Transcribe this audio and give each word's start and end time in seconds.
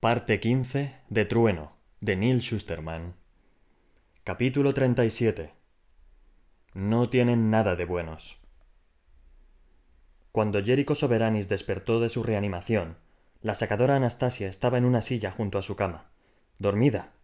Parte 0.00 0.38
15 0.38 0.94
de 1.08 1.24
Trueno, 1.24 1.72
de 2.00 2.14
Neil 2.14 2.40
Schusterman. 2.40 3.16
Capítulo 4.22 4.72
37. 4.72 5.54
No 6.72 7.10
tienen 7.10 7.50
nada 7.50 7.74
de 7.74 7.84
buenos. 7.84 8.40
Cuando 10.30 10.62
Jericho 10.62 10.94
Soberanis 10.94 11.48
despertó 11.48 11.98
de 11.98 12.10
su 12.10 12.22
reanimación, 12.22 12.98
la 13.42 13.56
sacadora 13.56 13.96
Anastasia 13.96 14.46
estaba 14.46 14.78
en 14.78 14.84
una 14.84 15.02
silla 15.02 15.32
junto 15.32 15.58
a 15.58 15.62
su 15.62 15.74
cama, 15.74 16.12
dormida, 16.60 17.14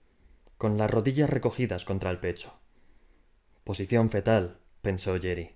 con 0.59 0.77
las 0.77 0.91
rodillas 0.91 1.30
recogidas 1.30 1.84
contra 1.84 2.11
el 2.11 2.18
pecho. 2.18 2.54
Posición 3.62 4.11
fetal, 4.11 4.59
pensó 4.82 5.16
Jerry. 5.20 5.52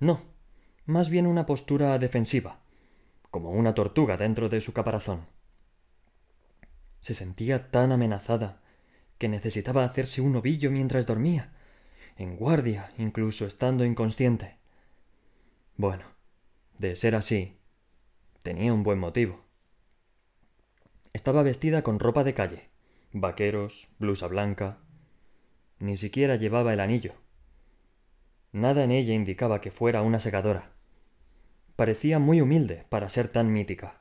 No, 0.00 0.22
más 0.86 1.10
bien 1.10 1.26
una 1.26 1.44
postura 1.44 1.98
defensiva, 1.98 2.60
como 3.30 3.50
una 3.50 3.74
tortuga 3.74 4.16
dentro 4.16 4.48
de 4.48 4.62
su 4.62 4.72
caparazón. 4.72 5.26
Se 7.00 7.14
sentía 7.14 7.70
tan 7.70 7.92
amenazada 7.92 8.60
que 9.18 9.28
necesitaba 9.28 9.84
hacerse 9.84 10.20
un 10.20 10.36
ovillo 10.36 10.70
mientras 10.70 11.06
dormía, 11.06 11.52
en 12.16 12.36
guardia, 12.36 12.92
incluso 12.98 13.46
estando 13.46 13.84
inconsciente. 13.84 14.56
Bueno, 15.76 16.04
de 16.78 16.96
ser 16.96 17.14
así, 17.14 17.58
tenía 18.42 18.72
un 18.72 18.82
buen 18.82 18.98
motivo. 18.98 19.44
Estaba 21.12 21.42
vestida 21.42 21.82
con 21.82 22.00
ropa 22.00 22.24
de 22.24 22.34
calle, 22.34 22.68
vaqueros, 23.12 23.88
blusa 23.98 24.26
blanca. 24.28 24.78
Ni 25.78 25.96
siquiera 25.96 26.36
llevaba 26.36 26.72
el 26.72 26.80
anillo. 26.80 27.14
Nada 28.52 28.84
en 28.84 28.90
ella 28.90 29.14
indicaba 29.14 29.60
que 29.60 29.70
fuera 29.70 30.02
una 30.02 30.20
segadora. 30.20 30.72
Parecía 31.76 32.18
muy 32.18 32.40
humilde 32.40 32.84
para 32.88 33.08
ser 33.08 33.28
tan 33.28 33.52
mítica. 33.52 34.00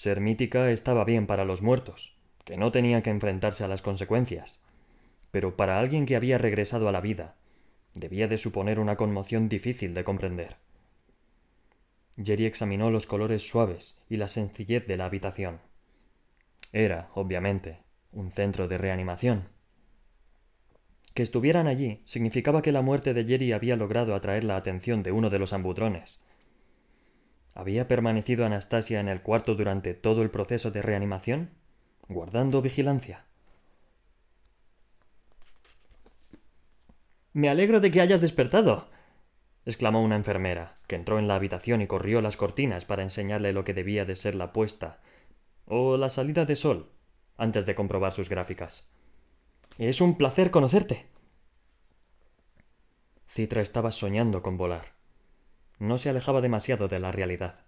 Ser 0.00 0.22
mítica 0.22 0.70
estaba 0.70 1.04
bien 1.04 1.26
para 1.26 1.44
los 1.44 1.60
muertos, 1.60 2.16
que 2.46 2.56
no 2.56 2.72
tenían 2.72 3.02
que 3.02 3.10
enfrentarse 3.10 3.64
a 3.64 3.68
las 3.68 3.82
consecuencias. 3.82 4.58
Pero 5.30 5.58
para 5.58 5.78
alguien 5.78 6.06
que 6.06 6.16
había 6.16 6.38
regresado 6.38 6.88
a 6.88 6.92
la 6.92 7.02
vida, 7.02 7.36
debía 7.92 8.26
de 8.26 8.38
suponer 8.38 8.78
una 8.78 8.96
conmoción 8.96 9.50
difícil 9.50 9.92
de 9.92 10.02
comprender. 10.02 10.56
Jerry 12.16 12.46
examinó 12.46 12.90
los 12.90 13.04
colores 13.04 13.46
suaves 13.46 14.02
y 14.08 14.16
la 14.16 14.28
sencillez 14.28 14.86
de 14.86 14.96
la 14.96 15.04
habitación. 15.04 15.60
Era, 16.72 17.10
obviamente, 17.12 17.80
un 18.10 18.32
centro 18.32 18.68
de 18.68 18.78
reanimación. 18.78 19.48
Que 21.12 21.22
estuvieran 21.22 21.66
allí 21.66 22.00
significaba 22.06 22.62
que 22.62 22.72
la 22.72 22.80
muerte 22.80 23.12
de 23.12 23.26
Jerry 23.26 23.52
había 23.52 23.76
logrado 23.76 24.14
atraer 24.14 24.44
la 24.44 24.56
atención 24.56 25.02
de 25.02 25.12
uno 25.12 25.28
de 25.28 25.38
los 25.38 25.52
ambudrones. 25.52 26.24
¿Había 27.54 27.88
permanecido 27.88 28.46
Anastasia 28.46 29.00
en 29.00 29.08
el 29.08 29.22
cuarto 29.22 29.54
durante 29.54 29.94
todo 29.94 30.22
el 30.22 30.30
proceso 30.30 30.70
de 30.70 30.82
reanimación? 30.82 31.50
¿Guardando 32.08 32.62
vigilancia? 32.62 33.24
Me 37.32 37.48
alegro 37.48 37.80
de 37.80 37.90
que 37.90 38.00
hayas 38.00 38.20
despertado, 38.20 38.88
exclamó 39.64 40.02
una 40.02 40.16
enfermera, 40.16 40.78
que 40.88 40.96
entró 40.96 41.18
en 41.18 41.28
la 41.28 41.36
habitación 41.36 41.80
y 41.80 41.86
corrió 41.86 42.20
las 42.20 42.36
cortinas 42.36 42.84
para 42.84 43.02
enseñarle 43.02 43.52
lo 43.52 43.64
que 43.64 43.74
debía 43.74 44.04
de 44.04 44.16
ser 44.16 44.34
la 44.34 44.52
puesta 44.52 45.00
o 45.66 45.96
la 45.96 46.08
salida 46.08 46.44
de 46.44 46.56
sol, 46.56 46.90
antes 47.36 47.66
de 47.66 47.76
comprobar 47.76 48.12
sus 48.12 48.28
gráficas. 48.28 48.90
Es 49.78 50.00
un 50.00 50.18
placer 50.18 50.50
conocerte. 50.50 51.06
Citra 53.28 53.62
estaba 53.62 53.92
soñando 53.92 54.42
con 54.42 54.56
volar. 54.56 54.99
No 55.80 55.98
se 55.98 56.10
alejaba 56.10 56.40
demasiado 56.40 56.86
de 56.86 57.00
la 57.00 57.10
realidad. 57.10 57.64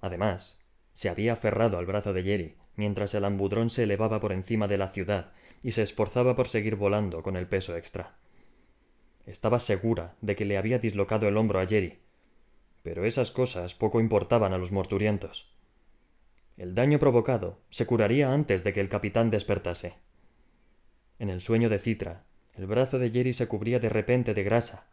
Además, 0.00 0.64
se 0.92 1.08
había 1.08 1.34
aferrado 1.34 1.78
al 1.78 1.86
brazo 1.86 2.12
de 2.12 2.24
Jerry 2.24 2.56
mientras 2.76 3.14
el 3.14 3.24
ambudrón 3.24 3.70
se 3.70 3.84
elevaba 3.84 4.20
por 4.20 4.32
encima 4.32 4.66
de 4.68 4.78
la 4.78 4.88
ciudad 4.88 5.32
y 5.62 5.72
se 5.72 5.82
esforzaba 5.82 6.34
por 6.34 6.48
seguir 6.48 6.76
volando 6.76 7.22
con 7.22 7.36
el 7.36 7.46
peso 7.46 7.76
extra. 7.76 8.16
Estaba 9.26 9.58
segura 9.58 10.14
de 10.20 10.36
que 10.36 10.44
le 10.44 10.56
había 10.56 10.78
dislocado 10.78 11.28
el 11.28 11.36
hombro 11.36 11.60
a 11.60 11.66
Jerry, 11.66 11.98
pero 12.82 13.04
esas 13.04 13.30
cosas 13.30 13.74
poco 13.74 14.00
importaban 14.00 14.52
a 14.52 14.58
los 14.58 14.72
morturientos. 14.72 15.52
El 16.56 16.74
daño 16.74 16.98
provocado 16.98 17.58
se 17.68 17.86
curaría 17.86 18.32
antes 18.32 18.64
de 18.64 18.72
que 18.72 18.80
el 18.80 18.88
capitán 18.88 19.30
despertase. 19.30 19.94
En 21.18 21.28
el 21.28 21.40
sueño 21.40 21.68
de 21.68 21.78
Citra, 21.78 22.24
el 22.54 22.66
brazo 22.66 22.98
de 22.98 23.10
Jerry 23.10 23.32
se 23.32 23.48
cubría 23.48 23.78
de 23.78 23.88
repente 23.90 24.32
de 24.32 24.42
grasa, 24.42 24.86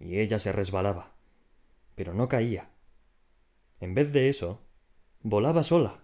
y 0.00 0.18
ella 0.18 0.38
se 0.38 0.52
resbalaba. 0.52 1.17
Pero 1.98 2.14
no 2.14 2.28
caía. 2.28 2.70
En 3.80 3.92
vez 3.92 4.12
de 4.12 4.28
eso, 4.28 4.62
volaba 5.20 5.64
sola. 5.64 5.98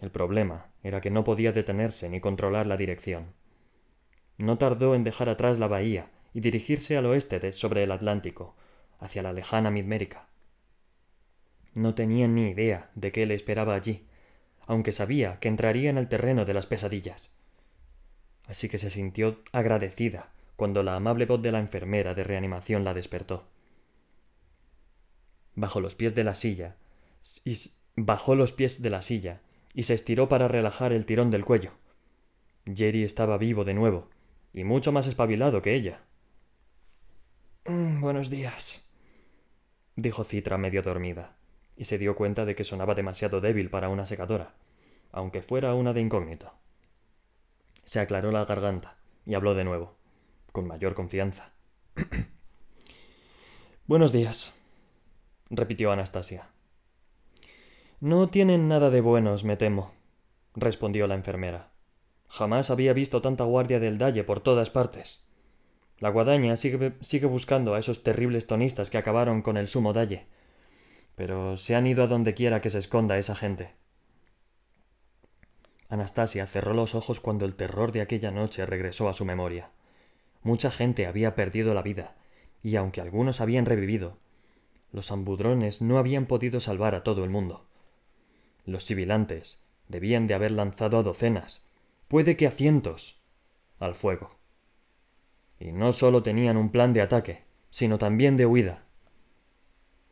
El 0.00 0.10
problema 0.10 0.72
era 0.82 1.00
que 1.00 1.08
no 1.08 1.22
podía 1.22 1.52
detenerse 1.52 2.10
ni 2.10 2.18
controlar 2.18 2.66
la 2.66 2.76
dirección. 2.76 3.32
No 4.38 4.58
tardó 4.58 4.96
en 4.96 5.04
dejar 5.04 5.28
atrás 5.28 5.60
la 5.60 5.68
bahía 5.68 6.10
y 6.34 6.40
dirigirse 6.40 6.96
al 6.96 7.06
oeste 7.06 7.38
de, 7.38 7.52
sobre 7.52 7.84
el 7.84 7.92
Atlántico, 7.92 8.56
hacia 8.98 9.22
la 9.22 9.32
lejana 9.32 9.70
Midmérica. 9.70 10.26
No 11.74 11.94
tenía 11.94 12.26
ni 12.26 12.48
idea 12.48 12.90
de 12.96 13.12
qué 13.12 13.24
le 13.24 13.36
esperaba 13.36 13.76
allí, 13.76 14.08
aunque 14.66 14.90
sabía 14.90 15.38
que 15.38 15.46
entraría 15.46 15.90
en 15.90 15.98
el 15.98 16.08
terreno 16.08 16.44
de 16.44 16.54
las 16.54 16.66
pesadillas. 16.66 17.30
Así 18.48 18.68
que 18.68 18.78
se 18.78 18.90
sintió 18.90 19.44
agradecida 19.52 20.32
cuando 20.56 20.82
la 20.82 20.96
amable 20.96 21.26
voz 21.26 21.40
de 21.40 21.52
la 21.52 21.60
enfermera 21.60 22.14
de 22.14 22.24
reanimación 22.24 22.82
la 22.82 22.94
despertó. 22.94 23.51
Bajo 25.54 25.80
los 25.80 25.94
pies 25.94 26.14
de 26.14 26.24
la 26.24 26.34
silla, 26.34 26.76
y 27.44 27.56
bajó 27.96 28.34
los 28.34 28.52
pies 28.52 28.82
de 28.82 28.90
la 28.90 29.02
silla 29.02 29.40
y 29.74 29.84
se 29.84 29.94
estiró 29.94 30.28
para 30.28 30.48
relajar 30.48 30.92
el 30.92 31.06
tirón 31.06 31.30
del 31.30 31.44
cuello. 31.44 31.72
Jerry 32.66 33.04
estaba 33.04 33.38
vivo 33.38 33.64
de 33.64 33.74
nuevo, 33.74 34.08
y 34.52 34.64
mucho 34.64 34.92
más 34.92 35.06
espabilado 35.06 35.62
que 35.62 35.74
ella. 35.74 36.02
Mm, 37.64 38.00
buenos 38.00 38.28
días, 38.28 38.84
dijo 39.96 40.24
Citra 40.24 40.58
medio 40.58 40.82
dormida 40.82 41.36
y 41.76 41.84
se 41.84 41.98
dio 41.98 42.14
cuenta 42.14 42.44
de 42.44 42.54
que 42.54 42.64
sonaba 42.64 42.94
demasiado 42.94 43.40
débil 43.40 43.70
para 43.70 43.88
una 43.88 44.04
secadora, 44.04 44.54
aunque 45.10 45.42
fuera 45.42 45.74
una 45.74 45.92
de 45.92 46.00
incógnito. 46.00 46.52
Se 47.84 48.00
aclaró 48.00 48.30
la 48.30 48.44
garganta 48.44 48.98
y 49.24 49.34
habló 49.34 49.54
de 49.54 49.64
nuevo, 49.64 49.96
con 50.52 50.66
mayor 50.66 50.94
confianza. 50.94 51.52
Buenos 53.86 54.12
días, 54.12 54.54
repitió 55.52 55.92
Anastasia. 55.92 56.48
No 58.00 58.28
tienen 58.28 58.66
nada 58.66 58.90
de 58.90 59.00
buenos, 59.00 59.44
me 59.44 59.56
temo, 59.56 59.92
respondió 60.56 61.06
la 61.06 61.14
enfermera. 61.14 61.70
Jamás 62.26 62.70
había 62.70 62.92
visto 62.92 63.22
tanta 63.22 63.44
guardia 63.44 63.78
del 63.78 63.98
Dalle 63.98 64.24
por 64.24 64.40
todas 64.40 64.70
partes. 64.70 65.28
La 65.98 66.08
guadaña 66.08 66.56
sigue, 66.56 66.94
sigue 67.00 67.26
buscando 67.26 67.74
a 67.74 67.78
esos 67.78 68.02
terribles 68.02 68.48
tonistas 68.48 68.90
que 68.90 68.98
acabaron 68.98 69.42
con 69.42 69.56
el 69.56 69.68
sumo 69.68 69.92
Dalle 69.92 70.26
pero 71.14 71.56
se 71.56 71.74
han 71.74 71.86
ido 71.86 72.04
a 72.04 72.06
donde 72.06 72.34
quiera 72.34 72.60
que 72.60 72.70
se 72.70 72.78
esconda 72.78 73.18
esa 73.18 73.34
gente. 73.34 73.70
Anastasia 75.88 76.46
cerró 76.46 76.72
los 76.72 76.94
ojos 76.94 77.20
cuando 77.20 77.44
el 77.44 77.54
terror 77.54 77.92
de 77.92 78.00
aquella 78.00 78.30
noche 78.30 78.64
regresó 78.64 79.08
a 79.08 79.12
su 79.12 79.24
memoria. 79.24 79.70
Mucha 80.42 80.70
gente 80.70 81.06
había 81.06 81.34
perdido 81.34 81.74
la 81.74 81.82
vida, 81.82 82.16
y 82.62 82.76
aunque 82.76 83.00
algunos 83.00 83.40
habían 83.40 83.66
revivido, 83.66 84.16
los 84.92 85.10
ambudrones 85.10 85.80
no 85.80 85.98
habían 85.98 86.26
podido 86.26 86.60
salvar 86.60 86.94
a 86.94 87.02
todo 87.02 87.24
el 87.24 87.30
mundo. 87.30 87.64
Los 88.66 88.84
sibilantes 88.84 89.62
debían 89.88 90.26
de 90.26 90.34
haber 90.34 90.52
lanzado 90.52 90.98
a 90.98 91.02
docenas, 91.02 91.66
puede 92.08 92.36
que 92.36 92.46
a 92.46 92.50
cientos, 92.50 93.20
al 93.78 93.94
fuego. 93.94 94.36
Y 95.58 95.72
no 95.72 95.92
solo 95.92 96.22
tenían 96.22 96.56
un 96.56 96.70
plan 96.70 96.92
de 96.92 97.00
ataque, 97.00 97.42
sino 97.70 97.98
también 97.98 98.36
de 98.36 98.46
huida. 98.46 98.84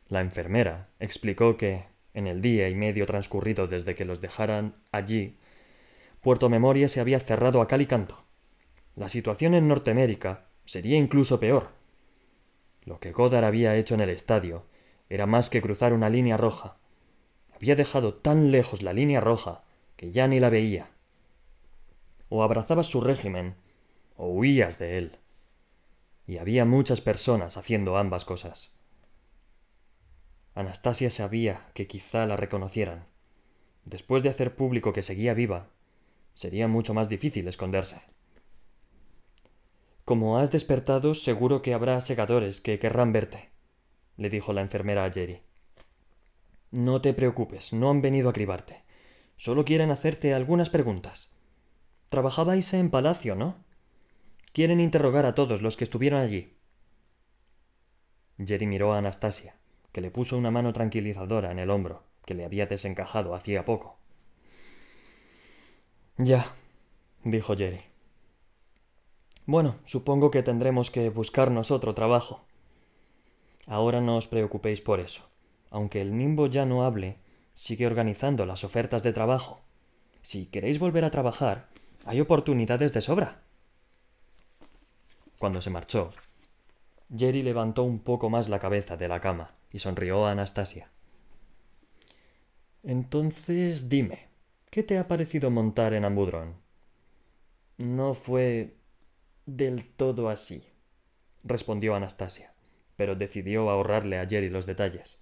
La 0.09 0.21
enfermera 0.21 0.89
explicó 0.99 1.57
que, 1.57 1.85
en 2.13 2.27
el 2.27 2.41
día 2.41 2.67
y 2.67 2.75
medio 2.75 3.05
transcurrido 3.05 3.67
desde 3.67 3.95
que 3.95 4.03
los 4.03 4.19
dejaran 4.19 4.75
allí, 4.91 5.37
Puerto 6.21 6.49
Memoria 6.49 6.87
se 6.87 6.99
había 6.99 7.19
cerrado 7.19 7.61
a 7.61 7.67
cal 7.67 7.81
y 7.81 7.85
canto. 7.85 8.23
La 8.95 9.09
situación 9.09 9.53
en 9.53 9.67
Norteamérica 9.67 10.47
sería 10.65 10.97
incluso 10.97 11.39
peor. 11.39 11.69
Lo 12.83 12.99
que 12.99 13.11
Godard 13.11 13.45
había 13.45 13.75
hecho 13.75 13.93
en 13.93 14.01
el 14.01 14.09
estadio 14.09 14.65
era 15.11 15.25
más 15.25 15.49
que 15.49 15.61
cruzar 15.61 15.91
una 15.91 16.09
línea 16.09 16.37
roja. 16.37 16.77
Había 17.53 17.75
dejado 17.75 18.13
tan 18.13 18.49
lejos 18.49 18.81
la 18.81 18.93
línea 18.93 19.19
roja 19.19 19.65
que 19.97 20.13
ya 20.13 20.25
ni 20.25 20.39
la 20.39 20.49
veía. 20.49 20.89
O 22.29 22.43
abrazabas 22.43 22.87
su 22.87 23.01
régimen 23.01 23.55
o 24.15 24.29
huías 24.29 24.79
de 24.79 24.97
él. 24.97 25.17
Y 26.27 26.37
había 26.37 26.63
muchas 26.63 27.01
personas 27.01 27.57
haciendo 27.57 27.97
ambas 27.97 28.23
cosas. 28.23 28.73
Anastasia 30.55 31.09
sabía 31.09 31.67
que 31.73 31.87
quizá 31.87 32.25
la 32.25 32.37
reconocieran. 32.37 33.03
Después 33.83 34.23
de 34.23 34.29
hacer 34.29 34.55
público 34.55 34.93
que 34.93 35.01
seguía 35.01 35.33
viva, 35.33 35.67
sería 36.35 36.69
mucho 36.69 36.93
más 36.93 37.09
difícil 37.09 37.49
esconderse. 37.49 38.01
Como 40.05 40.37
has 40.37 40.53
despertado, 40.53 41.15
seguro 41.15 41.61
que 41.61 41.73
habrá 41.73 41.99
segadores 41.99 42.61
que 42.61 42.79
querrán 42.79 43.11
verte, 43.11 43.51
le 44.21 44.29
dijo 44.29 44.53
la 44.53 44.61
enfermera 44.61 45.03
a 45.03 45.11
Jerry. 45.11 45.41
No 46.69 47.01
te 47.01 47.11
preocupes, 47.13 47.73
no 47.73 47.89
han 47.89 48.01
venido 48.01 48.29
a 48.29 48.33
cribarte. 48.33 48.83
Solo 49.35 49.65
quieren 49.65 49.89
hacerte 49.89 50.35
algunas 50.35 50.69
preguntas. 50.69 51.31
Trabajabais 52.09 52.71
en 52.75 52.91
palacio, 52.91 53.35
¿no? 53.35 53.55
Quieren 54.53 54.79
interrogar 54.79 55.25
a 55.25 55.33
todos 55.33 55.63
los 55.63 55.75
que 55.75 55.85
estuvieron 55.85 56.21
allí. 56.21 56.53
Jerry 58.37 58.67
miró 58.67 58.93
a 58.93 58.99
Anastasia, 58.99 59.55
que 59.91 60.01
le 60.01 60.11
puso 60.11 60.37
una 60.37 60.51
mano 60.51 60.71
tranquilizadora 60.71 61.51
en 61.51 61.57
el 61.57 61.71
hombro, 61.71 62.03
que 62.23 62.35
le 62.35 62.45
había 62.45 62.67
desencajado 62.67 63.33
hacía 63.33 63.65
poco. 63.65 63.97
Ya, 66.17 66.53
dijo 67.23 67.55
Jerry. 67.57 67.81
Bueno, 69.47 69.77
supongo 69.83 70.29
que 70.29 70.43
tendremos 70.43 70.91
que 70.91 71.09
buscarnos 71.09 71.71
otro 71.71 71.95
trabajo. 71.95 72.45
Ahora 73.71 74.01
no 74.01 74.17
os 74.17 74.27
preocupéis 74.27 74.81
por 74.81 74.99
eso. 74.99 75.29
Aunque 75.69 76.01
el 76.01 76.17
nimbo 76.17 76.47
ya 76.47 76.65
no 76.65 76.83
hable, 76.83 77.15
sigue 77.55 77.87
organizando 77.87 78.45
las 78.45 78.65
ofertas 78.65 79.01
de 79.01 79.13
trabajo. 79.13 79.61
Si 80.21 80.47
queréis 80.47 80.77
volver 80.77 81.05
a 81.05 81.09
trabajar, 81.09 81.69
hay 82.03 82.19
oportunidades 82.19 82.91
de 82.91 82.99
sobra. 82.99 83.43
Cuando 85.39 85.61
se 85.61 85.69
marchó, 85.69 86.11
Jerry 87.15 87.43
levantó 87.43 87.83
un 87.83 87.99
poco 87.99 88.29
más 88.29 88.49
la 88.49 88.59
cabeza 88.59 88.97
de 88.97 89.07
la 89.07 89.21
cama 89.21 89.51
y 89.71 89.79
sonrió 89.79 90.25
a 90.25 90.31
Anastasia. 90.31 90.89
Entonces 92.83 93.87
dime, 93.87 94.27
¿qué 94.69 94.83
te 94.83 94.97
ha 94.97 95.07
parecido 95.07 95.49
montar 95.49 95.93
en 95.93 96.03
Ambudrón? 96.03 96.55
No 97.77 98.15
fue 98.15 98.75
del 99.45 99.87
todo 99.95 100.27
así, 100.27 100.61
respondió 101.45 101.95
Anastasia, 101.95 102.50
pero 103.01 103.15
decidió 103.15 103.71
ahorrarle 103.71 104.19
a 104.19 104.27
Jerry 104.27 104.51
los 104.51 104.67
detalles. 104.67 105.19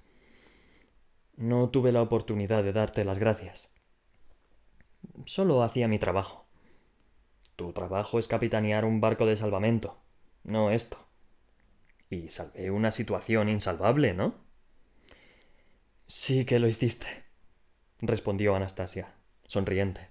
No 1.37 1.69
tuve 1.69 1.93
la 1.93 2.01
oportunidad 2.01 2.61
de 2.61 2.73
darte 2.73 3.05
las 3.05 3.19
gracias. 3.19 3.73
Solo 5.25 5.63
hacía 5.63 5.87
mi 5.87 5.97
trabajo. 5.97 6.45
Tu 7.55 7.71
trabajo 7.71 8.19
es 8.19 8.27
capitanear 8.27 8.83
un 8.83 8.99
barco 8.99 9.25
de 9.25 9.37
salvamento, 9.37 9.97
no 10.43 10.71
esto. 10.71 10.97
Y 12.09 12.27
salvé 12.27 12.69
una 12.69 12.91
situación 12.91 13.47
insalvable, 13.47 14.13
¿no? 14.13 14.35
Sí 16.07 16.43
que 16.43 16.59
lo 16.59 16.67
hiciste, 16.67 17.07
respondió 18.01 18.57
Anastasia, 18.57 19.13
sonriente. 19.47 20.09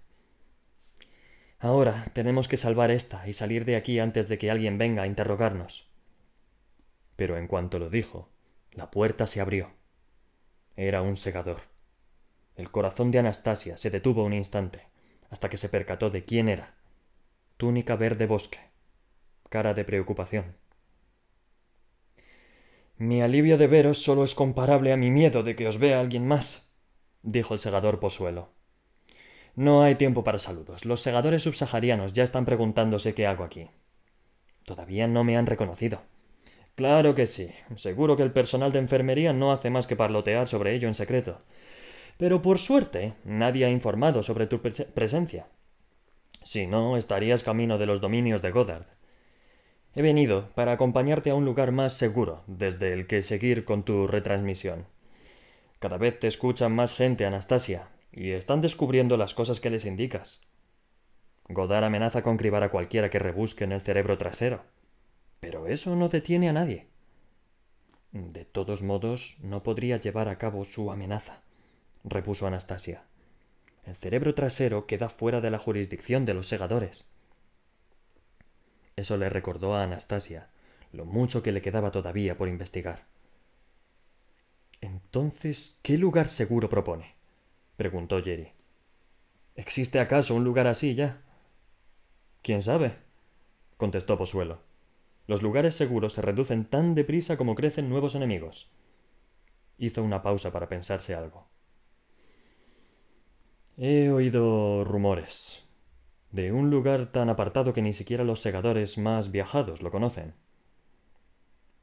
Ahora 1.59 2.07
tenemos 2.15 2.49
que 2.49 2.57
salvar 2.57 2.91
esta 2.91 3.29
y 3.29 3.35
salir 3.35 3.67
de 3.67 3.77
aquí 3.77 3.99
antes 3.99 4.27
de 4.27 4.39
que 4.39 4.51
alguien 4.51 4.79
venga 4.79 5.03
a 5.03 5.07
interrogarnos. 5.07 5.88
Pero 7.19 7.37
en 7.37 7.49
cuanto 7.49 7.81
lo 7.81 7.91
dijo, 7.91 8.29
la 8.71 8.93
puerta 8.93 9.27
se 9.27 9.41
abrió. 9.41 9.73
Era 10.77 11.03
un 11.03 11.17
segador. 11.17 11.63
El 12.55 12.71
corazón 12.71 13.11
de 13.11 13.19
Anastasia 13.19 13.77
se 13.77 13.91
detuvo 13.91 14.23
un 14.23 14.33
instante, 14.33 14.87
hasta 15.29 15.49
que 15.51 15.57
se 15.57 15.69
percató 15.69 16.11
de 16.11 16.25
quién 16.25 16.49
era. 16.49 16.77
Túnica 17.57 17.97
verde 17.97 18.27
bosque. 18.27 18.61
Cara 19.49 19.75
de 19.75 19.85
preocupación. 19.85 20.55
Mi 22.99 23.21
alivio 23.21 23.59
de 23.59 23.67
veros 23.67 24.01
solo 24.01 24.23
es 24.23 24.37
comparable 24.37 24.93
a 24.93 24.97
mi 24.97 25.11
miedo 25.11 25.43
de 25.43 25.57
que 25.57 25.67
os 25.67 25.81
vea 25.81 25.99
alguien 25.99 26.25
más, 26.25 26.71
dijo 27.23 27.53
el 27.53 27.59
segador 27.59 27.99
Posuelo. 27.99 28.51
No 29.57 29.83
hay 29.83 29.97
tiempo 29.97 30.23
para 30.23 30.39
saludos. 30.39 30.85
Los 30.85 31.01
segadores 31.01 31.43
subsaharianos 31.43 32.13
ya 32.13 32.23
están 32.23 32.45
preguntándose 32.45 33.15
qué 33.15 33.27
hago 33.27 33.43
aquí. 33.43 33.69
Todavía 34.65 35.09
no 35.09 35.25
me 35.25 35.37
han 35.37 35.47
reconocido. 35.47 36.01
Claro 36.79 37.17
que 37.17 37.27
sí. 37.27 37.51
Seguro 37.75 38.17
que 38.17 38.23
el 38.23 38.31
personal 38.31 38.71
de 38.71 38.79
enfermería 38.79 39.33
no 39.33 39.51
hace 39.51 39.69
más 39.69 39.89
que 39.89 39.97
parlotear 39.97 40.47
sobre 40.47 40.77
ello 40.77 40.87
en 40.87 40.95
secreto. 40.95 41.41
Pero 42.19 42.41
por 42.41 42.61
suerte, 42.61 43.15
nadie 43.25 43.65
ha 43.65 43.69
informado 43.69 44.23
sobre 44.23 44.47
tu 44.47 44.61
presencia. 44.61 45.49
Si 46.45 46.69
no, 46.69 46.97
estarías 46.97 47.43
camino 47.43 47.79
de 47.79 47.87
los 47.87 48.01
dominios 48.01 48.43
de 48.43 48.53
Goddard. 48.53 48.87
He 49.97 50.03
venido 50.03 50.51
para 50.55 50.71
acompañarte 50.71 51.31
a 51.31 51.35
un 51.35 51.45
lugar 51.45 51.73
más 51.73 51.95
seguro 51.95 52.45
desde 52.47 52.93
el 52.93 53.09
que 53.09 53.23
seguir 53.23 53.65
con 53.65 53.83
tu 53.83 54.07
retransmisión. 54.07 54.87
Cada 55.81 55.99
vez 55.99 56.21
te 56.21 56.29
escuchan 56.29 56.77
más 56.77 56.95
gente, 56.95 57.27
Anastasia, 57.27 57.89
y 58.13 58.31
están 58.31 58.61
descubriendo 58.61 59.17
las 59.17 59.35
cosas 59.35 59.59
que 59.59 59.71
les 59.71 59.85
indicas. 59.85 60.43
Godard 61.49 61.83
amenaza 61.83 62.23
con 62.23 62.37
cribar 62.37 62.63
a 62.63 62.71
cualquiera 62.71 63.11
que 63.11 63.19
rebusque 63.19 63.65
en 63.65 63.73
el 63.73 63.81
cerebro 63.81 64.17
trasero. 64.17 64.63
Pero 65.41 65.67
eso 65.67 65.95
no 65.97 66.09
detiene 66.09 66.49
a 66.49 66.53
nadie. 66.53 66.89
De 68.13 68.45
todos 68.45 68.83
modos, 68.83 69.37
no 69.43 69.63
podría 69.63 69.99
llevar 69.99 70.29
a 70.29 70.39
cabo 70.39 70.65
su 70.65 70.91
amenaza, 70.91 71.43
repuso 72.05 72.47
Anastasia. 72.47 73.05
El 73.85 73.97
cerebro 73.97 74.35
trasero 74.35 74.87
queda 74.87 75.09
fuera 75.09 75.41
de 75.41 75.51
la 75.51 75.59
jurisdicción 75.59 76.25
de 76.25 76.35
los 76.35 76.49
segadores. 76.49 77.11
Eso 78.97 79.17
le 79.17 79.29
recordó 79.29 79.75
a 79.75 79.85
Anastasia 79.85 80.49
lo 80.93 81.05
mucho 81.05 81.43
que 81.43 81.53
le 81.53 81.63
quedaba 81.63 81.91
todavía 81.91 82.37
por 82.37 82.49
investigar. 82.49 83.07
Entonces, 84.81 85.79
¿qué 85.83 85.99
lugar 85.99 86.29
seguro 86.29 86.69
propone? 86.69 87.15
preguntó 87.77 88.23
Jerry. 88.23 88.53
¿Existe 89.55 90.01
acaso 90.01 90.35
un 90.35 90.45
lugar 90.45 90.67
así 90.67 90.95
ya? 90.95 91.21
¿Quién 92.43 92.63
sabe? 92.63 92.97
contestó 93.77 94.17
Posuelo. 94.17 94.68
Los 95.29 95.43
lugares 95.43 95.75
seguros 95.75 96.15
se 96.15 96.23
reducen 96.23 96.65
tan 96.65 96.95
deprisa 96.97 97.37
como 97.37 97.55
crecen 97.55 97.89
nuevos 97.89 98.17
enemigos. 98.17 98.71
Hizo 99.77 100.03
una 100.03 100.23
pausa 100.23 100.51
para 100.51 100.69
pensarse 100.69 101.15
algo. 101.15 101.47
He 103.77 104.11
oído 104.11 104.85
rumores 104.85 105.69
de 106.31 106.51
un 106.51 106.71
lugar 106.71 107.13
tan 107.13 107.29
apartado 107.29 107.75
que 107.75 107.83
ni 107.83 107.93
siquiera 107.93 108.25
los 108.25 108.41
segadores 108.41 108.97
más 108.97 109.31
viajados 109.31 109.83
lo 109.83 109.91
conocen. 109.91 110.35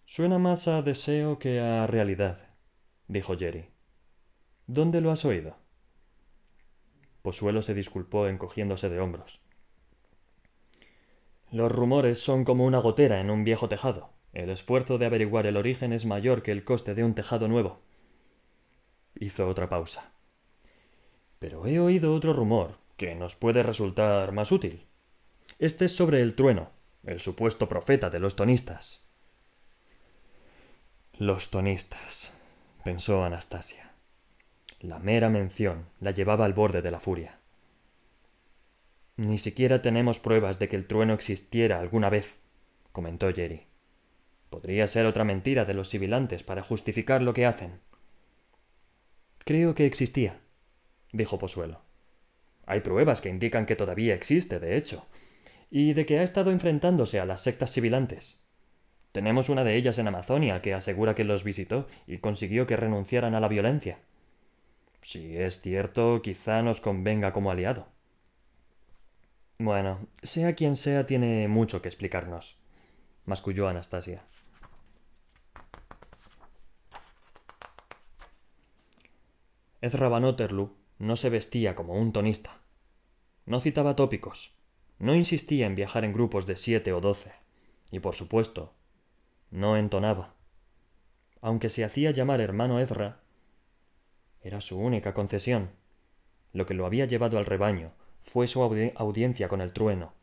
Suena 0.06 0.40
más 0.40 0.68
a 0.68 0.82
deseo 0.82 1.38
que 1.38 1.60
a 1.60 1.86
realidad, 1.86 2.50
dijo 3.08 3.38
Jerry. 3.38 3.70
¿Dónde 4.66 5.02
lo 5.02 5.12
has 5.12 5.24
oído? 5.24 5.56
Posuelo 7.22 7.62
se 7.62 7.76
disculpó 7.76 8.28
encogiéndose 8.28 8.90
de 8.90 9.00
hombros. 9.00 9.45
Los 11.56 11.72
rumores 11.72 12.20
son 12.20 12.44
como 12.44 12.66
una 12.66 12.80
gotera 12.80 13.22
en 13.22 13.30
un 13.30 13.46
viejo 13.46 13.70
tejado. 13.70 14.10
El 14.34 14.50
esfuerzo 14.50 14.98
de 14.98 15.06
averiguar 15.06 15.46
el 15.46 15.56
origen 15.56 15.94
es 15.94 16.06
mayor 16.06 16.44
que 16.44 16.52
el 16.52 16.66
coste 16.66 16.96
de 16.96 17.06
un 17.06 17.16
tejado 17.16 17.48
nuevo. 17.48 17.80
Hizo 19.18 19.48
otra 19.48 19.70
pausa. 19.70 20.12
Pero 21.40 21.66
he 21.66 21.80
oído 21.80 22.14
otro 22.14 22.34
rumor 22.34 22.76
que 22.98 23.16
nos 23.16 23.38
puede 23.38 23.64
resultar 23.64 24.34
más 24.34 24.52
útil. 24.52 24.86
Este 25.58 25.86
es 25.86 25.96
sobre 25.96 26.22
el 26.22 26.36
trueno, 26.36 26.72
el 27.06 27.22
supuesto 27.22 27.70
profeta 27.70 28.10
de 28.10 28.20
los 28.20 28.36
tonistas. 28.36 29.06
Los 31.14 31.52
tonistas, 31.52 32.34
pensó 32.84 33.24
Anastasia. 33.24 33.94
La 34.82 35.00
mera 35.00 35.30
mención 35.30 35.86
la 36.02 36.12
llevaba 36.12 36.44
al 36.44 36.52
borde 36.52 36.82
de 36.82 36.92
la 36.92 37.00
furia. 37.00 37.40
Ni 39.18 39.38
siquiera 39.38 39.82
tenemos 39.82 40.20
pruebas 40.20 40.60
de 40.60 40.68
que 40.68 40.76
el 40.76 40.88
trueno 40.88 41.14
existiera 41.14 41.80
alguna 41.80 42.10
vez, 42.10 42.38
comentó 42.92 43.32
Jerry. 43.34 43.68
Podría 44.50 44.88
ser 44.88 45.06
otra 45.06 45.24
mentira 45.24 45.64
de 45.64 45.74
los 45.74 45.90
sibilantes 45.90 46.44
para 46.44 46.64
justificar 46.64 47.22
lo 47.22 47.34
que 47.34 47.46
hacen. 47.46 47.80
Creo 49.40 49.74
que 49.74 49.86
existía, 49.86 50.42
dijo 51.14 51.40
Posuelo. 51.40 51.82
Hay 52.66 52.82
pruebas 52.82 53.22
que 53.22 53.30
indican 53.30 53.66
que 53.66 53.76
todavía 53.76 54.16
existe, 54.16 54.60
de 54.60 54.76
hecho, 54.76 55.08
y 55.70 55.94
de 55.94 56.06
que 56.06 56.20
ha 56.20 56.24
estado 56.24 56.52
enfrentándose 56.52 57.20
a 57.20 57.26
las 57.26 57.42
sectas 57.42 57.72
sibilantes. 57.72 58.42
Tenemos 59.14 59.48
una 59.48 59.64
de 59.64 59.76
ellas 59.76 59.98
en 59.98 60.10
Amazonia 60.10 60.62
que 60.62 60.74
asegura 60.74 61.16
que 61.16 61.24
los 61.24 61.46
visitó 61.46 61.88
y 62.06 62.18
consiguió 62.18 62.68
que 62.68 62.76
renunciaran 62.76 63.34
a 63.34 63.40
la 63.40 63.48
violencia. 63.48 64.00
Si 65.04 65.38
es 65.38 65.62
cierto, 65.62 66.22
quizá 66.22 66.62
nos 66.62 66.82
convenga 66.82 67.32
como 67.32 67.50
aliado. 67.50 67.95
Bueno, 69.58 70.10
sea 70.22 70.54
quien 70.54 70.76
sea, 70.76 71.06
tiene 71.06 71.48
mucho 71.48 71.82
que 71.82 71.88
explicarnos, 71.88 72.60
masculló 73.26 73.70
Anastasia. 73.70 74.26
Ezra 79.80 80.10
Van 80.10 80.26
no 81.00 81.16
se 81.16 81.30
vestía 81.30 81.74
como 81.74 81.94
un 81.94 82.12
tonista. 82.12 82.60
No 83.46 83.62
citaba 83.62 83.96
tópicos. 83.96 84.58
No 85.00 85.16
insistía 85.16 85.68
en 85.68 85.76
viajar 85.76 86.04
en 86.04 86.12
grupos 86.12 86.46
de 86.48 86.58
siete 86.58 86.92
o 86.92 87.00
doce. 87.00 87.32
Y 87.92 88.00
por 88.00 88.16
supuesto, 88.16 88.74
no 89.52 89.78
entonaba. 89.78 90.34
Aunque 91.40 91.70
se 91.70 91.86
hacía 91.86 92.12
llamar 92.12 92.42
hermano 92.42 92.80
Ezra, 92.80 93.22
era 94.42 94.60
su 94.60 94.78
única 94.80 95.14
concesión. 95.14 95.70
Lo 96.52 96.66
que 96.66 96.74
lo 96.74 96.86
había 96.86 97.06
llevado 97.06 97.38
al 97.38 97.46
rebaño 97.46 97.94
fue 98.26 98.48
su 98.48 98.62
audiencia 98.62 99.48
con 99.48 99.62
el 99.62 99.72
trueno, 99.72 100.14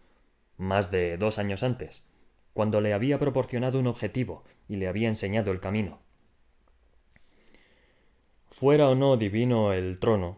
más 0.58 0.90
de 0.90 1.16
dos 1.16 1.38
años 1.38 1.62
antes, 1.62 2.06
cuando 2.52 2.80
le 2.80 2.92
había 2.92 3.18
proporcionado 3.18 3.78
un 3.78 3.86
objetivo 3.86 4.44
y 4.68 4.76
le 4.76 4.88
había 4.88 5.08
enseñado 5.08 5.52
el 5.52 5.60
camino. 5.60 6.00
Fuera 8.50 8.88
o 8.90 8.94
no 8.94 9.16
divino 9.16 9.72
el 9.72 9.98
trono, 9.98 10.36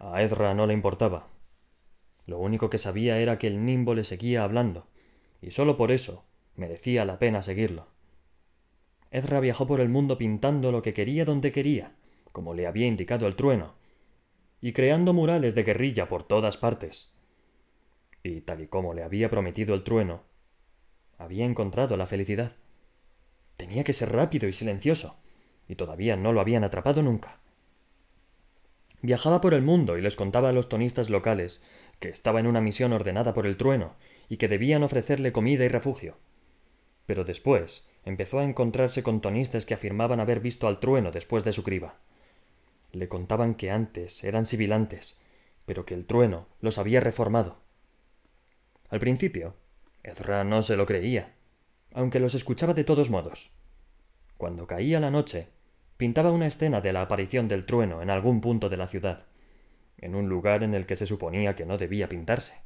A 0.00 0.22
Ezra 0.22 0.54
no 0.54 0.66
le 0.66 0.74
importaba. 0.74 1.28
Lo 2.26 2.38
único 2.38 2.68
que 2.68 2.78
sabía 2.78 3.18
era 3.18 3.38
que 3.38 3.46
el 3.46 3.64
nimbo 3.64 3.94
le 3.94 4.02
seguía 4.02 4.42
hablando, 4.42 4.88
y 5.40 5.52
solo 5.52 5.76
por 5.76 5.92
eso 5.92 6.24
merecía 6.56 7.04
la 7.04 7.18
pena 7.18 7.42
seguirlo. 7.42 7.86
Ezra 9.10 9.40
viajó 9.40 9.66
por 9.66 9.80
el 9.80 9.88
mundo 9.88 10.18
pintando 10.18 10.72
lo 10.72 10.82
que 10.82 10.94
quería 10.94 11.24
donde 11.24 11.52
quería, 11.52 11.94
como 12.32 12.54
le 12.54 12.66
había 12.66 12.86
indicado 12.86 13.28
el 13.28 13.36
trueno, 13.36 13.74
y 14.64 14.72
creando 14.72 15.12
murales 15.12 15.54
de 15.54 15.62
guerrilla 15.62 16.08
por 16.08 16.26
todas 16.26 16.56
partes. 16.56 17.12
Y 18.22 18.40
tal 18.40 18.62
y 18.62 18.66
como 18.66 18.94
le 18.94 19.02
había 19.02 19.28
prometido 19.28 19.74
el 19.74 19.84
trueno, 19.84 20.22
había 21.18 21.44
encontrado 21.44 21.98
la 21.98 22.06
felicidad. 22.06 22.52
Tenía 23.58 23.84
que 23.84 23.92
ser 23.92 24.10
rápido 24.12 24.48
y 24.48 24.54
silencioso, 24.54 25.18
y 25.68 25.74
todavía 25.74 26.16
no 26.16 26.32
lo 26.32 26.40
habían 26.40 26.64
atrapado 26.64 27.02
nunca. 27.02 27.40
Viajaba 29.02 29.42
por 29.42 29.52
el 29.52 29.60
mundo 29.60 29.98
y 29.98 30.00
les 30.00 30.16
contaba 30.16 30.48
a 30.48 30.52
los 30.52 30.70
tonistas 30.70 31.10
locales 31.10 31.62
que 32.00 32.08
estaba 32.08 32.40
en 32.40 32.46
una 32.46 32.62
misión 32.62 32.94
ordenada 32.94 33.34
por 33.34 33.46
el 33.46 33.58
trueno 33.58 33.96
y 34.30 34.38
que 34.38 34.48
debían 34.48 34.82
ofrecerle 34.82 35.30
comida 35.30 35.66
y 35.66 35.68
refugio. 35.68 36.16
Pero 37.04 37.24
después 37.24 37.86
empezó 38.06 38.38
a 38.38 38.44
encontrarse 38.44 39.02
con 39.02 39.20
tonistas 39.20 39.66
que 39.66 39.74
afirmaban 39.74 40.20
haber 40.20 40.40
visto 40.40 40.68
al 40.68 40.80
trueno 40.80 41.10
después 41.10 41.44
de 41.44 41.52
su 41.52 41.64
criba. 41.64 41.98
Le 42.94 43.08
contaban 43.08 43.56
que 43.56 43.72
antes 43.72 44.22
eran 44.22 44.44
sibilantes, 44.44 45.18
pero 45.66 45.84
que 45.84 45.94
el 45.94 46.06
trueno 46.06 46.46
los 46.60 46.78
había 46.78 47.00
reformado. 47.00 47.58
Al 48.88 49.00
principio, 49.00 49.56
Ezra 50.04 50.44
no 50.44 50.62
se 50.62 50.76
lo 50.76 50.86
creía, 50.86 51.34
aunque 51.92 52.20
los 52.20 52.36
escuchaba 52.36 52.72
de 52.72 52.84
todos 52.84 53.10
modos. 53.10 53.50
Cuando 54.36 54.68
caía 54.68 55.00
la 55.00 55.10
noche, 55.10 55.48
pintaba 55.96 56.30
una 56.30 56.46
escena 56.46 56.80
de 56.80 56.92
la 56.92 57.02
aparición 57.02 57.48
del 57.48 57.66
trueno 57.66 58.00
en 58.00 58.10
algún 58.10 58.40
punto 58.40 58.68
de 58.68 58.76
la 58.76 58.86
ciudad, 58.86 59.26
en 59.98 60.14
un 60.14 60.28
lugar 60.28 60.62
en 60.62 60.72
el 60.72 60.86
que 60.86 60.94
se 60.94 61.06
suponía 61.06 61.56
que 61.56 61.66
no 61.66 61.78
debía 61.78 62.08
pintarse. 62.08 62.60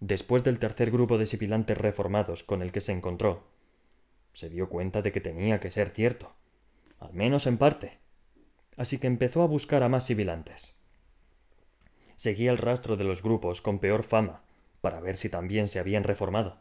Después 0.00 0.44
del 0.44 0.58
tercer 0.58 0.90
grupo 0.90 1.16
de 1.16 1.24
sibilantes 1.24 1.78
reformados 1.78 2.42
con 2.42 2.60
el 2.60 2.70
que 2.70 2.80
se 2.80 2.92
encontró, 2.92 3.44
se 4.34 4.50
dio 4.50 4.68
cuenta 4.68 5.00
de 5.00 5.10
que 5.10 5.22
tenía 5.22 5.58
que 5.58 5.70
ser 5.70 5.88
cierto, 5.88 6.34
al 7.00 7.14
menos 7.14 7.46
en 7.46 7.56
parte. 7.56 8.04
Así 8.76 8.98
que 8.98 9.06
empezó 9.06 9.42
a 9.42 9.46
buscar 9.46 9.82
a 9.82 9.88
más 9.88 10.04
sibilantes. 10.04 10.76
Seguía 12.16 12.50
el 12.50 12.58
rastro 12.58 12.96
de 12.96 13.04
los 13.04 13.22
grupos 13.22 13.60
con 13.60 13.78
peor 13.78 14.02
fama, 14.02 14.42
para 14.80 15.00
ver 15.00 15.16
si 15.16 15.28
también 15.28 15.68
se 15.68 15.78
habían 15.78 16.04
reformado. 16.04 16.58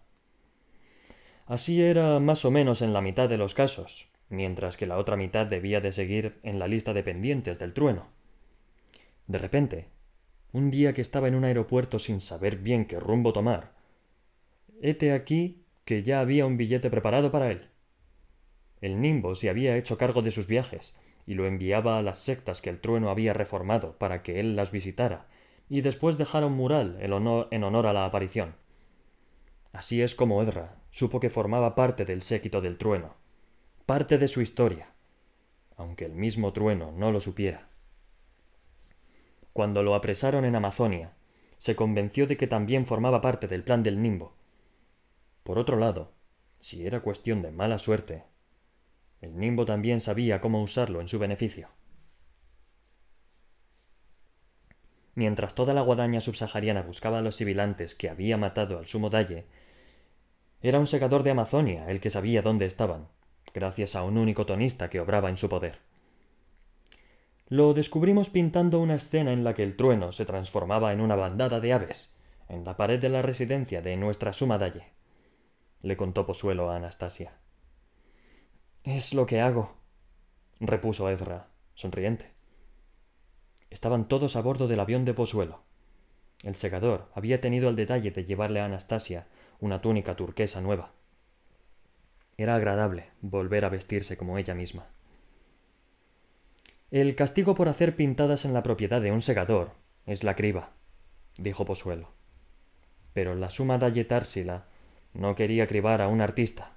Así 1.45 1.81
era 1.81 2.19
más 2.19 2.43
o 2.45 2.51
menos 2.51 2.81
en 2.81 2.93
la 2.93 3.01
mitad 3.01 3.29
de 3.29 3.37
los 3.37 3.53
casos, 3.53 4.07
mientras 4.29 4.77
que 4.77 4.85
la 4.85 4.97
otra 4.97 5.15
mitad 5.15 5.45
debía 5.45 5.79
de 5.81 5.91
seguir 5.91 6.39
en 6.43 6.59
la 6.59 6.67
lista 6.67 6.93
de 6.93 7.03
pendientes 7.03 7.59
del 7.59 7.73
trueno. 7.73 8.07
De 9.27 9.37
repente, 9.37 9.87
un 10.51 10.71
día 10.71 10.93
que 10.93 11.01
estaba 11.01 11.27
en 11.27 11.35
un 11.35 11.43
aeropuerto 11.43 11.99
sin 11.99 12.21
saber 12.21 12.57
bien 12.57 12.85
qué 12.85 12.99
rumbo 12.99 13.33
tomar, 13.33 13.73
hete 14.81 15.11
aquí 15.11 15.61
que 15.83 16.01
ya 16.01 16.19
había 16.19 16.45
un 16.45 16.57
billete 16.57 16.89
preparado 16.89 17.31
para 17.31 17.51
él. 17.51 17.69
El 18.81 19.01
nimbo 19.01 19.35
se 19.35 19.49
había 19.49 19.77
hecho 19.77 19.97
cargo 19.97 20.21
de 20.21 20.31
sus 20.31 20.47
viajes 20.47 20.95
y 21.25 21.33
lo 21.33 21.47
enviaba 21.47 21.97
a 21.97 22.01
las 22.01 22.19
sectas 22.19 22.61
que 22.61 22.69
el 22.69 22.79
trueno 22.79 23.09
había 23.09 23.33
reformado 23.33 23.97
para 23.97 24.21
que 24.21 24.39
él 24.39 24.55
las 24.55 24.71
visitara 24.71 25.27
y 25.69 25.81
después 25.81 26.17
dejara 26.17 26.45
un 26.45 26.53
mural 26.53 26.97
en 26.99 27.13
honor, 27.13 27.47
en 27.51 27.63
honor 27.63 27.87
a 27.87 27.93
la 27.93 28.05
aparición. 28.05 28.55
Así 29.73 30.01
es 30.01 30.15
como 30.15 30.41
Edra 30.41 30.75
supo 30.91 31.19
que 31.19 31.29
formaba 31.29 31.75
parte 31.75 32.05
del 32.05 32.21
séquito 32.21 32.61
del 32.61 32.77
trueno, 32.77 33.15
parte 33.85 34.17
de 34.17 34.29
su 34.29 34.41
historia, 34.41 34.93
aunque 35.75 36.05
el 36.05 36.13
mismo 36.13 36.53
trueno 36.53 36.93
no 36.93 37.11
lo 37.11 37.19
supiera. 37.19 37.67
Cuando 39.51 39.83
lo 39.83 39.93
apresaron 39.93 40.45
en 40.45 40.55
Amazonia, 40.55 41.11
se 41.57 41.75
convenció 41.75 42.27
de 42.27 42.37
que 42.37 42.47
también 42.47 42.85
formaba 42.85 43.19
parte 43.19 43.49
del 43.49 43.63
plan 43.63 43.83
del 43.83 44.01
nimbo. 44.01 44.35
Por 45.43 45.59
otro 45.59 45.77
lado, 45.77 46.13
si 46.59 46.85
era 46.85 47.01
cuestión 47.01 47.41
de 47.41 47.51
mala 47.51 47.77
suerte, 47.77 48.23
el 49.21 49.37
nimbo 49.37 49.65
también 49.65 50.01
sabía 50.01 50.41
cómo 50.41 50.61
usarlo 50.61 51.01
en 51.01 51.07
su 51.07 51.19
beneficio. 51.19 51.69
Mientras 55.15 55.55
toda 55.55 55.73
la 55.73 55.81
guadaña 55.81 56.19
subsahariana 56.19 56.81
buscaba 56.81 57.19
a 57.19 57.21
los 57.21 57.37
sibilantes 57.37 57.95
que 57.95 58.09
había 58.09 58.37
matado 58.37 58.77
al 58.77 58.85
sumo 58.85 59.09
Dalle, 59.09 59.45
era 60.61 60.79
un 60.79 60.87
segador 60.87 61.23
de 61.23 61.31
Amazonia 61.31 61.89
el 61.89 61.99
que 62.01 62.09
sabía 62.09 62.41
dónde 62.41 62.65
estaban, 62.65 63.07
gracias 63.53 63.95
a 63.95 64.03
un 64.03 64.17
único 64.17 64.45
tonista 64.45 64.89
que 64.89 64.99
obraba 64.99 65.29
en 65.29 65.37
su 65.37 65.47
poder. 65.47 65.79
Lo 67.47 67.73
descubrimos 67.73 68.29
pintando 68.29 68.79
una 68.79 68.95
escena 68.95 69.31
en 69.31 69.43
la 69.43 69.53
que 69.53 69.63
el 69.63 69.77
trueno 69.77 70.11
se 70.11 70.25
transformaba 70.25 70.91
en 70.91 70.99
una 70.99 71.15
bandada 71.15 71.59
de 71.59 71.73
aves, 71.73 72.13
en 72.49 72.65
la 72.65 72.75
pared 72.75 72.99
de 72.99 73.09
la 73.09 73.21
residencia 73.21 73.81
de 73.81 73.95
nuestra 73.95 74.33
suma 74.33 74.57
Dalle. 74.57 74.87
Le 75.81 75.95
contó 75.95 76.25
Posuelo 76.25 76.71
a 76.71 76.75
Anastasia. 76.75 77.33
Es 78.85 79.15
lo 79.15 79.25
que 79.25 79.41
hago, 79.41 79.73
repuso 80.59 81.09
Ezra, 81.09 81.47
sonriente. 81.73 82.29
Estaban 83.71 84.07
todos 84.07 84.35
a 84.35 84.43
bordo 84.43 84.67
del 84.67 84.79
avión 84.79 85.05
de 85.05 85.15
Posuelo. 85.15 85.63
El 86.43 86.53
segador 86.53 87.09
había 87.15 87.41
tenido 87.41 87.67
el 87.67 87.75
detalle 87.75 88.11
de 88.11 88.25
llevarle 88.25 88.59
a 88.59 88.65
Anastasia 88.65 89.25
una 89.59 89.81
túnica 89.81 90.15
turquesa 90.15 90.61
nueva. 90.61 90.91
Era 92.37 92.53
agradable 92.53 93.09
volver 93.21 93.65
a 93.65 93.69
vestirse 93.69 94.17
como 94.17 94.37
ella 94.37 94.53
misma. 94.53 94.85
El 96.91 97.15
castigo 97.15 97.55
por 97.55 97.69
hacer 97.69 97.95
pintadas 97.95 98.45
en 98.45 98.53
la 98.53 98.61
propiedad 98.61 99.01
de 99.01 99.11
un 99.11 99.23
segador 99.23 99.71
es 100.05 100.23
la 100.23 100.35
criba, 100.35 100.73
dijo 101.39 101.65
Posuelo. 101.65 102.09
Pero 103.13 103.33
la 103.33 103.49
suma 103.49 103.79
Társila 103.79 104.65
no 105.15 105.33
quería 105.33 105.65
cribar 105.65 106.03
a 106.03 106.07
un 106.07 106.21
artista. 106.21 106.74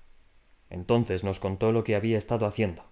Entonces 0.70 1.24
nos 1.24 1.40
contó 1.40 1.72
lo 1.72 1.84
que 1.84 1.96
había 1.96 2.18
estado 2.18 2.46
haciendo. 2.46 2.84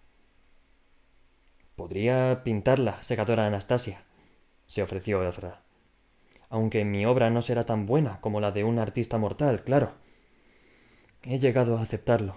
Podría 1.75 2.43
pintarla, 2.43 3.03
segadora 3.03 3.47
Anastasia, 3.47 4.03
se 4.67 4.83
ofreció 4.83 5.27
Ezra. 5.29 5.63
Aunque 6.49 6.85
mi 6.85 7.05
obra 7.05 7.31
no 7.31 7.43
será 7.43 7.65
tan 7.65 7.87
buena 7.87 8.21
como 8.21 8.41
la 8.41 8.53
de 8.53 8.65
un 8.65 8.79
artista 8.79 9.19
mortal, 9.19 9.63
claro. 9.63 9.93
He 11.25 11.39
llegado 11.39 11.77
a 11.77 11.83
aceptarlo. 11.83 12.37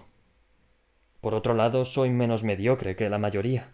Por 1.22 1.36
otro 1.36 1.54
lado, 1.54 1.86
soy 1.86 2.10
menos 2.10 2.44
mediocre 2.44 2.96
que 2.96 3.10
la 3.10 3.18
mayoría. 3.18 3.70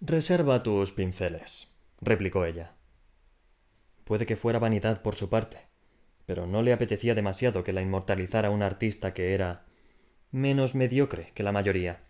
Reserva 0.00 0.62
tus 0.62 0.92
pinceles, 0.92 1.72
replicó 2.00 2.44
ella. 2.44 2.72
Puede 4.04 4.26
que 4.26 4.36
fuera 4.36 4.58
vanidad 4.58 5.02
por 5.02 5.16
su 5.16 5.30
parte, 5.30 5.58
pero 6.26 6.46
no 6.46 6.62
le 6.62 6.72
apetecía 6.72 7.14
demasiado 7.14 7.64
que 7.64 7.72
la 7.72 7.82
inmortalizara 7.82 8.50
un 8.50 8.62
artista 8.62 9.14
que 9.14 9.32
era 9.34 9.64
menos 10.32 10.74
mediocre 10.74 11.30
que 11.34 11.42
la 11.42 11.52
mayoría. 11.52 12.00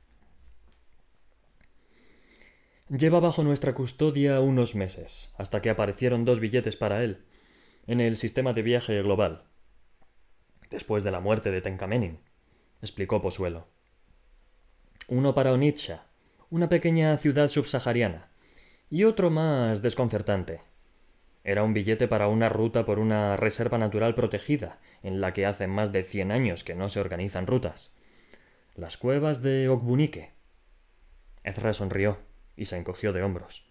Lleva 2.89 3.21
bajo 3.21 3.43
nuestra 3.43 3.75
custodia 3.75 4.41
unos 4.41 4.75
meses, 4.75 5.35
hasta 5.37 5.61
que 5.61 5.71
aparecieron 5.71 6.25
dos 6.25 6.41
billetes 6.41 6.77
para 6.77 7.03
él, 7.03 7.25
en 7.87 8.01
el 8.01 8.17
sistema 8.17 8.53
de 8.53 8.63
viaje 8.63 9.01
global. 9.03 9.45
Después 10.71 11.05
de 11.05 11.11
la 11.11 11.21
muerte 11.21 11.51
de 11.51 11.61
Tenkamenin, 11.61 12.19
explicó 12.81 13.21
Posuelo. 13.21 13.67
Uno 15.09 15.35
para 15.35 15.53
Onitsha, 15.53 16.07
una 16.49 16.69
pequeña 16.69 17.17
ciudad 17.19 17.49
subsahariana, 17.49 18.29
y 18.89 19.05
otro 19.05 19.31
más 19.31 19.83
desconcertante. 19.83 20.61
Era 21.49 21.63
un 21.63 21.75
billete 21.75 22.09
para 22.09 22.27
una 22.27 22.49
ruta 22.49 22.85
por 22.85 22.99
una 22.99 23.37
reserva 23.37 23.79
natural 23.79 24.17
protegida, 24.17 24.81
en 25.05 25.21
la 25.21 25.33
que 25.33 25.47
hace 25.47 25.69
más 25.69 25.93
de 25.93 26.03
cien 26.03 26.33
años 26.33 26.65
que 26.65 26.75
no 26.75 26.89
se 26.89 26.99
organizan 26.99 27.47
rutas. 27.47 27.95
Las 28.75 28.97
cuevas 28.97 29.43
de 29.43 29.69
Okbunike. 29.69 30.33
Ezra 31.45 31.73
sonrió 31.73 32.19
y 32.57 32.65
se 32.65 32.77
encogió 32.77 33.13
de 33.13 33.23
hombros. 33.23 33.65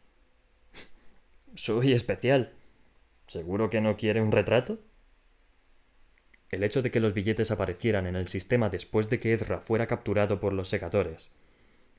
Soy 1.55 1.91
especial. 1.91 2.53
¿Seguro 3.27 3.70
que 3.70 3.82
no 3.82 3.98
quiere 3.98 4.22
un 4.22 4.32
retrato? 4.32 4.79
El 6.51 6.63
hecho 6.63 6.82
de 6.82 6.91
que 6.91 7.01
los 7.01 7.13
billetes 7.13 7.51
aparecieran 7.51 8.08
en 8.08 8.15
el 8.15 8.29
sistema 8.29 8.70
después 8.70 9.10
de 9.10 9.20
que 9.20 9.34
Ezra 9.34 9.60
fuera 9.60 9.86
capturado 9.86 10.39
por 10.39 10.53
los 10.53 10.70
segadores 10.70 11.29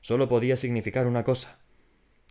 solo 0.01 0.27
podía 0.27 0.55
significar 0.55 1.05
una 1.05 1.23
cosa 1.23 1.59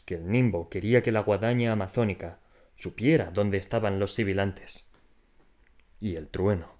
que 0.04 0.16
el 0.16 0.32
nimbo 0.32 0.68
quería 0.68 1.04
que 1.04 1.12
la 1.12 1.20
guadaña 1.20 1.70
amazónica 1.70 2.40
supiera 2.76 3.30
dónde 3.30 3.58
estaban 3.58 3.98
los 3.98 4.14
sibilantes. 4.14 4.90
Y 6.00 6.16
el 6.16 6.28
trueno. 6.28 6.76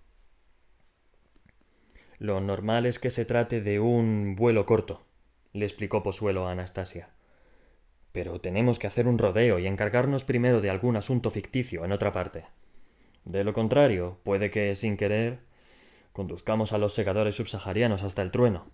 Lo 2.19 2.41
normal 2.41 2.87
es 2.87 2.99
que 2.99 3.11
se 3.11 3.25
trate 3.25 3.61
de 3.61 3.81
un 3.81 4.37
vuelo 4.37 4.65
corto, 4.65 5.05
le 5.53 5.67
explicó 5.67 6.03
Posuelo 6.03 6.47
a 6.47 6.53
Anastasia. 6.53 7.11
Pero 8.13 8.41
tenemos 8.41 8.79
que 8.79 8.87
hacer 8.87 9.07
un 9.07 9.19
rodeo 9.19 9.59
y 9.59 9.67
encargarnos 9.67 10.25
primero 10.25 10.61
de 10.61 10.71
algún 10.71 10.97
asunto 10.97 11.31
ficticio 11.31 11.85
en 11.85 11.93
otra 11.93 12.13
parte. 12.13 12.45
De 13.25 13.45
lo 13.45 13.53
contrario, 13.53 14.19
puede 14.23 14.51
que, 14.51 14.75
sin 14.75 14.97
querer, 14.97 15.41
conduzcamos 16.13 16.73
a 16.73 16.79
los 16.79 16.95
segadores 16.95 17.37
subsaharianos 17.37 18.03
hasta 18.03 18.23
el 18.23 18.31
trueno. 18.31 18.71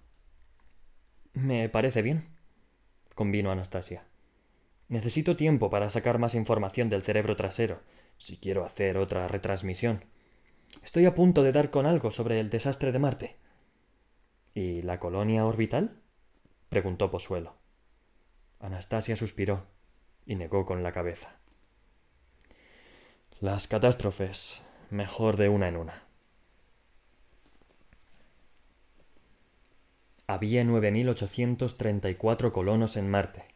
Me 1.32 1.68
parece 1.68 2.02
bien, 2.02 2.28
convino 3.14 3.50
Anastasia. 3.50 4.04
Necesito 4.92 5.36
tiempo 5.36 5.70
para 5.70 5.88
sacar 5.88 6.18
más 6.18 6.34
información 6.34 6.90
del 6.90 7.02
cerebro 7.02 7.34
trasero, 7.34 7.80
si 8.18 8.36
quiero 8.36 8.62
hacer 8.62 8.98
otra 8.98 9.26
retransmisión. 9.26 10.04
Estoy 10.84 11.06
a 11.06 11.14
punto 11.14 11.42
de 11.42 11.50
dar 11.50 11.70
con 11.70 11.86
algo 11.86 12.10
sobre 12.10 12.38
el 12.40 12.50
desastre 12.50 12.92
de 12.92 12.98
Marte. 12.98 13.36
¿Y 14.52 14.82
la 14.82 15.00
colonia 15.00 15.46
orbital? 15.46 15.96
preguntó 16.68 17.10
Posuelo. 17.10 17.56
Anastasia 18.60 19.16
suspiró 19.16 19.64
y 20.26 20.34
negó 20.34 20.66
con 20.66 20.82
la 20.82 20.92
cabeza. 20.92 21.36
Las 23.40 23.68
catástrofes, 23.68 24.60
mejor 24.90 25.38
de 25.38 25.48
una 25.48 25.68
en 25.68 25.78
una. 25.78 26.04
Había 30.26 30.62
9.834 30.64 32.52
colonos 32.52 32.98
en 32.98 33.08
Marte, 33.08 33.51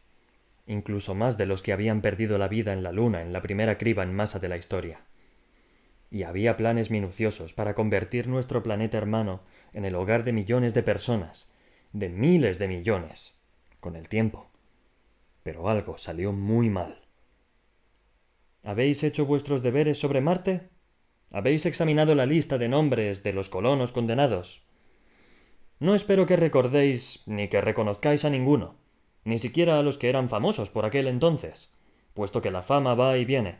incluso 0.67 1.15
más 1.15 1.37
de 1.37 1.45
los 1.45 1.61
que 1.61 1.73
habían 1.73 2.01
perdido 2.01 2.37
la 2.37 2.47
vida 2.47 2.73
en 2.73 2.83
la 2.83 2.91
Luna 2.91 3.21
en 3.21 3.33
la 3.33 3.41
primera 3.41 3.77
criba 3.77 4.03
en 4.03 4.13
masa 4.13 4.39
de 4.39 4.49
la 4.49 4.57
historia. 4.57 5.05
Y 6.11 6.23
había 6.23 6.57
planes 6.57 6.91
minuciosos 6.91 7.53
para 7.53 7.73
convertir 7.73 8.27
nuestro 8.27 8.61
planeta 8.63 8.97
hermano 8.97 9.41
en 9.73 9.85
el 9.85 9.95
hogar 9.95 10.23
de 10.23 10.33
millones 10.33 10.73
de 10.73 10.83
personas, 10.83 11.53
de 11.93 12.09
miles 12.09 12.59
de 12.59 12.67
millones, 12.67 13.39
con 13.79 13.95
el 13.95 14.09
tiempo. 14.09 14.49
Pero 15.43 15.69
algo 15.69 15.97
salió 15.97 16.33
muy 16.33 16.69
mal. 16.69 17.01
¿Habéis 18.63 19.03
hecho 19.03 19.25
vuestros 19.25 19.63
deberes 19.63 19.97
sobre 19.97 20.21
Marte? 20.21 20.69
¿Habéis 21.31 21.65
examinado 21.65 22.15
la 22.15 22.25
lista 22.25 22.57
de 22.57 22.67
nombres 22.67 23.23
de 23.23 23.33
los 23.33 23.49
colonos 23.49 23.91
condenados? 23.91 24.65
No 25.79 25.93
espero 25.93 26.25
que 26.25 26.35
recordéis 26.35 27.23
ni 27.27 27.49
que 27.49 27.61
reconozcáis 27.61 28.25
a 28.25 28.29
ninguno, 28.29 28.75
ni 29.27 29.39
siquiera 29.39 29.77
a 29.77 29.83
los 29.83 29.97
que 29.97 30.07
eran 30.07 30.29
famosos 30.29 30.69
por 30.69 30.85
aquel 30.85 31.05
entonces, 31.05 31.69
puesto 32.13 32.41
que 32.41 32.49
la 32.49 32.63
fama 32.63 32.95
va 32.95 33.17
y 33.17 33.25
viene, 33.25 33.57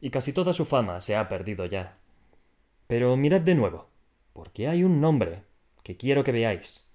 y 0.00 0.08
casi 0.08 0.32
toda 0.32 0.54
su 0.54 0.64
fama 0.64 1.02
se 1.02 1.16
ha 1.16 1.28
perdido 1.28 1.66
ya. 1.66 1.98
Pero 2.86 3.14
mirad 3.18 3.42
de 3.42 3.54
nuevo, 3.54 3.90
porque 4.32 4.68
hay 4.68 4.84
un 4.84 5.02
nombre 5.02 5.42
que 5.82 5.98
quiero 5.98 6.24
que 6.24 6.32
veáis. 6.32 6.86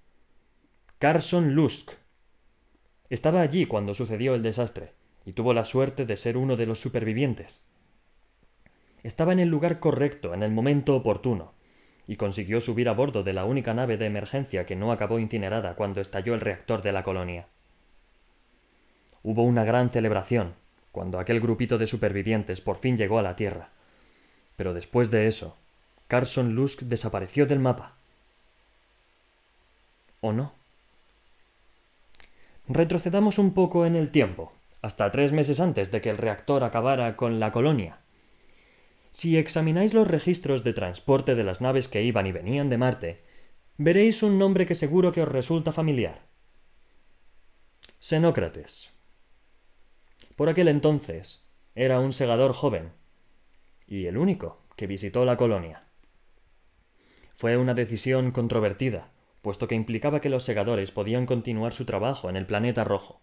Carson 0.97 1.53
Lusk. 1.53 1.91
Estaba 3.11 3.41
allí 3.41 3.67
cuando 3.67 3.93
sucedió 3.93 4.33
el 4.33 4.41
desastre, 4.41 4.93
y 5.23 5.33
tuvo 5.33 5.53
la 5.53 5.63
suerte 5.63 6.07
de 6.07 6.17
ser 6.17 6.37
uno 6.37 6.55
de 6.55 6.65
los 6.65 6.79
supervivientes. 6.79 7.67
Estaba 9.03 9.31
en 9.31 9.39
el 9.39 9.49
lugar 9.49 9.79
correcto, 9.79 10.33
en 10.33 10.41
el 10.41 10.49
momento 10.49 10.95
oportuno, 10.95 11.53
y 12.07 12.15
consiguió 12.15 12.61
subir 12.61 12.89
a 12.89 12.93
bordo 12.93 13.21
de 13.21 13.33
la 13.33 13.45
única 13.45 13.75
nave 13.75 13.97
de 13.97 14.07
emergencia 14.07 14.65
que 14.65 14.75
no 14.75 14.91
acabó 14.91 15.19
incinerada 15.19 15.75
cuando 15.75 16.01
estalló 16.01 16.33
el 16.33 16.41
reactor 16.41 16.81
de 16.81 16.91
la 16.93 17.03
colonia. 17.03 17.47
Hubo 19.29 19.43
una 19.43 19.65
gran 19.65 19.89
celebración 19.89 20.53
cuando 20.93 21.19
aquel 21.19 21.41
grupito 21.41 21.77
de 21.77 21.85
supervivientes 21.85 22.61
por 22.61 22.77
fin 22.77 22.95
llegó 22.95 23.19
a 23.19 23.21
la 23.21 23.35
Tierra. 23.35 23.71
Pero 24.55 24.73
después 24.73 25.11
de 25.11 25.27
eso, 25.27 25.57
Carson 26.07 26.55
Lusk 26.55 26.83
desapareció 26.83 27.45
del 27.45 27.59
mapa. 27.59 27.97
¿O 30.21 30.31
no? 30.31 30.53
Retrocedamos 32.69 33.37
un 33.37 33.53
poco 33.53 33.85
en 33.85 33.97
el 33.97 34.11
tiempo, 34.11 34.53
hasta 34.81 35.11
tres 35.11 35.33
meses 35.33 35.59
antes 35.59 35.91
de 35.91 35.99
que 35.99 36.09
el 36.09 36.17
reactor 36.17 36.63
acabara 36.63 37.17
con 37.17 37.41
la 37.41 37.51
colonia. 37.51 37.97
Si 39.11 39.37
examináis 39.37 39.93
los 39.93 40.07
registros 40.07 40.63
de 40.63 40.71
transporte 40.71 41.35
de 41.35 41.43
las 41.43 41.59
naves 41.59 41.89
que 41.89 42.01
iban 42.01 42.27
y 42.27 42.31
venían 42.31 42.69
de 42.69 42.77
Marte, 42.77 43.21
veréis 43.75 44.23
un 44.23 44.39
nombre 44.39 44.65
que 44.65 44.73
seguro 44.73 45.11
que 45.11 45.23
os 45.23 45.27
resulta 45.27 45.73
familiar. 45.73 46.21
Xenócrates. 47.99 48.95
Por 50.37 50.49
aquel 50.49 50.67
entonces 50.67 51.43
era 51.73 51.99
un 51.99 52.13
segador 52.13 52.53
joven, 52.53 52.91
y 53.87 54.05
el 54.05 54.19
único 54.19 54.61
que 54.75 54.85
visitó 54.85 55.25
la 55.25 55.35
colonia. 55.35 55.83
Fue 57.33 57.57
una 57.57 57.73
decisión 57.73 58.29
controvertida, 58.29 59.09
puesto 59.41 59.67
que 59.67 59.73
implicaba 59.73 60.21
que 60.21 60.29
los 60.29 60.43
segadores 60.43 60.91
podían 60.91 61.25
continuar 61.25 61.73
su 61.73 61.85
trabajo 61.85 62.29
en 62.29 62.35
el 62.35 62.45
planeta 62.45 62.83
rojo. 62.83 63.19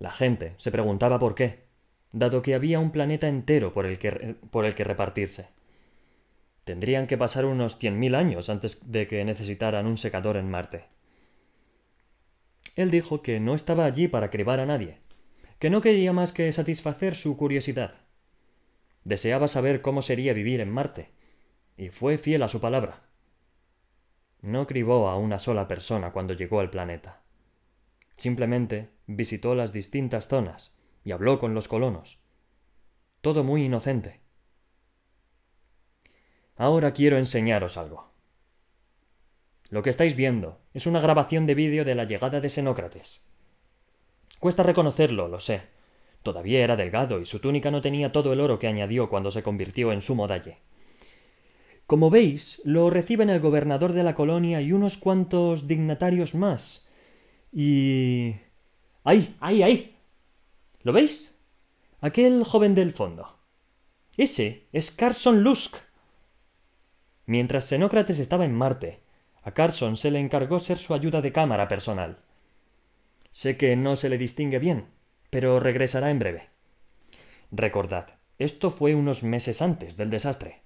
La 0.00 0.10
gente 0.10 0.54
se 0.58 0.72
preguntaba 0.72 1.20
por 1.20 1.36
qué, 1.36 1.62
dado 2.10 2.42
que 2.42 2.56
había 2.56 2.80
un 2.80 2.90
planeta 2.90 3.28
entero 3.28 3.72
por 3.72 3.86
el 3.86 4.00
que, 4.00 4.34
por 4.50 4.64
el 4.64 4.74
que 4.74 4.82
repartirse. 4.82 5.50
Tendrían 6.64 7.06
que 7.06 7.18
pasar 7.18 7.44
unos 7.44 7.78
cien 7.78 8.00
mil 8.00 8.16
años 8.16 8.50
antes 8.50 8.90
de 8.90 9.06
que 9.06 9.24
necesitaran 9.24 9.86
un 9.86 9.96
secador 9.96 10.36
en 10.36 10.50
Marte. 10.50 10.86
Él 12.74 12.90
dijo 12.90 13.22
que 13.22 13.38
no 13.38 13.54
estaba 13.54 13.84
allí 13.84 14.08
para 14.08 14.28
cribar 14.30 14.58
a 14.58 14.66
nadie, 14.66 14.98
que 15.62 15.70
no 15.70 15.80
quería 15.80 16.12
más 16.12 16.32
que 16.32 16.50
satisfacer 16.50 17.14
su 17.14 17.36
curiosidad. 17.36 17.94
Deseaba 19.04 19.46
saber 19.46 19.80
cómo 19.80 20.02
sería 20.02 20.32
vivir 20.32 20.60
en 20.60 20.68
Marte, 20.68 21.12
y 21.76 21.90
fue 21.90 22.18
fiel 22.18 22.42
a 22.42 22.48
su 22.48 22.60
palabra. 22.60 23.04
No 24.40 24.66
cribó 24.66 25.08
a 25.08 25.16
una 25.16 25.38
sola 25.38 25.68
persona 25.68 26.10
cuando 26.10 26.34
llegó 26.34 26.58
al 26.58 26.70
planeta. 26.70 27.22
Simplemente 28.16 28.88
visitó 29.06 29.54
las 29.54 29.72
distintas 29.72 30.26
zonas, 30.26 30.76
y 31.04 31.12
habló 31.12 31.38
con 31.38 31.54
los 31.54 31.68
colonos. 31.68 32.18
Todo 33.20 33.44
muy 33.44 33.62
inocente. 33.62 34.18
Ahora 36.56 36.90
quiero 36.90 37.18
enseñaros 37.18 37.76
algo. 37.76 38.10
Lo 39.70 39.84
que 39.84 39.90
estáis 39.90 40.16
viendo 40.16 40.60
es 40.74 40.88
una 40.88 40.98
grabación 40.98 41.46
de 41.46 41.54
vídeo 41.54 41.84
de 41.84 41.94
la 41.94 42.02
llegada 42.02 42.40
de 42.40 42.48
Xenócrates. 42.50 43.31
Cuesta 44.42 44.64
reconocerlo, 44.64 45.28
lo 45.28 45.38
sé. 45.38 45.62
Todavía 46.24 46.64
era 46.64 46.74
delgado 46.74 47.20
y 47.20 47.26
su 47.26 47.38
túnica 47.38 47.70
no 47.70 47.80
tenía 47.80 48.10
todo 48.10 48.32
el 48.32 48.40
oro 48.40 48.58
que 48.58 48.66
añadió 48.66 49.08
cuando 49.08 49.30
se 49.30 49.44
convirtió 49.44 49.92
en 49.92 50.02
su 50.02 50.16
modalle. 50.16 50.58
Como 51.86 52.10
veis, 52.10 52.60
lo 52.64 52.90
reciben 52.90 53.30
el 53.30 53.38
gobernador 53.38 53.92
de 53.92 54.02
la 54.02 54.16
colonia 54.16 54.60
y 54.60 54.72
unos 54.72 54.96
cuantos 54.96 55.68
dignatarios 55.68 56.34
más. 56.34 56.88
Y... 57.52 58.34
¡Ay, 59.04 59.36
ay, 59.38 59.62
ay! 59.62 59.96
¿Lo 60.82 60.92
veis? 60.92 61.38
Aquel 62.00 62.42
joven 62.42 62.74
del 62.74 62.90
fondo. 62.90 63.38
Ese 64.16 64.66
es 64.72 64.90
Carson 64.90 65.44
Lusk. 65.44 65.76
Mientras 67.26 67.68
Xenócrates 67.68 68.18
estaba 68.18 68.44
en 68.44 68.56
Marte, 68.56 69.04
a 69.44 69.52
Carson 69.52 69.96
se 69.96 70.10
le 70.10 70.18
encargó 70.18 70.58
ser 70.58 70.78
su 70.78 70.94
ayuda 70.94 71.22
de 71.22 71.30
cámara 71.30 71.68
personal. 71.68 72.18
Sé 73.32 73.56
que 73.56 73.74
no 73.76 73.96
se 73.96 74.10
le 74.10 74.18
distingue 74.18 74.58
bien, 74.58 74.84
pero 75.30 75.58
regresará 75.58 76.10
en 76.10 76.18
breve. 76.18 76.50
Recordad, 77.50 78.18
esto 78.38 78.70
fue 78.70 78.94
unos 78.94 79.22
meses 79.22 79.62
antes 79.62 79.96
del 79.96 80.10
desastre. 80.10 80.60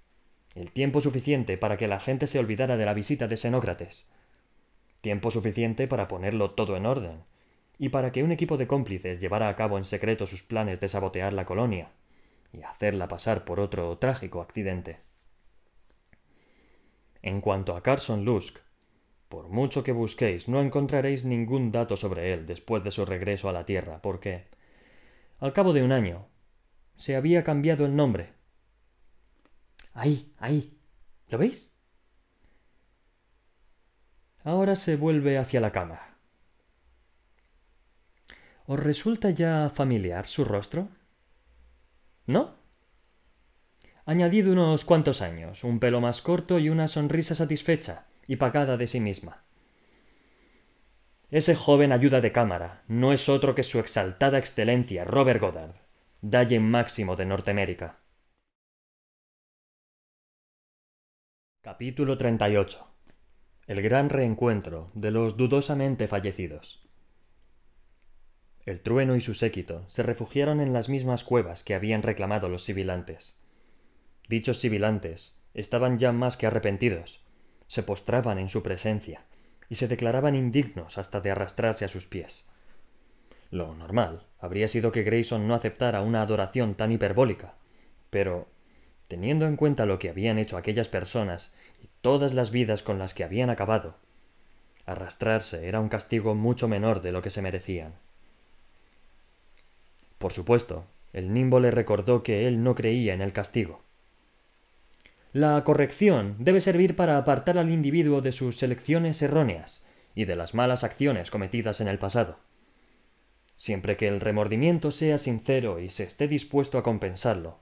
El 0.57 0.73
tiempo 0.73 1.01
suficiente 1.01 1.59
para 1.59 1.77
que 1.77 1.87
la 1.87 2.01
gente 2.01 2.27
se 2.27 2.41
olvidara 2.41 2.77
de 2.77 2.85
la 2.85 2.93
visita 2.93 3.29
de 3.29 3.37
Xenócrates. 3.37 4.11
Tiempo 5.01 5.31
suficiente 5.31 5.87
para 5.87 6.09
ponerlo 6.09 6.51
todo 6.51 6.77
en 6.77 6.87
orden 6.87 7.23
y 7.79 7.91
para 7.91 8.11
que 8.11 8.25
un 8.25 8.33
equipo 8.33 8.57
de 8.57 8.67
cómplices 8.67 9.21
llevara 9.21 9.49
a 9.49 9.55
cabo 9.55 9.79
en 9.79 9.85
secreto 9.85 10.27
sus 10.27 10.43
planes 10.43 10.81
de 10.81 10.89
sabotear 10.89 11.33
la 11.35 11.45
colonia 11.45 11.91
y 12.53 12.63
hacerla 12.63 13.07
pasar 13.07 13.45
por 13.45 13.61
otro 13.61 13.97
trágico 13.99 14.41
accidente. 14.41 14.99
En 17.23 17.41
cuanto 17.41 17.77
a 17.77 17.83
Carson 17.83 18.25
Lusk, 18.25 18.59
por 19.29 19.49
mucho 19.49 19.83
que 19.83 19.93
busquéis, 19.93 20.49
no 20.49 20.61
encontraréis 20.61 21.25
ningún 21.25 21.73
dato 21.73 21.97
sobre 21.97 22.33
él 22.33 22.47
después 22.47 22.85
de 22.85 22.91
su 22.91 23.05
regreso 23.05 23.49
a 23.49 23.53
la 23.53 23.65
Tierra, 23.65 24.01
porque, 24.01 24.47
al 25.41 25.53
cabo 25.53 25.73
de 25.73 25.83
un 25.83 25.93
año, 25.93 26.29
se 26.97 27.17
había 27.17 27.43
cambiado 27.43 27.87
el 27.87 27.97
nombre. 27.97 28.33
Ahí, 29.93 30.33
ahí. 30.39 30.79
¿Lo 31.29 31.39
veis? 31.39 31.73
Ahora 34.45 34.77
se 34.77 34.97
vuelve 34.97 35.39
hacia 35.39 35.61
la 35.61 35.73
cámara. 35.73 36.19
¿Os 38.67 38.79
resulta 38.79 39.31
ya 39.31 39.71
familiar 39.71 40.27
su 40.27 40.45
rostro? 40.45 40.89
¿No? 42.27 42.55
Añadid 44.05 44.49
unos 44.49 44.85
cuantos 44.85 45.21
años, 45.21 45.65
un 45.65 45.81
pelo 45.81 46.01
más 46.01 46.23
corto 46.23 46.61
y 46.61 46.69
una 46.69 46.87
sonrisa 46.87 47.35
satisfecha 47.35 48.06
y 48.27 48.37
pagada 48.37 48.77
de 48.77 48.87
sí 48.87 49.01
misma. 49.01 49.45
Ese 51.31 51.55
joven 51.55 51.93
ayuda 51.93 52.21
de 52.21 52.33
cámara 52.33 52.85
no 52.87 53.13
es 53.13 53.29
otro 53.29 53.55
que 53.55 53.65
su 53.65 53.79
exaltada 53.79 54.39
excelencia 54.39 55.05
Robert 55.05 55.41
Goddard, 55.41 55.87
Dalle 56.23 56.59
máximo 56.61 57.15
de 57.15 57.27
Norteamérica. 57.27 58.01
Capítulo 61.61 62.17
38 62.17 62.89
El 63.67 63.83
gran 63.83 64.09
reencuentro 64.09 64.91
de 64.95 65.11
los 65.11 65.37
dudosamente 65.37 66.09
fallecidos. 66.09 66.89
El 68.65 68.81
trueno 68.81 69.15
y 69.15 69.21
su 69.21 69.35
séquito 69.35 69.85
se 69.89 70.03
refugiaron 70.03 70.61
en 70.61 70.73
las 70.73 70.89
mismas 70.89 71.23
cuevas 71.23 71.63
que 71.63 71.75
habían 71.75 72.03
reclamado 72.03 72.49
los 72.49 72.65
sibilantes. 72.65 73.39
Dichos 74.29 74.59
sibilantes 74.59 75.39
estaban 75.55 75.99
ya 75.99 76.13
más 76.13 76.37
que 76.37 76.47
arrepentidos, 76.47 77.26
se 77.69 77.83
postraban 77.83 78.39
en 78.39 78.49
su 78.49 78.63
presencia 78.63 79.25
y 79.69 79.77
se 79.77 79.89
declaraban 79.89 80.35
indignos 80.35 80.99
hasta 80.99 81.21
de 81.21 81.31
arrastrarse 81.31 81.85
a 81.85 81.89
sus 81.89 82.07
pies. 82.07 82.47
Lo 83.51 83.75
normal 83.75 84.25
habría 84.41 84.69
sido 84.69 84.93
que 84.93 85.03
Grayson 85.03 85.47
no 85.47 85.55
aceptara 85.55 86.03
una 86.03 86.23
adoración 86.23 86.75
tan 86.75 86.93
hiperbólica, 86.93 87.55
pero, 88.11 88.49
teniendo 89.09 89.47
en 89.47 89.57
cuenta 89.57 89.87
lo 89.87 89.99
que 89.99 90.11
habían 90.11 90.39
hecho 90.39 90.57
aquellas 90.57 90.89
personas 90.89 91.55
y 91.83 91.89
todas 92.01 92.35
las 92.35 92.51
vidas 92.51 92.83
con 92.83 92.99
las 92.99 93.15
que 93.15 93.25
habían 93.25 93.51
acabado, 93.51 93.97
arrastrarse 94.85 95.69
era 95.69 95.81
un 95.81 95.89
castigo 95.89 96.35
mucho 96.35 96.69
menor 96.69 97.01
de 97.03 97.13
lo 97.13 97.23
que 97.23 97.31
se 97.31 97.43
merecían. 97.43 97.95
Por 100.19 100.33
supuesto, 100.33 100.85
el 101.13 101.33
nimbo 101.33 101.61
le 101.61 101.71
recordó 101.71 102.23
que 102.23 102.47
él 102.47 102.63
no 102.63 102.75
creía 102.75 103.15
en 103.15 103.21
el 103.21 103.33
castigo. 103.33 103.83
La 105.37 105.63
corrección 105.65 106.37
debe 106.39 106.63
servir 106.63 106.97
para 106.97 107.19
apartar 107.19 107.59
al 107.59 107.71
individuo 107.71 108.23
de 108.23 108.33
sus 108.33 108.63
elecciones 108.63 109.21
erróneas 109.21 109.85
y 110.15 110.25
de 110.25 110.35
las 110.35 110.55
malas 110.55 110.83
acciones 110.83 111.31
cometidas 111.31 111.83
en 111.83 111.89
el 111.89 111.99
pasado. 111.99 112.39
Siempre 113.55 113.99
que 113.99 114.09
el 114.09 114.23
remordimiento 114.23 114.91
sea 114.91 115.19
sincero 115.19 115.79
y 115.79 115.91
se 115.91 116.05
esté 116.05 116.27
dispuesto 116.27 116.79
a 116.79 116.83
compensarlo, 116.83 117.59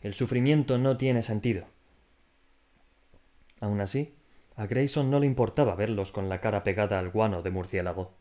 el 0.00 0.14
sufrimiento 0.14 0.78
no 0.78 0.96
tiene 0.96 1.22
sentido. 1.22 1.66
Aun 3.60 3.82
así, 3.82 4.14
a 4.56 4.64
Grayson 4.64 5.10
no 5.10 5.20
le 5.20 5.26
importaba 5.26 5.74
verlos 5.74 6.12
con 6.12 6.30
la 6.30 6.40
cara 6.40 6.64
pegada 6.64 6.98
al 6.98 7.10
guano 7.10 7.42
de 7.42 7.50
murciélago. 7.50 8.14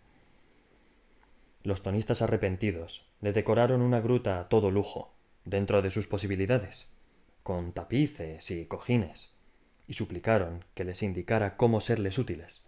Los 1.64 1.82
tonistas 1.82 2.22
arrepentidos 2.22 3.10
le 3.22 3.32
decoraron 3.32 3.82
una 3.82 4.02
gruta 4.02 4.42
a 4.42 4.50
todo 4.50 4.70
lujo, 4.70 5.14
dentro 5.46 5.82
de 5.82 5.92
sus 5.92 6.08
posibilidades, 6.08 6.97
con 7.48 7.72
tapices 7.72 8.52
y 8.52 8.66
cojines, 8.66 9.32
y 9.88 9.94
suplicaron 9.94 10.66
que 10.74 10.84
les 10.84 11.02
indicara 11.02 11.56
cómo 11.56 11.80
serles 11.80 12.18
útiles. 12.18 12.66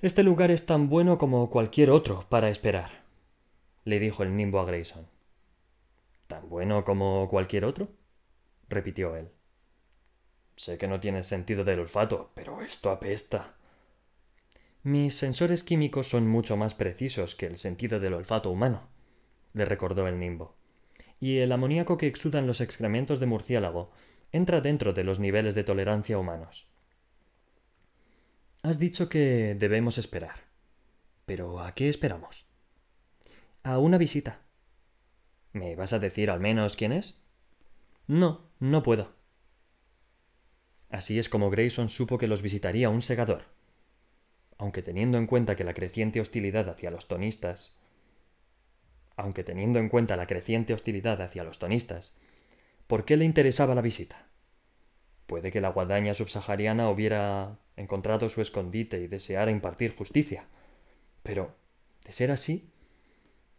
Este 0.00 0.22
lugar 0.22 0.52
es 0.52 0.66
tan 0.66 0.88
bueno 0.88 1.18
como 1.18 1.50
cualquier 1.50 1.90
otro 1.90 2.28
para 2.28 2.48
esperar, 2.48 3.02
le 3.84 3.98
dijo 3.98 4.22
el 4.22 4.36
nimbo 4.36 4.60
a 4.60 4.64
Grayson. 4.64 5.08
¿Tan 6.28 6.48
bueno 6.48 6.84
como 6.84 7.26
cualquier 7.28 7.64
otro? 7.64 7.88
repitió 8.68 9.16
él. 9.16 9.32
Sé 10.54 10.78
que 10.78 10.86
no 10.86 11.00
tienes 11.00 11.26
sentido 11.26 11.64
del 11.64 11.80
olfato, 11.80 12.30
pero 12.34 12.62
esto 12.62 12.88
apesta. 12.88 13.56
Mis 14.84 15.16
sensores 15.16 15.64
químicos 15.64 16.06
son 16.06 16.28
mucho 16.28 16.56
más 16.56 16.72
precisos 16.72 17.34
que 17.34 17.46
el 17.46 17.58
sentido 17.58 17.98
del 17.98 18.14
olfato 18.14 18.48
humano, 18.52 18.86
le 19.54 19.64
recordó 19.64 20.06
el 20.06 20.20
nimbo. 20.20 20.54
Y 21.20 21.38
el 21.38 21.52
amoníaco 21.52 21.96
que 21.96 22.06
exudan 22.06 22.46
los 22.46 22.60
excrementos 22.60 23.20
de 23.20 23.26
murciélago 23.26 23.92
entra 24.32 24.60
dentro 24.60 24.92
de 24.92 25.04
los 25.04 25.18
niveles 25.18 25.54
de 25.54 25.64
tolerancia 25.64 26.18
humanos. 26.18 26.66
Has 28.62 28.78
dicho 28.78 29.08
que 29.08 29.54
debemos 29.58 29.98
esperar. 29.98 30.36
Pero 31.26 31.60
¿a 31.60 31.74
qué 31.74 31.88
esperamos? 31.88 32.46
A 33.62 33.78
una 33.78 33.98
visita. 33.98 34.40
¿Me 35.52 35.76
vas 35.76 35.92
a 35.92 35.98
decir 35.98 36.30
al 36.30 36.40
menos 36.40 36.76
quién 36.76 36.92
es? 36.92 37.20
No, 38.06 38.50
no 38.58 38.82
puedo. 38.82 39.12
Así 40.90 41.18
es 41.18 41.28
como 41.28 41.50
Grayson 41.50 41.88
supo 41.88 42.18
que 42.18 42.26
los 42.26 42.42
visitaría 42.42 42.90
un 42.90 43.02
segador. 43.02 43.44
Aunque 44.58 44.82
teniendo 44.82 45.18
en 45.18 45.26
cuenta 45.26 45.56
que 45.56 45.64
la 45.64 45.74
creciente 45.74 46.20
hostilidad 46.20 46.68
hacia 46.68 46.90
los 46.90 47.08
tonistas. 47.08 47.74
Aunque 49.16 49.44
teniendo 49.44 49.78
en 49.78 49.88
cuenta 49.88 50.16
la 50.16 50.26
creciente 50.26 50.74
hostilidad 50.74 51.20
hacia 51.22 51.44
los 51.44 51.58
tonistas, 51.58 52.16
¿por 52.86 53.04
qué 53.04 53.16
le 53.16 53.24
interesaba 53.24 53.74
la 53.74 53.82
visita? 53.82 54.26
Puede 55.26 55.50
que 55.50 55.60
la 55.60 55.70
guadaña 55.70 56.14
subsahariana 56.14 56.90
hubiera 56.90 57.58
encontrado 57.76 58.28
su 58.28 58.40
escondite 58.40 59.00
y 59.00 59.06
deseara 59.06 59.50
impartir 59.50 59.96
justicia. 59.96 60.46
Pero, 61.22 61.54
de 62.04 62.12
ser 62.12 62.30
así, 62.30 62.70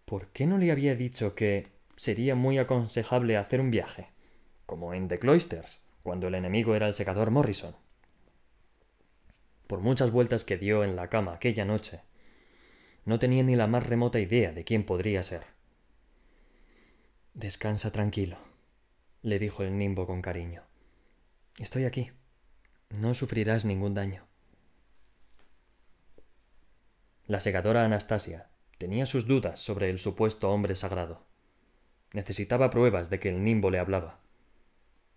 ¿por 0.05 0.27
qué 0.27 0.45
no 0.45 0.57
le 0.57 0.71
había 0.71 0.95
dicho 0.95 1.35
que 1.35 1.67
sería 1.95 2.35
muy 2.35 2.57
aconsejable 2.57 3.37
hacer 3.37 3.61
un 3.61 3.71
viaje, 3.71 4.09
como 4.65 4.93
en 4.93 5.07
The 5.07 5.19
Cloisters, 5.19 5.81
cuando 6.03 6.27
el 6.27 6.35
enemigo 6.35 6.75
era 6.75 6.87
el 6.87 6.93
secador 6.93 7.31
Morrison? 7.31 7.75
Por 9.67 9.79
muchas 9.79 10.11
vueltas 10.11 10.43
que 10.43 10.57
dio 10.57 10.83
en 10.83 10.95
la 10.95 11.09
cama 11.09 11.33
aquella 11.33 11.65
noche, 11.65 12.01
no 13.05 13.19
tenía 13.19 13.43
ni 13.43 13.55
la 13.55 13.67
más 13.67 13.85
remota 13.85 14.19
idea 14.19 14.51
de 14.51 14.63
quién 14.63 14.83
podría 14.83 15.23
ser. 15.23 15.43
Descansa 17.33 17.91
tranquilo, 17.91 18.37
le 19.21 19.39
dijo 19.39 19.63
el 19.63 19.77
nimbo 19.77 20.07
con 20.07 20.21
cariño. 20.21 20.63
Estoy 21.59 21.85
aquí. 21.85 22.11
No 22.99 23.13
sufrirás 23.13 23.65
ningún 23.65 23.93
daño. 23.93 24.25
La 27.27 27.39
segadora 27.39 27.85
Anastasia 27.85 28.49
tenía 28.77 29.05
sus 29.05 29.27
dudas 29.27 29.59
sobre 29.59 29.89
el 29.89 29.99
supuesto 29.99 30.51
hombre 30.51 30.75
sagrado. 30.75 31.25
Necesitaba 32.13 32.69
pruebas 32.69 33.09
de 33.09 33.19
que 33.19 33.29
el 33.29 33.43
nimbo 33.43 33.69
le 33.69 33.79
hablaba. 33.79 34.19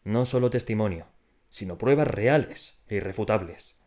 No 0.04 0.24
solo 0.24 0.50
testimonio, 0.50 1.06
sino 1.50 1.78
pruebas 1.78 2.08
reales 2.08 2.80
e 2.88 2.96
irrefutables. 2.96 3.78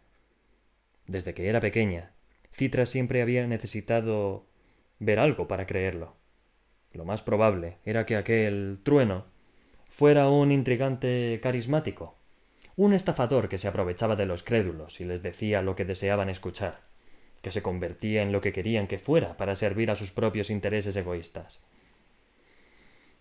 Desde 1.08 1.34
que 1.34 1.50
era 1.50 1.60
pequeña, 1.60 2.14
Citra 2.54 2.86
siempre 2.86 3.22
había 3.22 3.46
necesitado 3.48 4.46
ver 5.00 5.20
algo 5.20 5.48
para 5.48 5.66
creerlo. 5.66 6.16
Lo 6.94 7.06
más 7.06 7.22
probable 7.22 7.78
era 7.86 8.06
que 8.06 8.16
aquel 8.16 8.80
trueno 8.84 9.26
fuera 9.90 10.30
un 10.30 10.52
intrigante 10.52 11.40
carismático 11.42 12.16
un 12.76 12.94
estafador 12.94 13.50
que 13.50 13.58
se 13.58 13.68
aprovechaba 13.68 14.16
de 14.16 14.26
los 14.26 14.44
crédulos 14.44 15.02
y 15.02 15.06
les 15.06 15.22
decía 15.22 15.62
lo 15.62 15.76
que 15.76 15.86
deseaban 15.86 16.30
escuchar, 16.30 16.80
que 17.42 17.52
se 17.52 17.62
convertía 17.62 18.22
en 18.22 18.32
lo 18.32 18.42
que 18.42 18.54
querían 18.54 18.88
que 18.88 18.98
fuera 18.98 19.38
para 19.38 19.56
servir 19.56 19.92
a 19.92 19.96
sus 19.96 20.12
propios 20.12 20.50
intereses 20.50 20.96
egoístas. 20.96 21.64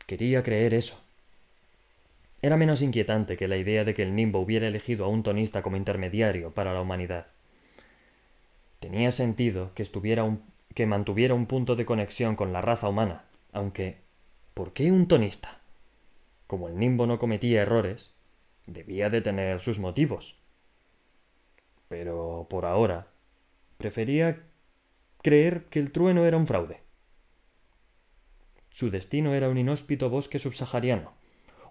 Quería 0.07 0.43
creer 0.43 0.75
eso. 0.75 1.03
Era 2.43 2.57
menos 2.57 2.81
inquietante 2.81 3.37
que 3.37 3.49
la 3.49 3.59
idea 3.59 3.85
de 3.85 3.93
que 3.93 4.03
el 4.03 4.15
Nimbo 4.15 4.41
hubiera 4.41 4.67
elegido 4.67 5.05
a 5.05 5.09
un 5.09 5.23
tonista 5.23 5.63
como 5.63 5.77
intermediario 5.77 6.53
para 6.53 6.73
la 6.73 6.81
humanidad. 6.81 7.27
Tenía 8.81 9.13
sentido 9.13 9.73
que 9.75 9.83
estuviera 9.83 10.39
que 10.75 10.87
mantuviera 10.87 11.35
un 11.35 11.47
punto 11.47 11.77
de 11.77 11.87
conexión 11.87 12.37
con 12.37 12.53
la 12.53 12.61
raza 12.61 12.89
humana, 12.89 13.25
aunque 13.53 13.99
¿por 14.55 14.73
qué 14.73 14.91
un 14.91 15.07
tonista? 15.09 15.61
Como 16.47 16.69
el 16.69 16.79
Nimbo 16.79 17.07
no 17.07 17.19
cometía 17.19 17.63
errores, 17.63 18.15
Debía 18.71 19.11
de 19.11 19.21
tener 19.21 19.59
sus 19.59 19.81
motivos. 19.81 20.37
Pero 21.89 22.47
por 22.49 22.67
ahora 22.67 23.09
prefería 23.79 24.45
creer 25.23 25.65
que 25.65 25.81
el 25.81 25.91
trueno 25.91 26.25
era 26.25 26.37
un 26.37 26.47
fraude. 26.47 26.81
Su 28.71 28.91
destino 28.91 29.35
era 29.35 29.49
un 29.49 29.59
inhóspito 29.59 30.09
bosque 30.09 30.39
subsahariano, 30.39 31.13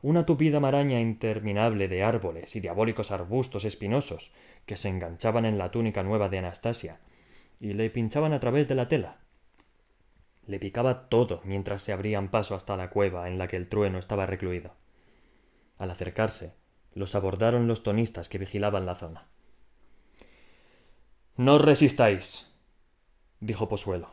una 0.02 0.26
tupida 0.26 0.60
maraña 0.60 1.00
interminable 1.02 1.88
de 1.88 2.04
árboles 2.04 2.56
y 2.56 2.60
diabólicos 2.60 3.12
arbustos 3.12 3.66
espinosos 3.66 4.32
que 4.66 4.78
se 4.78 4.90
enganchaban 4.90 5.46
en 5.46 5.58
la 5.58 5.72
túnica 5.72 6.04
nueva 6.04 6.30
de 6.30 6.38
Anastasia 6.38 7.00
y 7.60 7.74
le 7.74 7.90
pinchaban 7.90 8.34
a 8.34 8.40
través 8.40 8.68
de 8.68 8.76
la 8.76 8.88
tela. 8.88 9.18
Le 10.48 10.60
picaba 10.60 11.10
todo 11.10 11.42
mientras 11.44 11.84
se 11.84 11.92
abrían 11.92 12.30
paso 12.30 12.56
hasta 12.56 12.78
la 12.78 12.90
cueva 12.90 13.28
en 13.28 13.38
la 13.38 13.48
que 13.48 13.58
el 13.58 13.68
trueno 13.68 14.00
estaba 14.00 14.26
recluido. 14.26 14.74
Al 15.78 15.92
acercarse, 15.92 16.54
los 16.94 17.14
abordaron 17.16 17.68
los 17.68 17.84
tonistas 17.84 18.30
que 18.30 18.38
vigilaban 18.38 18.86
la 18.86 18.96
zona. 18.96 19.28
No 21.36 21.58
resistáis, 21.58 22.54
dijo 23.40 23.70
Posuelo, 23.70 24.10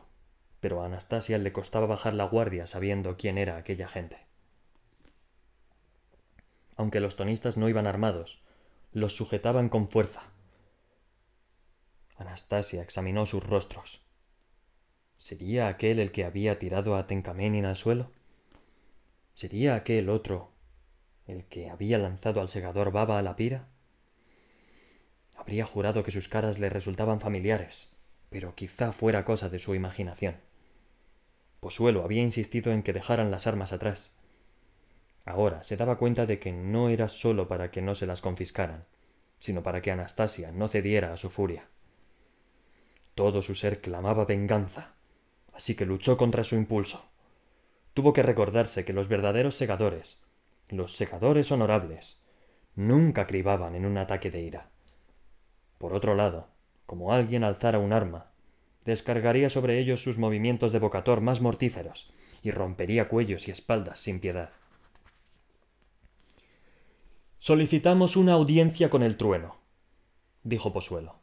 pero 0.59 0.81
a 0.81 0.85
Anastasia 0.85 1.37
le 1.37 1.51
costaba 1.51 1.87
bajar 1.87 2.13
la 2.13 2.25
guardia 2.25 2.67
sabiendo 2.67 3.17
quién 3.17 3.37
era 3.37 3.57
aquella 3.57 3.87
gente. 3.87 4.26
Aunque 6.77 6.99
los 6.99 7.15
tonistas 7.15 7.57
no 7.57 7.67
iban 7.67 7.87
armados, 7.87 8.41
los 8.93 9.15
sujetaban 9.15 9.69
con 9.69 9.89
fuerza. 9.89 10.23
Anastasia 12.17 12.81
examinó 12.81 13.25
sus 13.25 13.43
rostros. 13.43 14.01
¿Sería 15.17 15.67
aquel 15.67 15.99
el 15.99 16.11
que 16.11 16.23
había 16.23 16.59
tirado 16.59 16.95
a 16.95 17.07
Tencamenin 17.07 17.65
al 17.65 17.75
suelo? 17.75 18.11
¿Sería 19.33 19.75
aquel 19.75 20.09
otro 20.09 20.51
el 21.25 21.45
que 21.45 21.69
había 21.69 21.97
lanzado 21.97 22.41
al 22.41 22.47
segador 22.47 22.91
baba 22.91 23.19
a 23.19 23.21
la 23.21 23.35
pira? 23.35 23.67
Habría 25.35 25.65
jurado 25.65 26.03
que 26.03 26.11
sus 26.11 26.27
caras 26.27 26.59
le 26.59 26.69
resultaban 26.69 27.19
familiares, 27.19 27.89
pero 28.29 28.55
quizá 28.55 28.91
fuera 28.91 29.25
cosa 29.25 29.49
de 29.49 29.59
su 29.59 29.75
imaginación. 29.75 30.37
Posuelo 31.59 32.03
había 32.03 32.21
insistido 32.21 32.71
en 32.71 32.83
que 32.83 32.93
dejaran 32.93 33.31
las 33.31 33.47
armas 33.47 33.73
atrás. 33.73 34.15
Ahora 35.27 35.61
se 35.61 35.75
daba 35.75 35.97
cuenta 35.97 36.25
de 36.25 36.39
que 36.39 36.53
no 36.53 36.87
era 36.87 37.09
sólo 37.09 37.49
para 37.49 37.69
que 37.69 37.81
no 37.81 37.95
se 37.95 38.05
las 38.05 38.21
confiscaran, 38.21 38.85
sino 39.39 39.61
para 39.61 39.81
que 39.81 39.91
Anastasia 39.91 40.53
no 40.53 40.69
cediera 40.69 41.11
a 41.11 41.17
su 41.17 41.29
furia. 41.29 41.67
Todo 43.13 43.41
su 43.41 43.53
ser 43.53 43.81
clamaba 43.81 44.23
venganza, 44.23 44.93
así 45.53 45.75
que 45.75 45.85
luchó 45.85 46.15
contra 46.15 46.45
su 46.45 46.55
impulso. 46.55 47.09
Tuvo 47.93 48.13
que 48.13 48.23
recordarse 48.23 48.85
que 48.85 48.93
los 48.93 49.09
verdaderos 49.09 49.55
segadores 49.55 50.21
los 50.69 50.95
secadores 50.95 51.51
honorables 51.51 52.25
nunca 52.75 53.27
cribaban 53.27 53.75
en 53.75 53.85
un 53.85 53.97
ataque 53.97 54.31
de 54.31 54.41
ira. 54.41 54.69
Por 55.77 55.93
otro 55.93 56.15
lado, 56.15 56.47
como 56.85 57.11
alguien 57.11 57.43
alzara 57.43 57.79
un 57.79 57.91
arma, 57.91 58.31
descargaría 58.85 59.49
sobre 59.49 59.79
ellos 59.79 60.01
sus 60.01 60.17
movimientos 60.17 60.71
de 60.71 60.79
bocator 60.79 61.19
más 61.19 61.41
mortíferos 61.41 62.13
y 62.43 62.51
rompería 62.51 63.09
cuellos 63.09 63.49
y 63.49 63.51
espaldas 63.51 63.99
sin 63.99 64.21
piedad. 64.21 64.51
Solicitamos 67.47 68.17
una 68.17 68.33
audiencia 68.33 68.89
con 68.89 69.03
el 69.03 69.15
trueno, 69.15 69.55
dijo 70.43 70.73
Posuelo. 70.73 71.15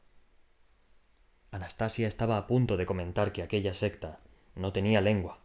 Anastasia 1.50 2.08
estaba 2.08 2.38
a 2.38 2.46
punto 2.46 2.78
de 2.78 2.86
comentar 2.86 3.30
que 3.30 3.42
aquella 3.42 3.74
secta 3.74 4.20
no 4.54 4.72
tenía 4.72 5.02
lengua, 5.02 5.40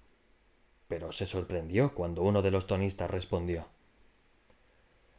pero 0.88 1.12
se 1.12 1.26
sorprendió 1.26 1.94
cuando 1.94 2.22
uno 2.22 2.42
de 2.42 2.52
los 2.52 2.66
tonistas 2.66 3.12
respondió. 3.12 3.68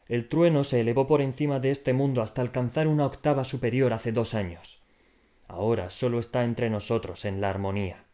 El 0.07 0.29
trueno 0.29 0.63
se 0.63 0.81
elevó 0.81 1.05
por 1.05 1.21
encima 1.21 1.59
de 1.59 1.69
este 1.69 1.93
mundo 1.93 2.23
hasta 2.23 2.41
alcanzar 2.41 2.87
una 2.87 3.05
octava 3.05 3.43
superior 3.43 3.93
hace 3.93 4.11
dos 4.11 4.33
años. 4.33 4.81
Ahora 5.47 5.91
solo 5.91 6.17
está 6.17 6.43
entre 6.43 6.71
nosotros 6.71 7.23
en 7.23 7.39
la 7.39 7.51
armonía. 7.51 8.05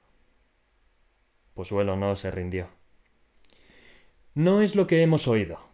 Posuelo 1.53 1.95
no 1.95 2.13
se 2.17 2.29
rindió. 2.29 2.67
No 4.33 4.61
es 4.61 4.75
lo 4.75 4.85
que 4.85 5.01
hemos 5.01 5.29
oído. 5.29 5.66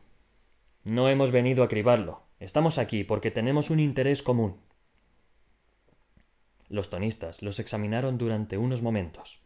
No 0.83 1.07
hemos 1.07 1.31
venido 1.31 1.63
a 1.63 1.69
cribarlo. 1.69 2.23
Estamos 2.39 2.77
aquí 2.77 3.03
porque 3.03 3.31
tenemos 3.31 3.69
un 3.69 3.79
interés 3.79 4.21
común. 4.21 4.59
Los 6.67 6.89
tonistas 6.89 7.41
los 7.41 7.59
examinaron 7.59 8.17
durante 8.17 8.57
unos 8.57 8.81
momentos. 8.81 9.41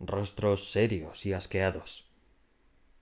Rostros 0.00 0.70
serios 0.70 1.26
y 1.26 1.34
asqueados. 1.34 2.08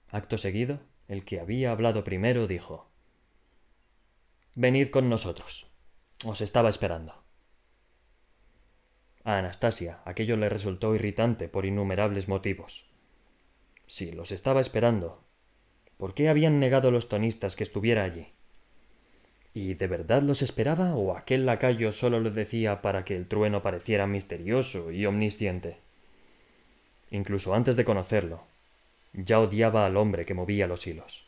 Acto 0.08 0.38
seguido, 0.38 0.80
el 1.06 1.24
que 1.24 1.38
había 1.38 1.70
hablado 1.70 2.02
primero 2.02 2.46
dijo 2.46 2.90
Venid 4.54 4.88
con 4.88 5.08
nosotros. 5.08 5.66
Os 6.24 6.40
estaba 6.40 6.68
esperando. 6.68 7.22
A 9.24 9.38
Anastasia 9.38 10.00
aquello 10.04 10.36
le 10.36 10.48
resultó 10.48 10.94
irritante 10.96 11.48
por 11.48 11.64
innumerables 11.64 12.26
motivos. 12.26 12.86
Si 13.86 14.10
los 14.10 14.32
estaba 14.32 14.60
esperando, 14.60 15.22
¿por 15.98 16.14
qué 16.14 16.28
habían 16.28 16.60
negado 16.60 16.90
los 16.90 17.08
tonistas 17.08 17.56
que 17.56 17.64
estuviera 17.64 18.04
allí? 18.04 18.28
¿Y 19.54 19.74
de 19.74 19.86
verdad 19.86 20.22
los 20.22 20.40
esperaba 20.42 20.94
o 20.94 21.16
aquel 21.16 21.44
lacayo 21.44 21.92
solo 21.92 22.20
lo 22.20 22.30
decía 22.30 22.80
para 22.80 23.04
que 23.04 23.16
el 23.16 23.28
trueno 23.28 23.62
pareciera 23.62 24.06
misterioso 24.06 24.90
y 24.90 25.04
omnisciente? 25.04 25.76
Incluso 27.10 27.54
antes 27.54 27.76
de 27.76 27.84
conocerlo, 27.84 28.42
ya 29.12 29.40
odiaba 29.40 29.84
al 29.84 29.98
hombre 29.98 30.24
que 30.24 30.32
movía 30.32 30.66
los 30.66 30.86
hilos. 30.86 31.26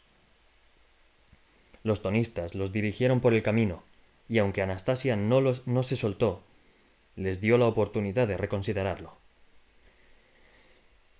Los 1.82 2.00
tonistas 2.00 2.54
los 2.54 2.72
dirigieron 2.72 3.20
por 3.20 3.34
el 3.34 3.42
camino, 3.42 3.82
y 4.26 4.38
aunque 4.38 4.62
Anastasia 4.62 5.16
no, 5.16 5.42
los, 5.42 5.66
no 5.66 5.82
se 5.82 5.96
soltó, 5.96 6.42
les 7.14 7.42
dio 7.42 7.58
la 7.58 7.66
oportunidad 7.66 8.26
de 8.26 8.38
reconsiderarlo. 8.38 9.12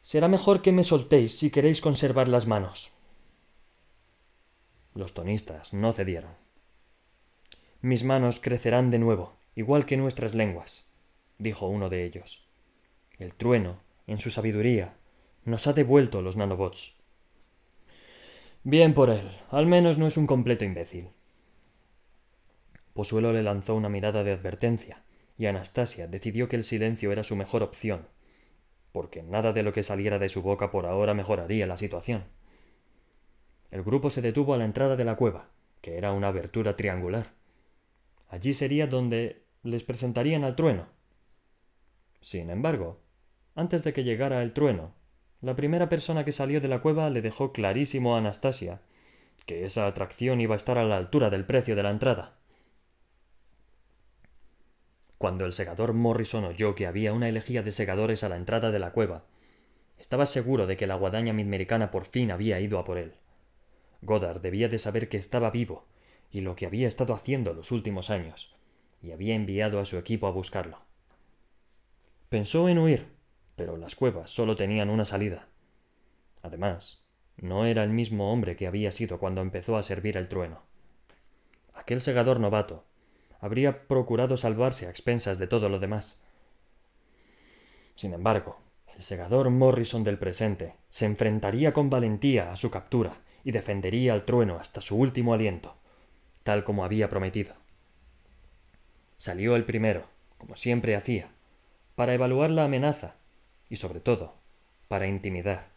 Será 0.01 0.29
mejor 0.29 0.63
que 0.63 0.73
me 0.73 0.85
soltéis 0.85 1.39
si 1.39 1.51
queréis 1.51 1.83
conservar 1.83 2.29
las 2.29 2.47
manos. 2.47 2.94
Los 4.95 5.13
tonistas 5.13 5.75
no 5.75 5.93
cedieron. 5.93 6.31
Mis 7.81 8.05
manos 8.05 8.39
crecerán 8.41 8.91
de 8.91 8.99
nuevo, 8.99 9.35
igual 9.57 9.87
que 9.87 9.97
nuestras 9.97 10.35
lenguas, 10.35 10.87
dijo 11.39 11.67
uno 11.67 11.91
de 11.91 12.05
ellos. 12.05 12.47
El 13.19 13.35
trueno, 13.35 13.81
en 14.07 14.21
su 14.21 14.31
sabiduría, 14.31 14.95
nos 15.45 15.67
ha 15.67 15.73
devuelto 15.73 16.23
los 16.23 16.37
nanobots. 16.37 16.95
Bien 18.63 18.95
por 18.95 19.11
él, 19.11 19.37
al 19.51 19.67
menos 19.67 19.99
no 19.99 20.07
es 20.07 20.17
un 20.17 20.27
completo 20.27 20.65
imbécil. 20.65 21.09
Posuelo 22.95 23.33
le 23.33 23.43
lanzó 23.43 23.75
una 23.75 23.89
mirada 23.89 24.23
de 24.23 24.33
advertencia, 24.33 25.03
y 25.37 25.47
Anastasia 25.47 26.07
decidió 26.07 26.49
que 26.49 26.57
el 26.57 26.65
silencio 26.65 27.11
era 27.11 27.25
su 27.25 27.35
mejor 27.35 27.63
opción, 27.63 28.07
porque 28.93 29.23
nada 29.23 29.53
de 29.53 29.65
lo 29.65 29.73
que 29.73 29.83
saliera 29.83 30.21
de 30.21 30.29
su 30.29 30.41
boca 30.43 30.71
por 30.71 30.87
ahora 30.87 31.13
mejoraría 31.13 31.67
la 31.67 31.77
situación. 31.77 32.25
El 33.75 33.83
grupo 33.83 34.09
se 34.09 34.23
detuvo 34.23 34.55
a 34.55 34.57
la 34.57 34.67
entrada 34.67 34.95
de 34.95 35.03
la 35.03 35.17
cueva, 35.17 35.49
que 35.81 35.99
era 35.99 36.13
una 36.13 36.29
abertura 36.29 36.77
triangular. 36.77 37.33
Allí 38.29 38.55
sería 38.55 38.87
donde 38.87 39.43
les 39.65 39.83
presentarían 39.83 40.45
al 40.45 40.55
trueno. 40.55 40.87
Sin 42.21 42.51
embargo, 42.51 43.01
antes 43.57 43.83
de 43.83 43.93
que 43.93 44.05
llegara 44.05 44.45
el 44.45 44.53
trueno, 44.53 44.95
la 45.41 45.57
primera 45.57 45.89
persona 45.89 46.25
que 46.25 46.31
salió 46.31 46.61
de 46.61 46.69
la 46.69 46.83
cueva 46.83 47.11
le 47.11 47.21
dejó 47.21 47.53
clarísimo 47.53 48.15
a 48.15 48.19
Anastasia 48.19 48.81
que 49.45 49.65
esa 49.65 49.89
atracción 49.89 50.41
iba 50.41 50.55
a 50.55 50.57
estar 50.57 50.79
a 50.79 50.85
la 50.85 50.97
altura 50.97 51.29
del 51.29 51.45
precio 51.45 51.75
de 51.75 51.83
la 51.83 51.91
entrada. 51.91 52.37
Cuando 55.19 55.47
el 55.47 55.53
segador 55.53 55.95
Morrison 55.95 56.45
oyó 56.45 56.77
que 56.77 56.87
había 56.87 57.13
una 57.13 57.29
elegía 57.29 57.65
de 57.65 57.73
segadores 57.73 58.23
a 58.23 58.29
la 58.29 58.37
entrada 58.37 58.71
de 58.71 58.79
la 58.79 58.93
cueva, 58.93 59.25
estaba 59.99 60.27
seguro 60.27 60.69
de 60.69 60.77
que 60.77 60.87
la 60.87 60.95
guadaña 60.95 61.33
midamericana 61.33 61.91
por 61.91 62.05
fin 62.05 62.31
había 62.31 62.61
ido 62.61 62.79
a 62.79 62.85
por 62.85 62.99
él. 62.99 63.15
Goddard 64.05 64.41
debía 64.41 64.69
de 64.69 64.79
saber 64.79 65.09
que 65.09 65.17
estaba 65.17 65.51
vivo 65.51 65.87
y 66.31 66.41
lo 66.41 66.57
que 66.57 66.67
había 66.67 66.89
estado 66.89 67.15
haciendo 67.15 67.55
los 67.55 67.71
últimos 67.71 68.11
años, 68.11 68.55
y 69.03 69.13
había 69.13 69.35
enviado 69.35 69.79
a 69.79 69.85
su 69.85 69.99
equipo 69.99 70.27
a 70.27 70.33
buscarlo. 70.33 70.79
Pensó 72.29 72.69
en 72.69 72.79
huir, 72.79 73.07
pero 73.55 73.77
las 73.77 73.95
cuevas 73.95 74.31
solo 74.31 74.57
tenían 74.57 74.91
una 74.91 75.05
salida. 75.05 75.47
Además, 76.43 77.05
no 77.37 77.67
era 77.67 77.85
el 77.85 77.91
mismo 77.91 78.33
hombre 78.33 78.57
que 78.57 78.67
había 78.67 78.91
sido 78.91 79.19
cuando 79.19 79.41
empezó 79.41 79.77
a 79.77 79.83
servir 79.83 80.17
el 80.17 80.29
trueno. 80.29 80.63
Aquel 81.73 82.01
segador 82.01 82.41
novato 82.41 82.85
habría 83.41 83.87
procurado 83.87 84.37
salvarse 84.37 84.87
a 84.87 84.91
expensas 84.91 85.39
de 85.39 85.47
todo 85.47 85.69
lo 85.69 85.79
demás. 85.79 86.23
Sin 87.95 88.13
embargo, 88.13 88.59
el 88.97 89.03
segador 89.03 89.51
Morrison 89.51 90.03
del 90.03 90.19
presente 90.19 90.75
se 90.89 91.07
enfrentaría 91.07 91.73
con 91.73 91.91
valentía 91.91 92.53
a 92.53 92.57
su 92.57 92.71
captura 92.71 93.19
y 93.45 93.53
defendería 93.53 94.13
al 94.13 94.25
trueno 94.25 94.59
hasta 94.59 94.81
su 94.81 94.97
último 94.97 95.35
aliento, 95.35 95.77
tal 96.43 96.65
como 96.65 96.85
había 96.85 97.09
prometido. 97.09 97.55
Salió 99.17 99.55
el 99.57 99.65
primero, 99.65 100.05
como 100.39 100.57
siempre 100.57 100.97
hacía, 100.97 101.29
para 101.95 102.15
evaluar 102.15 102.51
la 102.51 102.65
amenaza 102.65 103.15
y, 103.69 103.77
sobre 103.77 104.01
todo, 104.01 104.35
para 104.89 105.07
intimidar. 105.07 105.69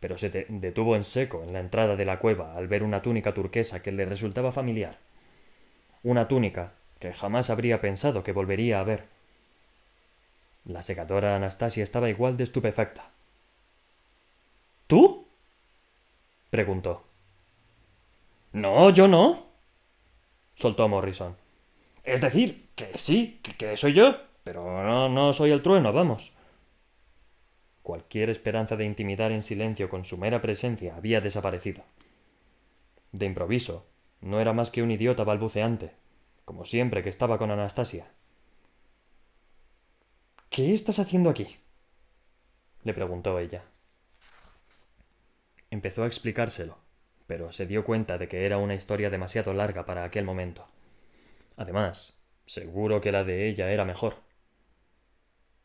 Pero 0.00 0.16
se 0.16 0.30
detuvo 0.30 0.96
en 0.96 1.04
seco 1.04 1.42
en 1.42 1.52
la 1.52 1.60
entrada 1.60 1.96
de 1.96 2.04
la 2.04 2.18
cueva 2.18 2.56
al 2.56 2.68
ver 2.68 2.82
una 2.82 3.02
túnica 3.02 3.34
turquesa 3.34 3.82
que 3.82 3.92
le 3.92 4.04
resultaba 4.04 4.52
familiar 4.52 4.98
una 6.06 6.28
túnica 6.28 6.72
que 7.00 7.12
jamás 7.12 7.50
habría 7.50 7.80
pensado 7.80 8.22
que 8.22 8.30
volvería 8.30 8.78
a 8.78 8.84
ver. 8.84 9.06
La 10.64 10.82
segadora 10.82 11.34
Anastasia 11.34 11.82
estaba 11.82 12.08
igual 12.08 12.36
de 12.36 12.44
estupefacta. 12.44 13.10
¿Tú? 14.86 15.25
Preguntó. 16.56 17.04
No, 18.52 18.88
yo 18.88 19.06
no. 19.08 19.44
soltó 20.54 20.88
Morrison. 20.88 21.36
Es 22.02 22.22
decir, 22.22 22.70
que 22.74 22.96
sí, 22.96 23.40
que, 23.42 23.76
soy 23.76 23.92
yo, 23.92 24.16
pero 24.42 24.64
no, 24.82 25.10
no 25.10 25.34
soy 25.34 25.50
el 25.50 25.60
trueno, 25.60 25.92
vamos. 25.92 26.32
Cualquier 27.82 28.30
esperanza 28.30 28.74
de 28.74 28.86
intimidar 28.86 29.32
en 29.32 29.42
silencio 29.42 29.90
con 29.90 30.06
su 30.06 30.16
mera 30.16 30.40
presencia 30.40 30.96
había 30.96 31.20
desaparecido. 31.20 31.84
De 33.12 33.26
improviso, 33.26 33.86
no 34.22 34.40
era 34.40 34.54
más 34.54 34.70
que 34.70 34.82
un 34.82 34.90
idiota 34.90 35.24
balbuceante, 35.24 35.92
como 36.46 36.64
siempre 36.64 37.02
que 37.02 37.10
estaba 37.10 37.36
con 37.36 37.50
Anastasia. 37.50 38.06
¿Qué 40.48 40.72
estás 40.72 41.00
haciendo 41.00 41.28
aquí? 41.28 41.58
le 42.82 42.94
preguntó 42.94 43.38
ella. 43.38 43.62
Empezó 45.76 46.04
a 46.04 46.06
explicárselo, 46.06 46.78
pero 47.26 47.52
se 47.52 47.66
dio 47.66 47.84
cuenta 47.84 48.16
de 48.16 48.28
que 48.28 48.46
era 48.46 48.56
una 48.56 48.74
historia 48.74 49.10
demasiado 49.10 49.52
larga 49.52 49.84
para 49.84 50.04
aquel 50.04 50.24
momento. 50.24 50.66
Además, 51.58 52.18
seguro 52.46 53.02
que 53.02 53.12
la 53.12 53.24
de 53.24 53.46
ella 53.46 53.70
era 53.70 53.84
mejor. 53.84 54.14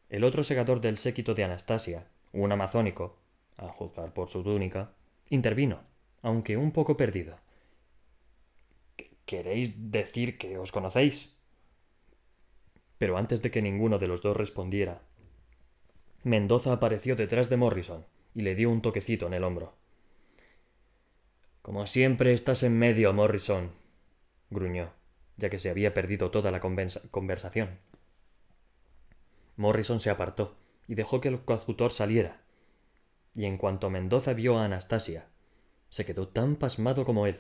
El 0.10 0.26
otro 0.26 0.44
segador 0.44 0.82
del 0.82 0.98
séquito 0.98 1.34
de 1.34 1.46
Anastasia, 1.46 2.10
un 2.34 2.52
amazónico, 2.52 3.20
a 3.56 3.70
juzgar 3.70 4.14
por 4.14 4.30
su 4.30 4.44
túnica, 4.44 4.92
intervino, 5.30 5.80
aunque 6.22 6.58
un 6.58 6.74
poco 6.74 6.98
perdido. 6.98 7.38
¿Queréis 9.26 9.94
decir 9.94 10.38
que 10.38 10.58
os 10.58 10.74
conocéis? 10.74 11.38
Pero 12.98 13.16
antes 13.16 13.42
de 13.42 13.50
que 13.50 13.62
ninguno 13.62 13.98
de 13.98 14.08
los 14.08 14.22
dos 14.22 14.36
respondiera, 14.36 15.04
Mendoza 16.24 16.74
apareció 16.74 17.16
detrás 17.16 17.50
de 17.50 17.56
Morrison 17.56 18.06
y 18.36 18.42
le 18.42 18.56
dio 18.56 18.70
un 18.70 18.82
toquecito 18.82 19.28
en 19.28 19.36
el 19.36 19.46
hombro. 19.46 19.80
Como 21.72 21.88
siempre 21.88 22.34
estás 22.34 22.64
en 22.64 22.78
medio, 22.78 23.14
Morrison, 23.14 23.72
gruñó, 24.50 24.92
ya 25.38 25.50
que 25.50 25.58
se 25.58 25.70
había 25.70 25.94
perdido 25.94 26.30
toda 26.30 26.52
la 26.52 26.60
conversación. 26.60 27.80
Morrison 29.56 30.02
se 30.02 30.10
apartó 30.10 30.58
y 30.90 30.96
dejó 30.96 31.22
que 31.22 31.30
el 31.30 31.40
coadjutor 31.40 31.94
saliera, 31.94 32.42
y 33.34 33.46
en 33.46 33.58
cuanto 33.58 33.90
Mendoza 33.90 34.34
vio 34.34 34.58
a 34.58 34.66
Anastasia, 34.66 35.28
se 35.88 36.06
quedó 36.06 36.28
tan 36.28 36.58
pasmado 36.58 37.06
como 37.06 37.26
él 37.26 37.40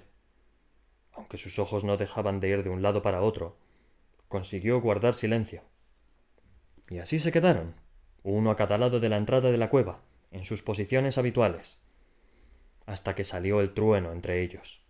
aunque 1.11 1.37
sus 1.37 1.59
ojos 1.59 1.83
no 1.83 1.97
dejaban 1.97 2.39
de 2.39 2.47
ir 2.47 2.63
de 2.63 2.69
un 2.69 2.81
lado 2.81 3.01
para 3.01 3.21
otro, 3.21 3.57
consiguió 4.29 4.79
guardar 4.79 5.13
silencio. 5.13 5.61
Y 6.89 6.99
así 6.99 7.19
se 7.19 7.33
quedaron, 7.33 7.75
uno 8.23 8.49
a 8.49 8.55
cada 8.55 8.77
lado 8.77 9.01
de 9.01 9.09
la 9.09 9.17
entrada 9.17 9.51
de 9.51 9.57
la 9.57 9.69
cueva, 9.69 9.99
en 10.31 10.45
sus 10.45 10.61
posiciones 10.61 11.17
habituales, 11.17 11.81
hasta 12.91 13.15
que 13.15 13.23
salió 13.23 13.61
el 13.61 13.73
trueno 13.73 14.11
entre 14.11 14.41
ellos. 14.41 14.81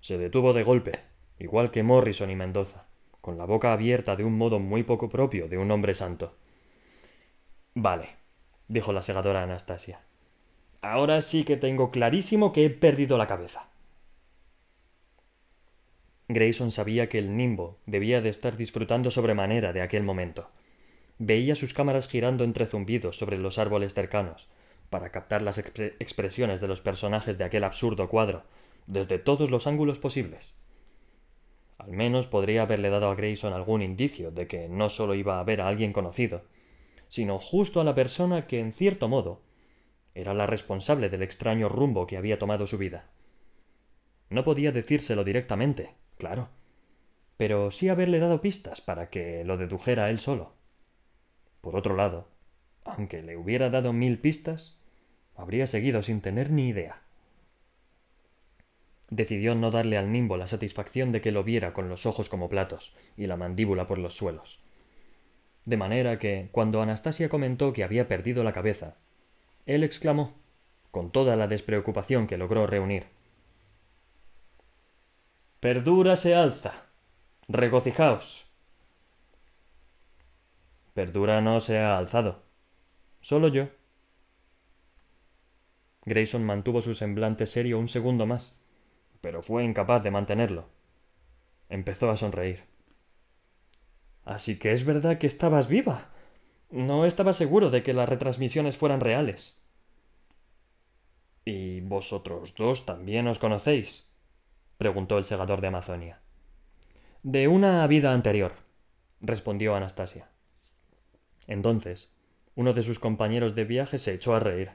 Se 0.00 0.18
detuvo 0.18 0.52
de 0.52 0.62
golpe, 0.62 1.00
igual 1.38 1.70
que 1.70 1.82
Morrison 1.82 2.30
y 2.30 2.36
Mendoza, 2.36 2.86
con 3.20 3.38
la 3.38 3.46
boca 3.46 3.72
abierta 3.72 4.14
de 4.14 4.24
un 4.24 4.36
modo 4.36 4.58
muy 4.58 4.82
poco 4.82 5.08
propio 5.08 5.48
de 5.48 5.56
un 5.56 5.70
hombre 5.70 5.94
santo. 5.94 6.36
Vale, 7.74 8.10
dijo 8.68 8.92
la 8.92 9.02
segadora 9.02 9.42
Anastasia. 9.42 10.00
Ahora 10.82 11.20
sí 11.22 11.44
que 11.44 11.56
tengo 11.56 11.90
clarísimo 11.90 12.52
que 12.52 12.66
he 12.66 12.70
perdido 12.70 13.16
la 13.16 13.26
cabeza. 13.26 13.68
Grayson 16.28 16.70
sabía 16.70 17.08
que 17.08 17.18
el 17.18 17.36
nimbo 17.36 17.78
debía 17.86 18.20
de 18.20 18.28
estar 18.28 18.56
disfrutando 18.56 19.10
sobremanera 19.10 19.72
de 19.72 19.82
aquel 19.82 20.02
momento. 20.02 20.50
Veía 21.18 21.54
sus 21.54 21.74
cámaras 21.74 22.08
girando 22.08 22.44
entre 22.44 22.66
zumbidos 22.66 23.18
sobre 23.18 23.36
los 23.36 23.58
árboles 23.58 23.94
cercanos, 23.94 24.48
para 24.90 25.10
captar 25.10 25.40
las 25.40 25.58
expresiones 25.58 26.60
de 26.60 26.68
los 26.68 26.80
personajes 26.80 27.38
de 27.38 27.44
aquel 27.44 27.64
absurdo 27.64 28.08
cuadro, 28.08 28.42
desde 28.86 29.18
todos 29.18 29.50
los 29.50 29.66
ángulos 29.66 29.98
posibles. 29.98 30.56
Al 31.78 31.92
menos 31.92 32.26
podría 32.26 32.62
haberle 32.62 32.90
dado 32.90 33.08
a 33.08 33.14
Grayson 33.14 33.52
algún 33.52 33.82
indicio 33.82 34.30
de 34.30 34.46
que 34.46 34.68
no 34.68 34.88
solo 34.90 35.14
iba 35.14 35.40
a 35.40 35.44
ver 35.44 35.60
a 35.60 35.68
alguien 35.68 35.92
conocido, 35.92 36.42
sino 37.08 37.38
justo 37.38 37.80
a 37.80 37.84
la 37.84 37.94
persona 37.94 38.46
que, 38.46 38.58
en 38.58 38.72
cierto 38.72 39.08
modo, 39.08 39.40
era 40.14 40.34
la 40.34 40.46
responsable 40.46 41.08
del 41.08 41.22
extraño 41.22 41.68
rumbo 41.68 42.06
que 42.06 42.16
había 42.16 42.38
tomado 42.38 42.66
su 42.66 42.76
vida. 42.76 43.08
No 44.28 44.44
podía 44.44 44.72
decírselo 44.72 45.24
directamente, 45.24 45.94
claro, 46.18 46.48
pero 47.36 47.70
sí 47.70 47.88
haberle 47.88 48.18
dado 48.18 48.40
pistas 48.40 48.80
para 48.80 49.08
que 49.08 49.44
lo 49.44 49.56
dedujera 49.56 50.10
él 50.10 50.18
solo. 50.18 50.52
Por 51.60 51.76
otro 51.76 51.96
lado, 51.96 52.28
aunque 52.84 53.22
le 53.22 53.36
hubiera 53.36 53.70
dado 53.70 53.92
mil 53.92 54.18
pistas, 54.18 54.79
habría 55.40 55.66
seguido 55.66 56.02
sin 56.02 56.20
tener 56.20 56.50
ni 56.50 56.68
idea. 56.68 57.00
Decidió 59.08 59.54
no 59.54 59.70
darle 59.70 59.98
al 59.98 60.12
nimbo 60.12 60.36
la 60.36 60.46
satisfacción 60.46 61.10
de 61.10 61.20
que 61.20 61.32
lo 61.32 61.42
viera 61.42 61.72
con 61.72 61.88
los 61.88 62.06
ojos 62.06 62.28
como 62.28 62.48
platos 62.48 62.94
y 63.16 63.26
la 63.26 63.36
mandíbula 63.36 63.86
por 63.86 63.98
los 63.98 64.14
suelos. 64.14 64.60
De 65.64 65.76
manera 65.76 66.18
que, 66.18 66.48
cuando 66.52 66.80
Anastasia 66.80 67.28
comentó 67.28 67.72
que 67.72 67.84
había 67.84 68.06
perdido 68.06 68.44
la 68.44 68.52
cabeza, 68.52 68.94
él 69.66 69.84
exclamó, 69.84 70.34
con 70.90 71.10
toda 71.10 71.36
la 71.36 71.46
despreocupación 71.46 72.26
que 72.26 72.36
logró 72.36 72.66
reunir. 72.66 73.06
Perdura 75.60 76.16
se 76.16 76.34
alza. 76.34 76.86
Regocijaos. 77.48 78.46
Perdura 80.94 81.40
no 81.40 81.60
se 81.60 81.78
ha 81.78 81.98
alzado. 81.98 82.42
Solo 83.20 83.48
yo. 83.48 83.68
Grayson 86.04 86.44
mantuvo 86.44 86.80
su 86.80 86.94
semblante 86.94 87.46
serio 87.46 87.78
un 87.78 87.88
segundo 87.88 88.26
más, 88.26 88.58
pero 89.20 89.42
fue 89.42 89.64
incapaz 89.64 90.02
de 90.02 90.10
mantenerlo. 90.10 90.68
Empezó 91.68 92.10
a 92.10 92.16
sonreír. 92.16 92.64
Así 94.24 94.58
que 94.58 94.72
es 94.72 94.84
verdad 94.84 95.18
que 95.18 95.26
estabas 95.26 95.68
viva. 95.68 96.10
No 96.70 97.04
estaba 97.04 97.32
seguro 97.32 97.70
de 97.70 97.82
que 97.82 97.92
las 97.92 98.08
retransmisiones 98.08 98.76
fueran 98.76 99.00
reales. 99.00 99.60
¿Y 101.44 101.80
vosotros 101.80 102.54
dos 102.54 102.86
también 102.86 103.26
os 103.26 103.38
conocéis? 103.38 104.08
preguntó 104.78 105.18
el 105.18 105.24
segador 105.24 105.60
de 105.60 105.66
Amazonia. 105.68 106.20
De 107.22 107.48
una 107.48 107.86
vida 107.86 108.12
anterior, 108.12 108.52
respondió 109.20 109.74
Anastasia. 109.74 110.28
Entonces, 111.46 112.14
uno 112.54 112.72
de 112.72 112.82
sus 112.82 112.98
compañeros 112.98 113.54
de 113.54 113.64
viaje 113.64 113.98
se 113.98 114.14
echó 114.14 114.34
a 114.34 114.40
reír. 114.40 114.70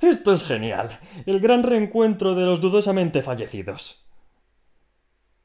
Esto 0.00 0.32
es 0.32 0.46
genial. 0.46 1.00
El 1.26 1.40
gran 1.40 1.62
reencuentro 1.62 2.34
de 2.34 2.46
los 2.46 2.60
dudosamente 2.60 3.20
fallecidos. 3.22 4.04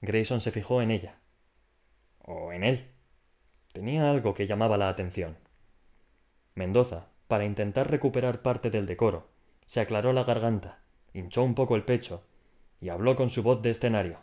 Grayson 0.02 0.42
se 0.42 0.52
fijó 0.52 0.82
en 0.82 0.92
ella. 0.92 1.16
O 2.20 2.54
en 2.54 2.63
él. 2.63 2.92
Tenía 3.72 4.12
algo 4.12 4.34
que 4.34 4.46
llamaba 4.46 4.78
la 4.78 4.89
atención. 4.89 5.38
Mendoza, 6.54 7.08
para 7.28 7.46
intentar 7.46 7.89
recuperar 7.89 8.44
parte 8.44 8.70
del 8.70 8.86
decoro, 8.86 9.30
se 9.66 9.80
aclaró 9.80 10.13
la 10.13 10.24
garganta, 10.24 10.80
hinchó 11.13 11.44
un 11.44 11.56
poco 11.56 11.76
el 11.76 11.84
pecho 11.84 12.24
y 12.80 12.89
habló 12.89 13.16
con 13.16 13.32
su 13.32 13.42
voz 13.42 13.62
de 13.63 13.72
escenario. 13.72 14.20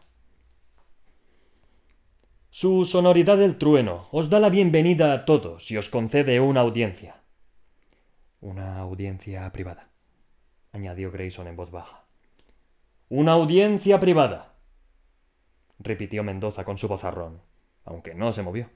Su 2.51 2.85
sonoridad 2.85 3.39
del 3.39 3.59
trueno 3.59 4.09
os 4.13 4.31
da 4.31 4.39
la 4.39 4.49
bienvenida 4.49 5.13
a 5.13 5.25
todos 5.25 5.71
y 5.71 5.77
os 5.77 5.89
concede 5.89 6.39
una 6.39 6.61
audiencia. 6.61 7.17
Una 8.41 8.79
audiencia 8.79 9.51
privada 9.51 9.90
añadió 10.73 11.11
Grayson 11.11 11.47
en 11.47 11.57
voz 11.57 11.71
baja. 11.71 12.05
Una 13.09 13.33
audiencia 13.33 13.99
privada. 14.01 14.55
repitió 15.79 16.23
Mendoza 16.23 16.65
con 16.65 16.79
su 16.79 16.89
vozarrón, 16.89 17.41
aunque 17.85 18.15
no 18.15 18.33
se 18.33 18.43
movió. 18.43 18.71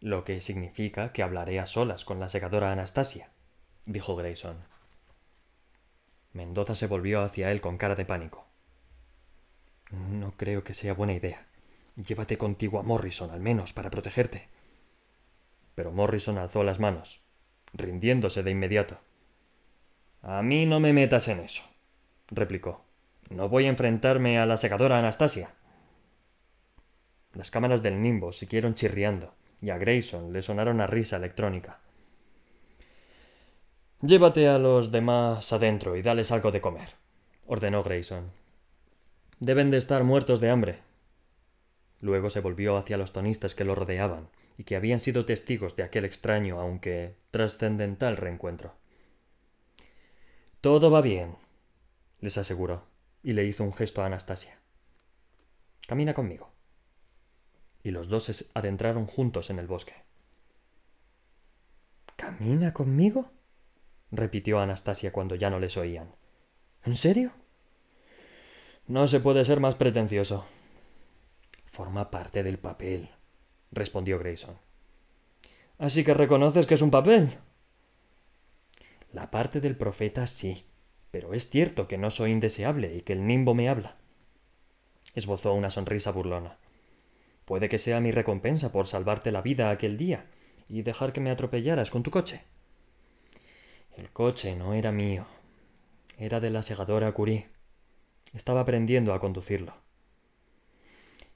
Lo 0.00 0.24
que 0.24 0.40
significa 0.40 1.12
que 1.12 1.22
hablaré 1.22 1.58
a 1.58 1.66
solas 1.66 2.04
con 2.04 2.20
la 2.20 2.28
secadora 2.28 2.72
Anastasia, 2.72 3.30
dijo 3.84 4.14
Grayson. 4.16 4.56
Mendoza 6.32 6.74
se 6.74 6.86
volvió 6.86 7.22
hacia 7.22 7.50
él 7.50 7.60
con 7.60 7.78
cara 7.78 7.94
de 7.94 8.04
pánico. 8.04 8.46
No 9.90 10.32
creo 10.36 10.64
que 10.64 10.74
sea 10.74 10.94
buena 10.94 11.14
idea. 11.14 11.46
Llévate 11.96 12.36
contigo 12.36 12.78
a 12.78 12.82
Morrison, 12.82 13.30
al 13.30 13.40
menos, 13.40 13.72
para 13.72 13.90
protegerte. 13.90 14.48
Pero 15.74 15.92
Morrison 15.92 16.36
alzó 16.36 16.62
las 16.62 16.78
manos, 16.78 17.22
rindiéndose 17.72 18.42
de 18.42 18.50
inmediato. 18.50 18.98
A 20.28 20.42
mí 20.42 20.66
no 20.66 20.80
me 20.80 20.92
metas 20.92 21.28
en 21.28 21.38
eso, 21.38 21.62
replicó. 22.26 22.84
No 23.30 23.48
voy 23.48 23.66
a 23.66 23.68
enfrentarme 23.68 24.40
a 24.40 24.46
la 24.46 24.56
secadora 24.56 24.98
Anastasia. 24.98 25.54
Las 27.32 27.52
cámaras 27.52 27.80
del 27.84 28.02
nimbo 28.02 28.32
siguieron 28.32 28.74
chirriando, 28.74 29.34
y 29.62 29.70
a 29.70 29.78
Grayson 29.78 30.32
le 30.32 30.42
sonaron 30.42 30.80
a 30.80 30.88
risa 30.88 31.18
electrónica. 31.18 31.78
Llévate 34.02 34.48
a 34.48 34.58
los 34.58 34.90
demás 34.90 35.52
adentro 35.52 35.94
y 35.94 36.02
dales 36.02 36.32
algo 36.32 36.50
de 36.50 36.60
comer, 36.60 36.88
ordenó 37.46 37.84
Grayson. 37.84 38.32
Deben 39.38 39.70
de 39.70 39.78
estar 39.78 40.02
muertos 40.02 40.40
de 40.40 40.50
hambre. 40.50 40.78
Luego 42.00 42.30
se 42.30 42.40
volvió 42.40 42.76
hacia 42.78 42.96
los 42.96 43.12
tonistas 43.12 43.54
que 43.54 43.64
lo 43.64 43.76
rodeaban 43.76 44.28
y 44.58 44.64
que 44.64 44.74
habían 44.74 44.98
sido 44.98 45.24
testigos 45.24 45.76
de 45.76 45.84
aquel 45.84 46.04
extraño, 46.04 46.58
aunque 46.60 47.14
trascendental 47.30 48.16
reencuentro. 48.16 48.74
Todo 50.66 50.90
va 50.90 51.00
bien, 51.00 51.36
les 52.18 52.36
aseguró, 52.38 52.88
y 53.22 53.34
le 53.34 53.44
hizo 53.44 53.62
un 53.62 53.72
gesto 53.72 54.02
a 54.02 54.06
Anastasia. 54.06 54.58
Camina 55.86 56.12
conmigo. 56.12 56.50
Y 57.84 57.92
los 57.92 58.08
dos 58.08 58.24
se 58.24 58.46
adentraron 58.52 59.06
juntos 59.06 59.48
en 59.50 59.60
el 59.60 59.68
bosque. 59.68 59.94
¿Camina 62.16 62.72
conmigo? 62.72 63.30
repitió 64.10 64.58
Anastasia 64.58 65.12
cuando 65.12 65.36
ya 65.36 65.50
no 65.50 65.60
les 65.60 65.76
oían. 65.76 66.16
¿En 66.82 66.96
serio? 66.96 67.30
No 68.88 69.06
se 69.06 69.20
puede 69.20 69.44
ser 69.44 69.60
más 69.60 69.76
pretencioso. 69.76 70.46
Forma 71.66 72.10
parte 72.10 72.42
del 72.42 72.58
papel, 72.58 73.10
respondió 73.70 74.18
Grayson. 74.18 74.58
Así 75.78 76.02
que 76.02 76.12
reconoces 76.12 76.66
que 76.66 76.74
es 76.74 76.82
un 76.82 76.90
papel. 76.90 77.38
La 79.16 79.30
parte 79.30 79.62
del 79.62 79.78
profeta 79.78 80.26
sí, 80.26 80.66
pero 81.10 81.32
es 81.32 81.48
cierto 81.48 81.88
que 81.88 81.96
no 81.96 82.10
soy 82.10 82.32
indeseable 82.32 82.94
y 82.94 83.00
que 83.00 83.14
el 83.14 83.26
nimbo 83.26 83.54
me 83.54 83.70
habla. 83.70 83.96
Esbozó 85.14 85.54
una 85.54 85.70
sonrisa 85.70 86.12
burlona. 86.12 86.58
Puede 87.46 87.70
que 87.70 87.78
sea 87.78 87.98
mi 88.00 88.10
recompensa 88.10 88.72
por 88.72 88.88
salvarte 88.88 89.30
la 89.30 89.40
vida 89.40 89.70
aquel 89.70 89.96
día 89.96 90.26
y 90.68 90.82
dejar 90.82 91.14
que 91.14 91.22
me 91.22 91.30
atropellaras 91.30 91.90
con 91.90 92.02
tu 92.02 92.10
coche. 92.10 92.42
El 93.96 94.10
coche 94.10 94.54
no 94.54 94.74
era 94.74 94.92
mío. 94.92 95.24
Era 96.18 96.38
de 96.38 96.50
la 96.50 96.60
segadora 96.60 97.10
Curie. 97.12 97.48
Estaba 98.34 98.60
aprendiendo 98.60 99.14
a 99.14 99.18
conducirlo. 99.18 99.72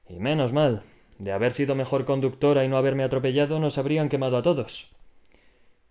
Y 0.07 0.19
menos 0.19 0.53
mal. 0.53 0.83
De 1.19 1.33
haber 1.33 1.55
sido 1.55 1.75
mejor 1.75 2.05
conductora 2.05 2.63
y 2.63 2.69
no 2.69 2.77
haberme 2.77 3.05
atropellado, 3.05 3.59
nos 3.59 3.79
habrían 3.79 4.11
quemado 4.11 4.37
a 4.37 4.43
todos. 4.43 4.91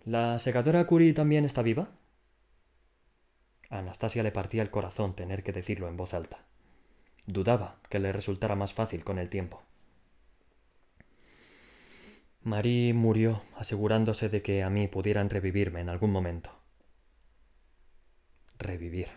¿La 0.06 0.40
secadora 0.40 0.86
Curie 0.86 1.14
también 1.14 1.46
está 1.46 1.62
viva? 1.62 1.90
A 3.70 3.80
Anastasia 3.80 4.24
le 4.24 4.32
partía 4.32 4.62
el 4.62 4.72
corazón 4.72 5.16
tener 5.16 5.44
que 5.44 5.52
decirlo 5.52 5.88
en 5.88 5.98
voz 5.98 6.14
alta. 6.14 6.46
Dudaba 7.28 7.80
que 7.90 8.00
le 8.00 8.12
resultara 8.12 8.56
más 8.56 8.74
fácil 8.74 9.04
con 9.04 9.20
el 9.20 9.30
tiempo. 9.30 9.62
Marie 12.42 12.94
murió 12.94 13.44
asegurándose 13.58 14.30
de 14.30 14.42
que 14.42 14.64
a 14.64 14.70
mí 14.70 14.88
pudieran 14.88 15.30
revivirme 15.30 15.82
en 15.82 15.90
algún 15.90 16.12
momento. 16.12 16.52
Revivir, 18.58 19.10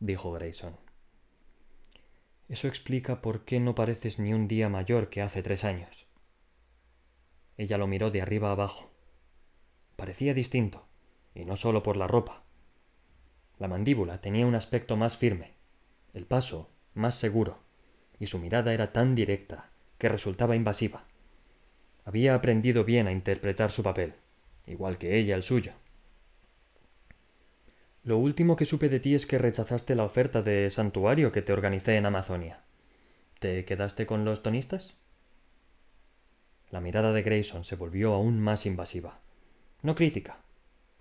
dijo 0.00 0.32
Grayson. 0.32 0.76
Eso 2.48 2.68
explica 2.68 3.20
por 3.20 3.44
qué 3.44 3.58
no 3.58 3.74
pareces 3.74 4.20
ni 4.20 4.32
un 4.32 4.46
día 4.46 4.68
mayor 4.68 5.10
que 5.10 5.20
hace 5.20 5.42
tres 5.42 5.64
años. 5.64 6.06
Ella 7.56 7.76
lo 7.76 7.88
miró 7.88 8.10
de 8.10 8.22
arriba 8.22 8.52
abajo. 8.52 8.95
Parecía 9.96 10.34
distinto, 10.34 10.86
y 11.34 11.44
no 11.44 11.56
solo 11.56 11.82
por 11.82 11.96
la 11.96 12.06
ropa. 12.06 12.42
La 13.58 13.68
mandíbula 13.68 14.20
tenía 14.20 14.46
un 14.46 14.54
aspecto 14.54 14.96
más 14.96 15.16
firme, 15.16 15.52
el 16.14 16.26
paso 16.26 16.70
más 16.94 17.14
seguro, 17.14 17.58
y 18.20 18.26
su 18.26 18.38
mirada 18.38 18.72
era 18.72 18.92
tan 18.92 19.14
directa 19.14 19.70
que 19.98 20.08
resultaba 20.08 20.56
invasiva. 20.56 21.04
Había 22.04 22.34
aprendido 22.34 22.84
bien 22.84 23.06
a 23.06 23.12
interpretar 23.12 23.72
su 23.72 23.82
papel, 23.82 24.14
igual 24.66 24.98
que 24.98 25.18
ella 25.18 25.34
el 25.34 25.42
suyo. 25.42 25.72
Lo 28.04 28.18
último 28.18 28.54
que 28.54 28.64
supe 28.64 28.88
de 28.88 29.00
ti 29.00 29.14
es 29.14 29.26
que 29.26 29.38
rechazaste 29.38 29.96
la 29.96 30.04
oferta 30.04 30.40
de 30.40 30.70
santuario 30.70 31.32
que 31.32 31.42
te 31.42 31.52
organicé 31.52 31.96
en 31.96 32.06
Amazonia. 32.06 32.62
¿Te 33.40 33.64
quedaste 33.64 34.06
con 34.06 34.24
los 34.24 34.42
tonistas? 34.42 34.96
La 36.70 36.80
mirada 36.80 37.12
de 37.12 37.22
Grayson 37.22 37.64
se 37.64 37.74
volvió 37.74 38.14
aún 38.14 38.40
más 38.40 38.64
invasiva. 38.64 39.18
No 39.86 39.94
crítica, 39.94 40.40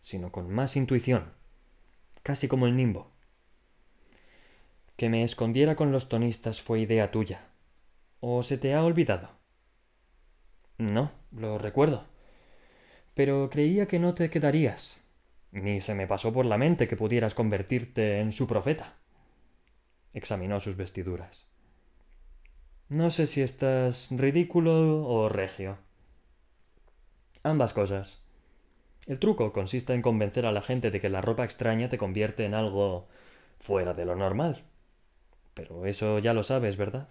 sino 0.04 0.32
con 0.32 0.54
más 0.54 0.76
intuición, 0.76 1.34
casi 2.22 2.48
como 2.48 2.68
el 2.68 2.78
nimbo. 2.78 3.10
Que 4.96 5.10
me 5.10 5.24
escondiera 5.24 5.76
con 5.76 5.92
los 5.92 6.08
tonistas 6.08 6.62
fue 6.62 6.82
idea 6.82 7.10
tuya. 7.10 7.48
¿O 8.20 8.44
se 8.44 8.60
te 8.60 8.76
ha 8.76 8.84
olvidado? 8.84 9.32
No, 10.78 11.12
lo 11.32 11.58
recuerdo. 11.58 12.06
Pero 13.16 13.50
creía 13.50 13.88
que 13.88 13.98
no 13.98 14.14
te 14.14 14.30
quedarías. 14.30 15.02
Ni 15.50 15.82
se 15.82 15.96
me 15.96 16.06
pasó 16.06 16.32
por 16.32 16.46
la 16.46 16.60
mente 16.60 16.88
que 16.88 16.96
pudieras 16.96 17.34
convertirte 17.34 18.20
en 18.20 18.32
su 18.32 18.48
profeta. 18.48 18.98
Examinó 20.14 20.60
sus 20.60 20.78
vestiduras. 20.78 21.50
No 22.90 23.10
sé 23.10 23.26
si 23.26 23.42
estás 23.42 24.10
ridículo 24.12 25.08
o 25.08 25.28
regio. 25.28 25.80
Ambas 27.42 27.74
cosas. 27.74 28.25
El 29.06 29.20
truco 29.20 29.54
consiste 29.54 29.94
en 29.94 30.02
convencer 30.02 30.46
a 30.46 30.52
la 30.52 30.64
gente 30.64 30.90
de 30.90 31.00
que 31.00 31.10
la 31.10 31.22
ropa 31.22 31.44
extraña 31.44 31.90
te 31.90 31.98
convierte 31.98 32.46
en 32.46 32.56
algo 32.56 33.08
fuera 33.60 33.94
de 33.94 34.06
lo 34.06 34.16
normal. 34.16 34.64
Pero 35.54 35.86
eso 35.86 36.20
ya 36.20 36.34
lo 36.34 36.44
sabes, 36.44 36.76
¿verdad? 36.76 37.10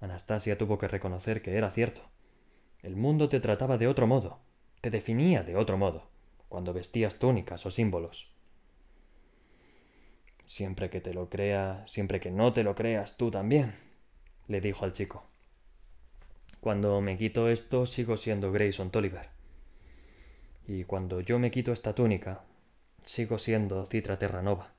Anastasia 0.00 0.56
tuvo 0.58 0.78
que 0.78 0.88
reconocer 0.88 1.42
que 1.42 1.56
era 1.56 1.70
cierto. 1.70 2.02
El 2.82 2.96
mundo 2.96 3.28
te 3.28 3.40
trataba 3.40 3.78
de 3.78 3.88
otro 3.88 4.06
modo, 4.06 4.38
te 4.80 4.90
definía 4.90 5.42
de 5.42 5.56
otro 5.56 5.76
modo, 5.76 6.08
cuando 6.48 6.72
vestías 6.72 7.18
túnicas 7.18 7.64
o 7.66 7.70
símbolos. 7.70 8.32
Siempre 10.44 10.90
que 10.90 11.00
te 11.00 11.14
lo 11.14 11.28
crea, 11.28 11.84
siempre 11.86 12.20
que 12.20 12.30
no 12.30 12.52
te 12.52 12.64
lo 12.64 12.74
creas 12.74 13.16
tú 13.16 13.30
también 13.30 13.74
le 14.48 14.60
dijo 14.60 14.84
al 14.84 14.92
chico. 14.92 15.24
Cuando 16.60 17.00
me 17.00 17.16
quito 17.16 17.48
esto, 17.48 17.86
sigo 17.86 18.16
siendo 18.16 18.52
Grayson 18.52 18.90
Tolliver. 18.90 19.41
Y 20.66 20.84
cuando 20.84 21.20
yo 21.20 21.38
me 21.38 21.50
quito 21.50 21.72
esta 21.72 21.94
túnica, 21.94 22.44
sigo 23.04 23.38
siendo 23.38 23.86
Citra 23.86 24.18
Terranova. 24.18 24.72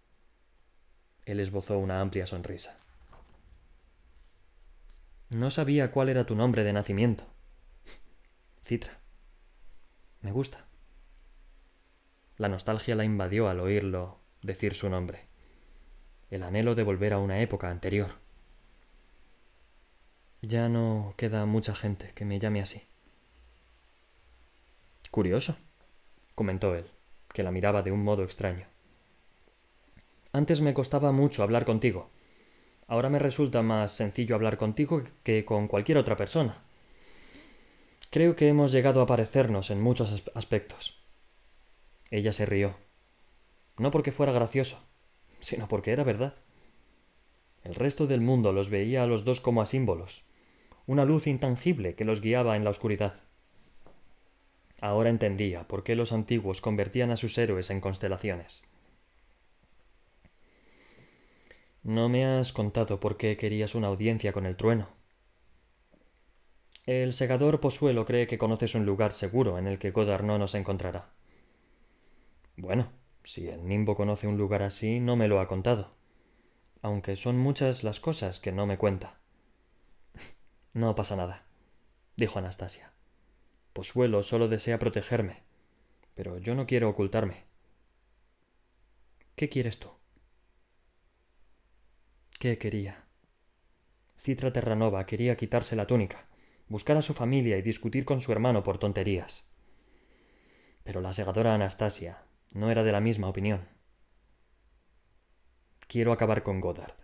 Él 1.26 1.40
esbozó 1.40 1.78
una 1.78 2.02
amplia 2.02 2.26
sonrisa. 2.26 2.78
No 5.30 5.52
sabía 5.52 5.92
cuál 5.92 6.10
era 6.10 6.26
tu 6.26 6.36
nombre 6.36 6.64
de 6.64 6.74
nacimiento. 6.74 7.26
Citra. 8.64 9.00
Me 10.22 10.32
gusta. 10.32 10.66
La 12.38 12.50
nostalgia 12.50 12.96
la 12.96 13.04
invadió 13.04 13.50
al 13.50 13.60
oírlo 13.60 14.20
decir 14.42 14.76
su 14.76 14.90
nombre. 14.90 15.28
El 16.30 16.44
anhelo 16.44 16.76
de 16.76 16.84
volver 16.84 17.14
a 17.14 17.20
una 17.20 17.40
época 17.42 17.70
anterior. 17.70 18.12
Ya 20.42 20.70
no 20.70 21.14
queda 21.18 21.46
mucha 21.46 21.74
gente 21.74 22.12
que 22.14 22.26
me 22.26 22.40
llame 22.40 22.62
así. 22.62 22.84
Curioso, 25.10 25.58
comentó 26.36 26.76
él, 26.76 26.86
que 27.34 27.44
la 27.44 27.52
miraba 27.52 27.82
de 27.82 27.92
un 27.92 28.04
modo 28.04 28.24
extraño. 28.24 28.68
Antes 30.32 30.62
me 30.62 30.74
costaba 30.74 31.12
mucho 31.12 31.44
hablar 31.44 31.66
contigo. 31.66 32.10
Ahora 32.88 33.10
me 33.10 33.20
resulta 33.20 33.62
más 33.62 33.92
sencillo 33.92 34.36
hablar 34.36 34.58
contigo 34.58 35.04
que 35.24 35.46
con 35.46 35.68
cualquier 35.68 35.98
otra 35.98 36.18
persona. 36.18 36.64
Creo 38.10 38.36
que 38.36 38.48
hemos 38.50 38.72
llegado 38.72 39.02
a 39.02 39.06
parecernos 39.06 39.72
en 39.72 39.82
muchos 39.82 40.24
aspectos. 40.36 41.00
Ella 42.12 42.34
se 42.34 42.46
rió. 42.46 42.76
No 43.78 43.90
porque 43.90 44.12
fuera 44.12 44.32
gracioso, 44.32 44.80
sino 45.40 45.68
porque 45.68 45.92
era 45.92 46.04
verdad. 46.04 46.36
El 47.64 47.76
resto 47.76 48.08
del 48.08 48.22
mundo 48.22 48.52
los 48.52 48.70
veía 48.70 49.04
a 49.04 49.08
los 49.08 49.26
dos 49.26 49.40
como 49.40 49.62
a 49.62 49.66
símbolos, 49.66 50.26
una 50.86 51.06
luz 51.06 51.28
intangible 51.28 51.96
que 51.96 52.06
los 52.06 52.22
guiaba 52.22 52.56
en 52.56 52.64
la 52.64 52.70
oscuridad. 52.70 53.22
Ahora 54.82 55.10
entendía 55.10 55.68
por 55.68 55.84
qué 55.84 55.96
los 55.96 56.12
antiguos 56.12 56.62
convertían 56.62 57.12
a 57.12 57.18
sus 57.18 57.38
héroes 57.38 57.70
en 57.70 57.82
constelaciones. 57.82 58.64
No 61.84 62.08
me 62.08 62.26
has 62.26 62.54
contado 62.54 63.00
por 63.00 63.18
qué 63.18 63.36
querías 63.36 63.76
una 63.76 63.88
audiencia 63.88 64.32
con 64.32 64.46
el 64.46 64.56
trueno. 64.56 64.88
El 66.86 67.14
segador 67.14 67.60
Posuelo 67.60 68.06
cree 68.06 68.28
que 68.28 68.38
conoces 68.38 68.76
un 68.76 68.86
lugar 68.86 69.14
seguro 69.14 69.58
en 69.58 69.68
el 69.68 69.80
que 69.80 69.92
Godard 69.92 70.24
no 70.24 70.38
nos 70.38 70.56
encontrará. 70.56 71.10
Bueno, 72.56 72.90
si 73.24 73.48
el 73.50 73.68
nimbo 73.68 73.96
conoce 73.96 74.28
un 74.28 74.38
lugar 74.38 74.64
así, 74.64 75.00
no 75.00 75.16
me 75.18 75.28
lo 75.28 75.40
ha 75.42 75.48
contado, 75.48 75.92
aunque 76.82 77.16
son 77.16 77.38
muchas 77.38 77.84
las 77.84 78.00
cosas 78.00 78.40
que 78.40 78.52
no 78.52 78.66
me 78.66 78.78
cuenta. 78.78 79.20
No 80.74 80.96
pasa 80.96 81.16
nada, 81.16 81.46
dijo 82.16 82.40
Anastasia. 82.40 82.93
Posuelo 83.74 84.22
solo 84.22 84.48
desea 84.48 84.78
protegerme, 84.78 85.42
pero 86.14 86.38
yo 86.38 86.54
no 86.54 86.68
quiero 86.68 86.90
ocultarme. 86.90 87.46
¿Qué 89.36 89.50
quieres 89.50 89.80
tú? 89.80 89.90
¿Qué 92.40 92.60
quería? 92.60 93.06
Citra 94.16 94.54
Terranova 94.54 95.08
quería 95.08 95.36
quitarse 95.36 95.76
la 95.76 95.88
túnica, 95.88 96.28
buscar 96.68 96.98
a 96.98 97.02
su 97.02 97.16
familia 97.16 97.58
y 97.58 97.64
discutir 97.64 98.06
con 98.06 98.22
su 98.22 98.32
hermano 98.32 98.62
por 98.62 98.78
tonterías. 98.78 99.50
Pero 100.84 101.02
la 101.02 101.14
segadora 101.14 101.56
Anastasia 101.56 102.26
no 102.54 102.70
era 102.70 102.84
de 102.84 102.92
la 102.92 103.00
misma 103.00 103.28
opinión. 103.28 103.68
Quiero 105.88 106.12
acabar 106.12 106.44
con 106.44 106.62
Goddard. 106.62 106.96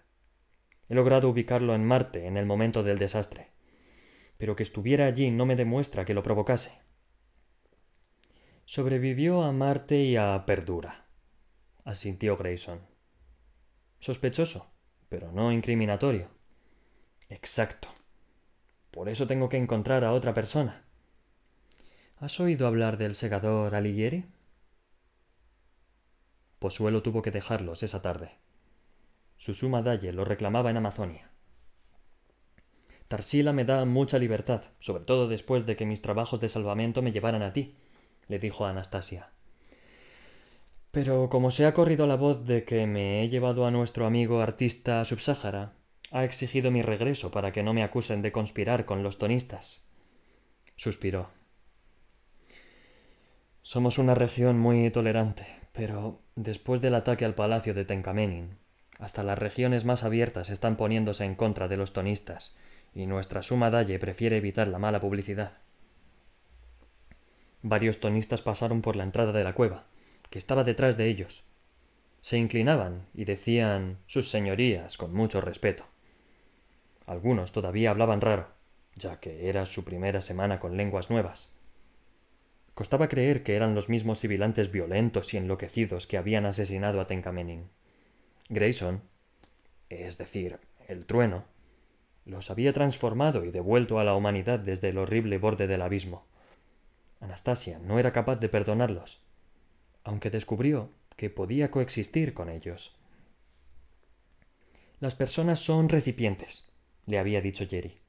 He 0.88 0.93
logrado 0.93 1.30
ubicarlo 1.30 1.74
en 1.74 1.84
Marte 1.84 2.28
en 2.28 2.38
el 2.38 2.45
momento 2.45 2.84
del 2.84 2.99
desastre 2.99 3.59
pero 4.39 4.55
que 4.55 4.63
estuviera 4.63 5.05
allí 5.05 5.31
no 5.31 5.45
me 5.45 5.57
demuestra 5.57 6.05
que 6.05 6.13
lo 6.13 6.23
provocase. 6.23 6.79
Sobrevivió 8.63 9.43
a 9.43 9.51
Marte 9.51 10.01
y 10.01 10.15
a 10.15 10.45
Perdura, 10.45 11.07
asintió 11.83 12.37
Grayson. 12.37 12.79
Sospechoso, 13.99 14.71
pero 15.09 15.33
no 15.33 15.51
incriminatorio. 15.51 16.29
Exacto. 17.27 17.89
Por 18.91 19.09
eso 19.09 19.27
tengo 19.27 19.49
que 19.49 19.57
encontrar 19.57 20.05
a 20.05 20.13
otra 20.13 20.33
persona. 20.33 20.85
¿Has 22.15 22.39
oído 22.39 22.65
hablar 22.65 22.97
del 22.97 23.15
segador 23.15 23.75
Alighieri? 23.75 24.25
Posuelo 26.59 27.03
tuvo 27.03 27.21
que 27.21 27.31
dejarlos 27.31 27.83
esa 27.83 28.01
tarde. 28.01 28.37
Su 29.35 29.53
suma 29.53 29.81
dalle 29.81 30.13
lo 30.13 30.23
reclamaba 30.23 30.69
en 30.69 30.77
Amazonia. 30.77 31.29
Tarsila 33.10 33.53
me 33.53 33.66
da 33.66 33.86
mucha 33.86 34.20
libertad, 34.20 34.66
sobre 34.80 35.03
todo 35.03 35.28
después 35.28 35.66
de 35.66 35.76
que 35.76 35.88
mis 35.88 36.03
trabajos 36.03 36.39
de 36.39 36.47
salvamento 36.47 37.01
me 37.01 37.12
llevaran 37.12 37.41
a 37.41 37.53
ti, 37.53 37.74
le 38.28 38.38
dijo 38.38 38.68
Anastasia. 38.68 39.32
Pero 40.91 41.28
como 41.28 41.49
se 41.49 41.66
ha 41.66 41.74
corrido 41.74 42.05
la 42.05 42.18
voz 42.18 42.45
de 42.45 42.66
que 42.66 42.86
me 42.86 43.24
he 43.24 43.30
llevado 43.30 43.66
a 43.66 43.72
nuestro 43.72 44.05
amigo 44.05 44.41
artista 44.41 45.03
subsáhara, 45.05 45.74
ha 46.12 46.24
exigido 46.24 46.70
mi 46.70 46.84
regreso 46.84 47.32
para 47.32 47.51
que 47.51 47.64
no 47.64 47.74
me 47.74 47.82
acusen 47.82 48.22
de 48.22 48.32
conspirar 48.32 48.86
con 48.86 49.01
los 49.01 49.18
tonistas. 49.18 49.88
Suspiró. 50.76 51.32
Somos 53.64 53.97
una 53.97 54.14
región 54.14 54.60
muy 54.60 54.91
tolerante, 54.91 55.47
pero 55.74 56.22
después 56.36 56.80
del 56.80 56.93
ataque 56.93 57.26
al 57.26 57.34
palacio 57.34 57.74
de 57.74 57.86
Tencamenin, 57.86 58.60
hasta 58.99 59.24
las 59.24 59.39
regiones 59.39 59.84
más 59.84 60.03
abiertas 60.03 60.51
están 60.51 60.78
poniéndose 60.78 61.26
en 61.26 61.34
contra 61.34 61.68
de 61.68 61.78
los 61.78 61.91
tonistas 61.91 62.55
y 62.93 63.05
nuestra 63.05 63.41
suma 63.41 63.69
dalle 63.69 63.99
prefiere 63.99 64.37
evitar 64.37 64.67
la 64.67 64.79
mala 64.79 64.99
publicidad. 64.99 65.53
Varios 67.61 67.99
tonistas 67.99 68.41
pasaron 68.41 68.81
por 68.81 68.95
la 68.95 69.03
entrada 69.03 69.31
de 69.33 69.43
la 69.43 69.53
cueva, 69.53 69.85
que 70.29 70.39
estaba 70.39 70.63
detrás 70.63 70.97
de 70.97 71.07
ellos. 71.07 71.43
Se 72.21 72.37
inclinaban 72.37 73.05
y 73.13 73.25
decían 73.25 73.97
sus 74.07 74.29
señorías 74.29 74.97
con 74.97 75.13
mucho 75.13 75.41
respeto. 75.41 75.85
Algunos 77.05 77.51
todavía 77.51 77.91
hablaban 77.91 78.21
raro, 78.21 78.47
ya 78.95 79.19
que 79.19 79.49
era 79.49 79.65
su 79.65 79.83
primera 79.83 80.21
semana 80.21 80.59
con 80.59 80.77
lenguas 80.77 81.09
nuevas. 81.09 81.51
Costaba 82.75 83.09
creer 83.09 83.43
que 83.43 83.55
eran 83.55 83.75
los 83.75 83.89
mismos 83.89 84.19
sibilantes 84.19 84.71
violentos 84.71 85.33
y 85.33 85.37
enloquecidos 85.37 86.07
que 86.07 86.17
habían 86.17 86.45
asesinado 86.45 87.01
a 87.01 87.07
Tencamenin. 87.07 87.67
Grayson, 88.47 89.01
es 89.89 90.17
decir, 90.17 90.59
el 90.87 91.05
trueno, 91.05 91.43
los 92.30 92.49
había 92.51 92.73
transformado 92.73 93.43
y 93.43 93.51
devuelto 93.51 93.99
a 93.99 94.03
la 94.03 94.15
humanidad 94.15 94.59
desde 94.59 94.89
el 94.89 94.97
horrible 94.97 95.38
borde 95.38 95.67
del 95.67 95.82
abismo. 95.82 96.25
Anastasia 97.19 97.80
no 97.80 97.99
era 97.99 98.13
capaz 98.13 98.38
de 98.38 98.49
perdonarlos, 98.49 99.21
aunque 100.03 100.30
descubrió 100.30 100.89
que 101.15 101.30
podía 101.30 101.69
coexistir 101.71 102.34
con 102.34 102.49
ellos. 102.49 102.95
Las 104.99 105.15
personas 105.15 105.59
son 105.59 105.89
recipientes, 105.89 106.71
le 107.05 107.19
había 107.19 107.41
dicho 107.41 107.65
Jerry. 107.67 107.99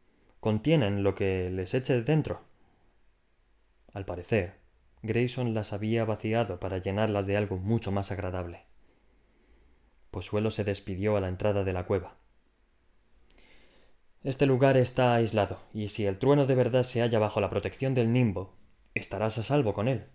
Contienen 0.40 1.02
lo 1.02 1.14
que 1.14 1.50
les 1.50 1.74
eche 1.74 2.00
dentro. 2.02 2.42
Al 3.92 4.04
parecer, 4.04 4.54
Grayson 5.02 5.54
las 5.54 5.72
había 5.72 6.04
vaciado 6.04 6.60
para 6.60 6.78
llenarlas 6.78 7.26
de 7.26 7.36
algo 7.36 7.56
mucho 7.56 7.90
más 7.90 8.12
agradable. 8.12 8.64
Posuelo 10.10 10.50
se 10.50 10.64
despidió 10.64 11.16
a 11.16 11.20
la 11.20 11.28
entrada 11.28 11.64
de 11.64 11.72
la 11.72 11.86
cueva. 11.86 12.16
Este 14.22 14.44
lugar 14.44 14.76
está 14.76 15.14
aislado, 15.14 15.60
y 15.72 15.88
si 15.88 16.04
el 16.04 16.18
trueno 16.18 16.44
de 16.44 16.54
verdad 16.54 16.82
se 16.82 17.00
halla 17.00 17.18
bajo 17.18 17.40
la 17.40 17.48
protección 17.48 17.94
del 17.94 18.12
nimbo, 18.12 18.54
estarás 18.94 19.38
a 19.38 19.42
salvo 19.42 19.72
con 19.72 19.88
él. 19.88 20.08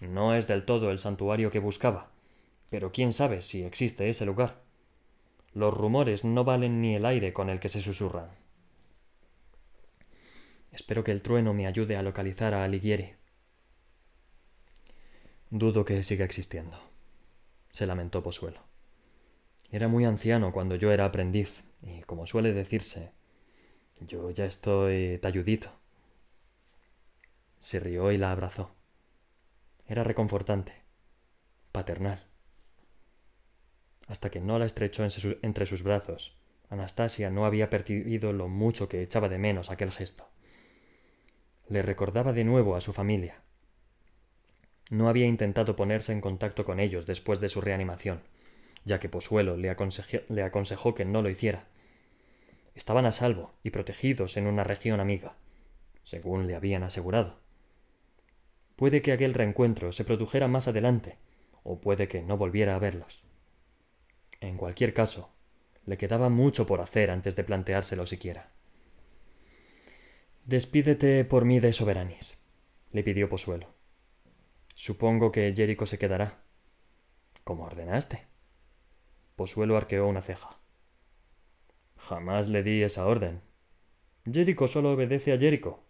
No 0.00 0.34
es 0.34 0.46
del 0.46 0.64
todo 0.64 0.90
el 0.90 0.98
santuario 0.98 1.50
que 1.50 1.58
buscaba, 1.58 2.12
pero 2.70 2.92
quién 2.92 3.12
sabe 3.12 3.42
si 3.42 3.62
existe 3.62 4.08
ese 4.08 4.24
lugar. 4.24 4.62
Los 5.52 5.74
rumores 5.74 6.24
no 6.24 6.44
valen 6.44 6.80
ni 6.80 6.94
el 6.94 7.04
aire 7.04 7.34
con 7.34 7.50
el 7.50 7.60
que 7.60 7.68
se 7.68 7.82
susurran. 7.82 8.30
Espero 10.72 11.04
que 11.04 11.12
el 11.12 11.20
trueno 11.20 11.52
me 11.52 11.66
ayude 11.66 11.96
a 11.96 12.02
localizar 12.02 12.54
a 12.54 12.64
Alighieri. 12.64 13.16
Dudo 15.50 15.84
que 15.84 16.02
siga 16.02 16.24
existiendo, 16.24 16.78
se 17.70 17.86
lamentó 17.86 18.22
Posuelo. 18.22 18.60
Era 19.70 19.88
muy 19.88 20.06
anciano 20.06 20.52
cuando 20.52 20.74
yo 20.74 20.90
era 20.90 21.04
aprendiz, 21.04 21.64
y 21.84 22.02
como 22.02 22.26
suele 22.26 22.52
decirse, 22.52 23.12
yo 24.00 24.30
ya 24.30 24.46
estoy 24.46 25.18
talludito. 25.18 25.70
Se 27.60 27.78
rió 27.80 28.10
y 28.10 28.16
la 28.16 28.32
abrazó. 28.32 28.70
Era 29.86 30.02
reconfortante, 30.02 30.72
paternal. 31.72 32.24
Hasta 34.06 34.30
que 34.30 34.40
no 34.40 34.58
la 34.58 34.66
estrechó 34.66 35.06
entre 35.42 35.66
sus 35.66 35.82
brazos, 35.82 36.36
Anastasia 36.70 37.30
no 37.30 37.46
había 37.46 37.70
percibido 37.70 38.32
lo 38.32 38.48
mucho 38.48 38.88
que 38.88 39.02
echaba 39.02 39.28
de 39.28 39.38
menos 39.38 39.70
aquel 39.70 39.92
gesto. 39.92 40.28
Le 41.68 41.82
recordaba 41.82 42.32
de 42.32 42.44
nuevo 42.44 42.76
a 42.76 42.80
su 42.80 42.92
familia. 42.92 43.40
No 44.90 45.08
había 45.08 45.26
intentado 45.26 45.76
ponerse 45.76 46.12
en 46.12 46.20
contacto 46.20 46.64
con 46.64 46.80
ellos 46.80 47.06
después 47.06 47.40
de 47.40 47.48
su 47.48 47.60
reanimación, 47.60 48.22
ya 48.84 49.00
que 49.00 49.08
Posuelo 49.08 49.56
le, 49.56 49.74
le 50.28 50.42
aconsejó 50.42 50.94
que 50.94 51.04
no 51.04 51.22
lo 51.22 51.30
hiciera. 51.30 51.66
Estaban 52.74 53.06
a 53.06 53.12
salvo 53.12 53.54
y 53.62 53.70
protegidos 53.70 54.36
en 54.36 54.46
una 54.46 54.64
región 54.64 55.00
amiga, 55.00 55.36
según 56.02 56.46
le 56.46 56.56
habían 56.56 56.82
asegurado. 56.82 57.38
Puede 58.76 59.02
que 59.02 59.12
aquel 59.12 59.34
reencuentro 59.34 59.92
se 59.92 60.04
produjera 60.04 60.48
más 60.48 60.66
adelante, 60.66 61.18
o 61.62 61.80
puede 61.80 62.08
que 62.08 62.22
no 62.22 62.36
volviera 62.36 62.74
a 62.74 62.78
verlos. 62.78 63.22
En 64.40 64.56
cualquier 64.56 64.92
caso, 64.92 65.30
le 65.86 65.96
quedaba 65.96 66.28
mucho 66.28 66.66
por 66.66 66.80
hacer 66.80 67.10
antes 67.10 67.36
de 67.36 67.44
planteárselo 67.44 68.06
siquiera. 68.06 68.50
Despídete 70.44 71.24
por 71.24 71.44
mí 71.44 71.60
de 71.60 71.72
Soberanis, 71.72 72.38
le 72.92 73.02
pidió 73.02 73.28
Posuelo. 73.28 73.72
Supongo 74.74 75.30
que 75.30 75.52
Jericho 75.54 75.86
se 75.86 75.98
quedará. 75.98 76.42
Como 77.44 77.64
ordenaste. 77.64 78.26
Posuelo 79.36 79.76
arqueó 79.76 80.08
una 80.08 80.20
ceja. 80.20 80.58
Jamás 81.96 82.48
le 82.48 82.62
di 82.62 82.82
esa 82.82 83.06
orden. 83.06 83.40
Jericho 84.30 84.68
solo 84.68 84.92
obedece 84.92 85.32
a 85.32 85.38
Jericho. 85.38 85.82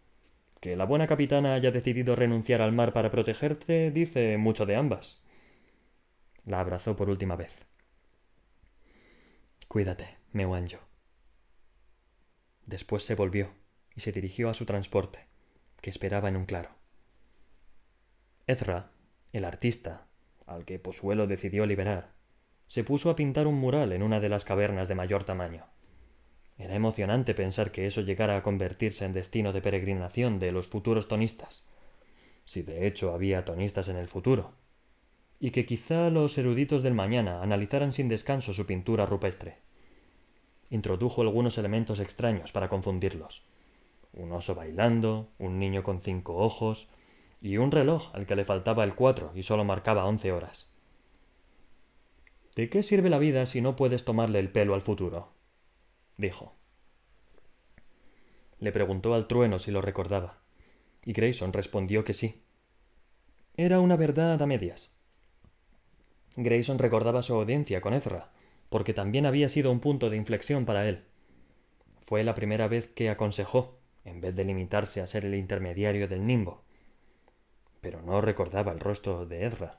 Que 0.61 0.77
la 0.77 0.85
buena 0.85 1.07
capitana 1.07 1.55
haya 1.55 1.71
decidido 1.71 2.17
renunciar 2.17 2.63
al 2.63 2.73
mar 2.73 2.93
para 2.93 3.11
protegerte 3.11 3.91
dice 3.91 4.37
mucho 4.39 4.67
de 4.67 4.77
ambas. 4.77 5.23
La 6.47 6.61
abrazó 6.61 6.97
por 6.97 7.11
última 7.11 7.37
vez. 7.37 7.67
Cuídate, 9.69 10.17
Mewanjo. 10.33 10.79
Después 12.67 13.05
se 13.05 13.15
volvió 13.15 13.51
y 13.95 14.01
se 14.01 14.13
dirigió 14.13 14.49
a 14.49 14.55
su 14.55 14.67
transporte, 14.67 15.27
que 15.81 15.91
esperaba 15.91 16.29
en 16.29 16.37
un 16.37 16.47
claro. 16.47 16.71
Ezra, 18.47 18.91
el 19.33 19.45
artista, 19.45 20.07
al 20.47 20.65
que 20.65 20.79
Posuelo 20.79 21.27
decidió 21.27 21.67
liberar, 21.67 22.13
se 22.67 22.85
puso 22.85 23.11
a 23.11 23.17
pintar 23.17 23.47
un 23.47 23.57
mural 23.57 23.93
en 23.93 24.03
una 24.03 24.21
de 24.21 24.29
las 24.29 24.45
cavernas 24.45 24.89
de 24.89 24.95
mayor 24.95 25.25
tamaño. 25.25 25.67
Era 26.59 26.77
emocionante 26.77 27.35
pensar 27.35 27.73
que 27.73 27.87
eso 27.87 28.01
llegara 28.03 28.37
a 28.37 28.43
convertirse 28.43 29.05
en 29.05 29.13
destino 29.13 29.53
de 29.53 29.61
peregrinación 29.61 30.39
de 30.39 30.53
los 30.53 30.69
futuros 30.69 31.09
tonistas, 31.09 31.65
si 32.45 32.63
de 32.63 32.87
hecho 32.87 33.13
había 33.13 33.45
tonistas 33.45 33.89
en 33.89 33.97
el 33.97 34.09
futuro, 34.09 34.53
y 35.41 35.51
que 35.51 35.67
quizá 35.67 36.11
los 36.11 36.39
eruditos 36.39 36.83
del 36.83 36.95
mañana 36.95 37.43
analizaran 37.43 37.93
sin 37.93 38.09
descanso 38.09 38.53
su 38.53 38.67
pintura 38.67 39.05
rupestre. 39.05 39.59
Introdujo 40.71 41.23
algunos 41.23 41.59
elementos 41.59 42.01
extraños 42.01 42.53
para 42.53 42.69
confundirlos. 42.69 43.45
Un 44.13 44.33
oso 44.33 44.55
bailando, 44.55 45.29
un 45.39 45.59
niño 45.59 45.83
con 45.83 46.01
cinco 46.01 46.37
ojos, 46.37 46.89
y 47.41 47.59
un 47.59 47.73
reloj 47.73 48.15
al 48.15 48.27
que 48.27 48.37
le 48.37 48.45
faltaba 48.45 48.85
el 48.85 48.95
cuatro 48.95 49.33
y 49.35 49.43
solo 49.43 49.65
marcaba 49.65 50.07
once 50.07 50.33
horas. 50.33 50.71
¿De 52.55 52.71
qué 52.71 52.83
sirve 52.83 53.11
la 53.11 53.19
vida 53.19 53.45
si 53.45 53.61
no 53.61 53.77
puedes 53.77 54.05
tomarle 54.05 54.39
el 54.39 54.51
pelo 54.51 54.75
al 54.75 54.83
futuro? 54.83 55.35
Dijo. 56.17 56.55
Le 58.59 58.73
preguntó 58.73 59.15
al 59.15 59.27
trueno 59.27 59.59
si 59.59 59.71
lo 59.71 59.81
recordaba, 59.81 60.39
y 61.05 61.13
Grayson 61.13 61.53
respondió 61.53 62.05
que 62.05 62.15
sí. 62.15 62.43
Era 63.57 63.81
una 63.81 63.97
verdad 63.97 64.41
a 64.41 64.47
medias. 64.47 64.93
Grayson 66.37 66.79
recordaba 66.79 67.23
su 67.23 67.35
audiencia 67.35 67.81
con 67.81 67.95
Ezra, 67.95 68.33
porque 68.69 68.95
también 68.95 69.27
había 69.27 69.49
sido 69.49 69.71
un 69.71 69.81
punto 69.81 70.11
de 70.11 70.17
inflexión 70.17 70.65
para 70.65 70.89
él. 70.89 71.05
Fue 72.07 72.25
la 72.25 72.35
primera 72.35 72.69
vez 72.69 72.89
que 72.89 73.11
aconsejó, 73.11 73.79
en 74.05 74.21
vez 74.21 74.35
de 74.35 74.45
limitarse 74.45 75.01
a 75.01 75.07
ser 75.07 75.25
el 75.25 75.35
intermediario 75.35 76.09
del 76.09 76.27
nimbo. 76.27 76.63
Pero 77.81 78.03
no 78.03 78.21
recordaba 78.21 78.73
el 78.73 78.81
rostro 78.81 79.27
de 79.27 79.47
Ezra. 79.47 79.79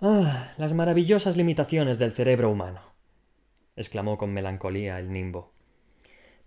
Ah, 0.00 0.54
las 0.58 0.72
maravillosas 0.72 1.36
limitaciones 1.36 1.98
del 1.98 2.12
cerebro 2.12 2.50
humano 2.50 2.97
exclamó 3.78 4.18
con 4.18 4.32
melancolía 4.32 4.98
el 4.98 5.12
nimbo. 5.12 5.52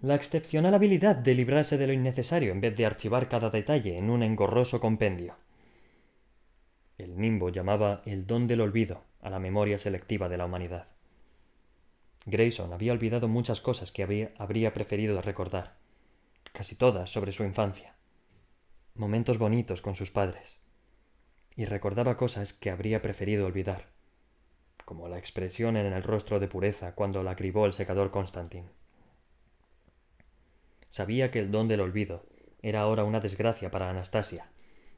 La 0.01 0.15
excepcional 0.15 0.73
habilidad 0.73 1.15
de 1.15 1.33
librarse 1.35 1.77
de 1.77 1.87
lo 1.87 1.93
innecesario 1.93 2.51
en 2.51 2.61
vez 2.61 2.75
de 2.75 2.85
archivar 2.85 3.29
cada 3.29 3.49
detalle 3.49 3.97
en 3.97 4.09
un 4.09 4.23
engorroso 4.23 4.79
compendio. 4.79 5.35
El 6.97 7.19
nimbo 7.19 7.49
llamaba 7.49 8.01
el 8.05 8.27
don 8.27 8.47
del 8.47 8.61
olvido 8.61 9.03
a 9.21 9.29
la 9.29 9.39
memoria 9.39 9.77
selectiva 9.77 10.27
de 10.27 10.37
la 10.37 10.45
humanidad. 10.45 10.87
Grayson 12.25 12.73
había 12.73 12.93
olvidado 12.93 13.27
muchas 13.27 13.61
cosas 13.61 13.91
que 13.91 14.03
habría, 14.03 14.31
habría 14.37 14.73
preferido 14.73 15.21
recordar, 15.21 15.77
casi 16.51 16.75
todas 16.75 17.09
sobre 17.09 17.31
su 17.31 17.43
infancia, 17.43 17.95
momentos 18.95 19.37
bonitos 19.37 19.81
con 19.81 19.95
sus 19.95 20.11
padres, 20.11 20.59
y 21.55 21.65
recordaba 21.65 22.17
cosas 22.17 22.53
que 22.53 22.69
habría 22.69 23.01
preferido 23.01 23.45
olvidar 23.45 23.87
como 24.85 25.07
la 25.07 25.17
expresión 25.17 25.77
en 25.77 25.91
el 25.91 26.03
rostro 26.03 26.39
de 26.39 26.47
pureza 26.47 26.93
cuando 26.95 27.23
la 27.23 27.35
cribó 27.35 27.65
el 27.65 27.73
secador 27.73 28.11
Constantin. 28.11 28.65
Sabía 30.89 31.31
que 31.31 31.39
el 31.39 31.51
don 31.51 31.67
del 31.67 31.81
olvido 31.81 32.25
era 32.61 32.81
ahora 32.81 33.03
una 33.03 33.19
desgracia 33.19 33.71
para 33.71 33.89
Anastasia, 33.89 34.49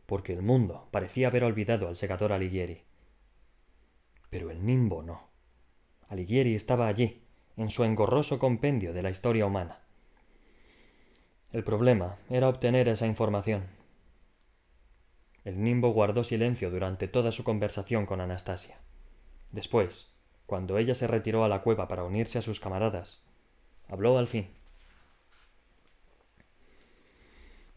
porque 0.05 0.33
el 0.33 0.41
mundo 0.41 0.87
parecía 0.91 1.27
haber 1.27 1.43
olvidado 1.43 1.87
al 1.87 1.95
secador 1.95 2.33
Alighieri. 2.33 2.81
Pero 4.29 4.49
el 4.49 4.65
nimbo 4.65 5.03
no. 5.03 5.29
Alighieri 6.09 6.55
estaba 6.55 6.87
allí, 6.87 7.23
en 7.57 7.69
su 7.69 7.83
engorroso 7.83 8.39
compendio 8.39 8.93
de 8.93 9.01
la 9.01 9.09
historia 9.09 9.45
humana. 9.45 9.79
El 11.51 11.63
problema 11.63 12.17
era 12.29 12.49
obtener 12.49 12.89
esa 12.89 13.05
información. 13.05 13.67
El 15.45 15.61
nimbo 15.61 15.89
guardó 15.89 16.23
silencio 16.23 16.71
durante 16.71 17.07
toda 17.07 17.31
su 17.31 17.43
conversación 17.43 18.05
con 18.05 18.21
Anastasia. 18.21 18.77
Después, 19.53 20.11
cuando 20.47 20.77
ella 20.77 20.95
se 20.95 21.07
retiró 21.07 21.45
a 21.45 21.47
la 21.47 21.61
cueva 21.61 21.87
para 21.87 22.03
unirse 22.03 22.39
a 22.39 22.41
sus 22.41 22.59
camaradas, 22.59 23.23
habló 23.87 24.17
al 24.17 24.27
fin. 24.27 24.49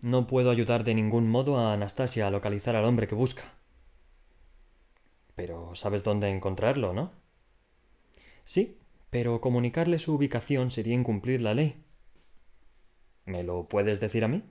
No 0.00 0.26
puedo 0.26 0.50
ayudar 0.50 0.84
de 0.84 0.94
ningún 0.94 1.28
modo 1.30 1.58
a 1.58 1.74
Anastasia 1.74 2.26
a 2.26 2.30
localizar 2.30 2.76
al 2.76 2.86
hombre 2.86 3.06
que 3.06 3.14
busca. 3.14 3.42
Pero 5.34 5.74
sabes 5.74 6.02
dónde 6.02 6.30
encontrarlo, 6.30 6.94
¿no? 6.94 7.12
Sí, 8.44 8.78
pero 9.10 9.42
comunicarle 9.42 9.98
su 9.98 10.14
ubicación 10.14 10.70
sería 10.70 10.94
incumplir 10.94 11.42
la 11.42 11.52
ley. 11.52 11.84
¿Me 13.26 13.42
lo 13.42 13.68
puedes 13.68 14.00
decir 14.00 14.24
a 14.24 14.28
mí? 14.28 14.44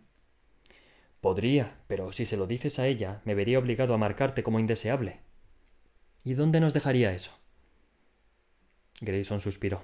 Podría, 1.21 1.79
pero 1.87 2.11
si 2.11 2.27
se 2.27 2.37
lo 2.37 2.45
dices 2.45 2.77
a 2.77 2.85
ella, 2.85 3.21
me 3.25 3.33
vería 3.33 3.57
obligado 3.57 3.95
a 3.95 3.97
marcarte 3.97 4.43
como 4.43 4.59
indeseable. 4.59 5.24
¿Y 6.25 6.33
dónde 6.33 6.59
nos 6.59 6.73
dejaría 6.73 7.13
eso? 7.13 7.31
Grayson 8.99 9.41
suspiró. 9.41 9.83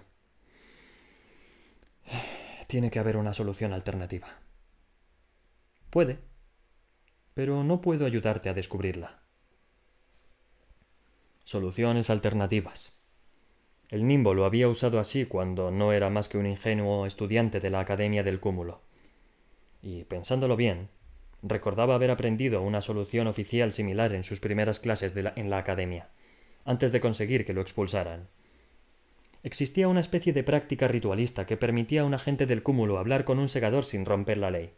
Tiene 2.68 2.90
que 2.90 2.98
haber 2.98 3.16
una 3.16 3.32
solución 3.32 3.74
alternativa. 3.74 4.28
Puede, 5.92 6.18
pero 7.36 7.64
no 7.64 7.80
puedo 7.80 8.08
ayudarte 8.08 8.50
a 8.50 8.56
descubrirla. 8.56 9.22
Soluciones 11.44 12.10
alternativas. 12.10 13.00
El 13.90 14.08
nimbo 14.08 14.34
lo 14.34 14.46
había 14.46 14.68
usado 14.68 15.00
así 15.00 15.26
cuando 15.26 15.70
no 15.70 15.94
era 15.94 16.10
más 16.10 16.28
que 16.28 16.40
un 16.40 16.48
ingenuo 16.48 17.06
estudiante 17.06 17.60
de 17.60 17.70
la 17.70 17.82
Academia 17.82 18.24
del 18.24 18.40
Cúmulo. 18.40 18.82
Y, 19.84 20.06
pensándolo 20.06 20.56
bien, 20.56 20.90
recordaba 21.44 21.94
haber 21.94 22.10
aprendido 22.10 22.64
una 22.64 22.82
solución 22.82 23.28
oficial 23.28 23.74
similar 23.74 24.14
en 24.14 24.24
sus 24.24 24.40
primeras 24.40 24.80
clases 24.80 25.14
en 25.36 25.50
la 25.52 25.60
Academia, 25.60 26.10
antes 26.66 26.92
de 26.92 27.00
conseguir 27.00 27.46
que 27.46 27.54
lo 27.54 27.62
expulsaran. 27.62 28.28
Existía 29.44 29.88
una 29.88 30.00
especie 30.00 30.34
de 30.34 30.44
práctica 30.44 30.88
ritualista 30.88 31.46
que 31.46 31.58
permitía 31.58 32.02
a 32.02 32.06
un 32.06 32.14
agente 32.14 32.46
del 32.46 32.64
cúmulo 32.64 32.98
hablar 32.98 33.26
con 33.26 33.40
un 33.40 33.50
segador 33.50 33.84
sin 33.84 34.06
romper 34.06 34.38
la 34.38 34.52
ley. 34.52 34.74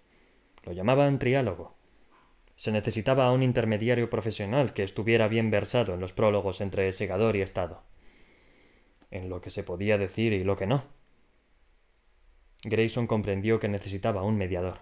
Lo 0.64 0.72
llamaban 0.72 1.20
triálogo. 1.20 1.76
Se 2.56 2.72
necesitaba 2.72 3.26
a 3.26 3.32
un 3.32 3.44
intermediario 3.44 4.10
profesional 4.10 4.74
que 4.74 4.84
estuviera 4.84 5.28
bien 5.28 5.50
versado 5.50 5.94
en 5.94 6.00
los 6.00 6.14
prólogos 6.14 6.62
entre 6.62 6.92
segador 6.94 7.36
y 7.36 7.42
Estado 7.42 7.84
en 9.14 9.30
lo 9.30 9.42
que 9.42 9.52
se 9.52 9.64
podía 9.64 10.00
decir 10.00 10.34
y 10.34 10.44
lo 10.44 10.58
que 10.58 10.66
no. 10.66 10.86
Grayson 12.64 13.06
comprendió 13.06 13.60
que 13.60 13.68
necesitaba 13.68 14.24
un 14.24 14.38
mediador. 14.38 14.80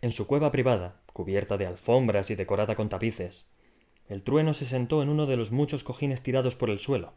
En 0.00 0.10
su 0.10 0.26
cueva 0.26 0.50
privada, 0.50 1.02
cubierta 1.12 1.58
de 1.58 1.66
alfombras 1.66 2.30
y 2.30 2.36
decorada 2.36 2.76
con 2.76 2.88
tapices, 2.88 3.50
el 4.10 4.24
trueno 4.24 4.54
se 4.54 4.64
sentó 4.64 5.04
en 5.04 5.08
uno 5.08 5.26
de 5.26 5.36
los 5.36 5.52
muchos 5.52 5.84
cojines 5.84 6.24
tirados 6.24 6.56
por 6.56 6.68
el 6.68 6.80
suelo 6.80 7.12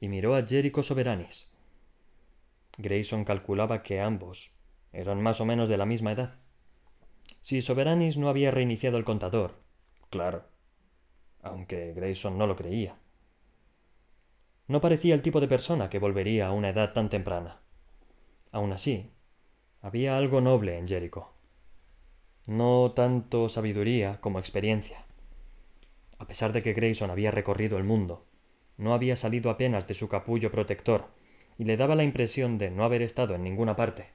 y 0.00 0.08
miró 0.08 0.34
a 0.34 0.42
Jericho 0.42 0.82
Soberanis. 0.82 1.50
Grayson 2.78 3.26
calculaba 3.26 3.82
que 3.82 4.00
ambos 4.00 4.50
eran 4.90 5.20
más 5.20 5.42
o 5.42 5.44
menos 5.44 5.68
de 5.68 5.76
la 5.76 5.84
misma 5.84 6.12
edad. 6.12 6.38
Si 7.42 7.60
Soberanis 7.60 8.16
no 8.16 8.30
había 8.30 8.50
reiniciado 8.50 8.96
el 8.96 9.04
contador, 9.04 9.60
claro, 10.08 10.44
aunque 11.42 11.92
Grayson 11.92 12.38
no 12.38 12.46
lo 12.46 12.56
creía. 12.56 12.96
No 14.66 14.80
parecía 14.80 15.14
el 15.14 15.20
tipo 15.20 15.42
de 15.42 15.48
persona 15.48 15.90
que 15.90 15.98
volvería 15.98 16.46
a 16.46 16.52
una 16.52 16.70
edad 16.70 16.94
tan 16.94 17.10
temprana. 17.10 17.60
Aun 18.50 18.72
así, 18.72 19.10
había 19.82 20.16
algo 20.16 20.40
noble 20.40 20.78
en 20.78 20.88
Jericho. 20.88 21.28
No 22.46 22.92
tanto 22.96 23.50
sabiduría 23.50 24.22
como 24.22 24.38
experiencia. 24.38 25.03
A 26.24 26.26
pesar 26.26 26.54
de 26.54 26.62
que 26.62 26.72
Grayson 26.72 27.10
había 27.10 27.30
recorrido 27.30 27.76
el 27.76 27.84
mundo, 27.84 28.24
no 28.78 28.94
había 28.94 29.14
salido 29.14 29.50
apenas 29.50 29.86
de 29.86 29.92
su 29.92 30.08
capullo 30.08 30.50
protector 30.50 31.08
y 31.58 31.66
le 31.66 31.76
daba 31.76 31.96
la 31.96 32.02
impresión 32.02 32.56
de 32.56 32.70
no 32.70 32.82
haber 32.82 33.02
estado 33.02 33.34
en 33.34 33.44
ninguna 33.44 33.76
parte. 33.76 34.06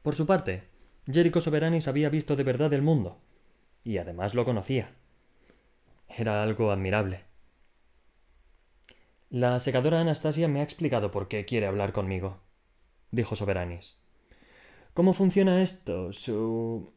Por 0.00 0.14
su 0.14 0.26
parte, 0.26 0.64
Jericho 1.06 1.42
Soberanis 1.42 1.86
había 1.86 2.08
visto 2.08 2.34
de 2.34 2.44
verdad 2.44 2.72
el 2.72 2.80
mundo, 2.80 3.20
y 3.84 3.98
además 3.98 4.32
lo 4.32 4.46
conocía. 4.46 4.92
Era 6.08 6.42
algo 6.42 6.70
admirable. 6.70 7.24
La 9.28 9.60
secadora 9.60 10.00
Anastasia 10.00 10.48
me 10.48 10.60
ha 10.60 10.64
explicado 10.64 11.10
por 11.10 11.28
qué 11.28 11.44
quiere 11.44 11.66
hablar 11.66 11.92
conmigo, 11.92 12.38
dijo 13.10 13.36
Soberanis. 13.36 13.98
¿Cómo 14.94 15.12
funciona 15.12 15.60
esto? 15.60 16.14
Su. 16.14 16.94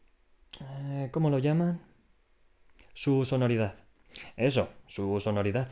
Eh, 0.62 1.10
¿Cómo 1.12 1.30
lo 1.30 1.40
llaman? 1.40 1.87
Su 3.00 3.26
sonoridad. 3.26 3.76
Eso, 4.38 4.74
su 4.88 5.20
sonoridad, 5.20 5.70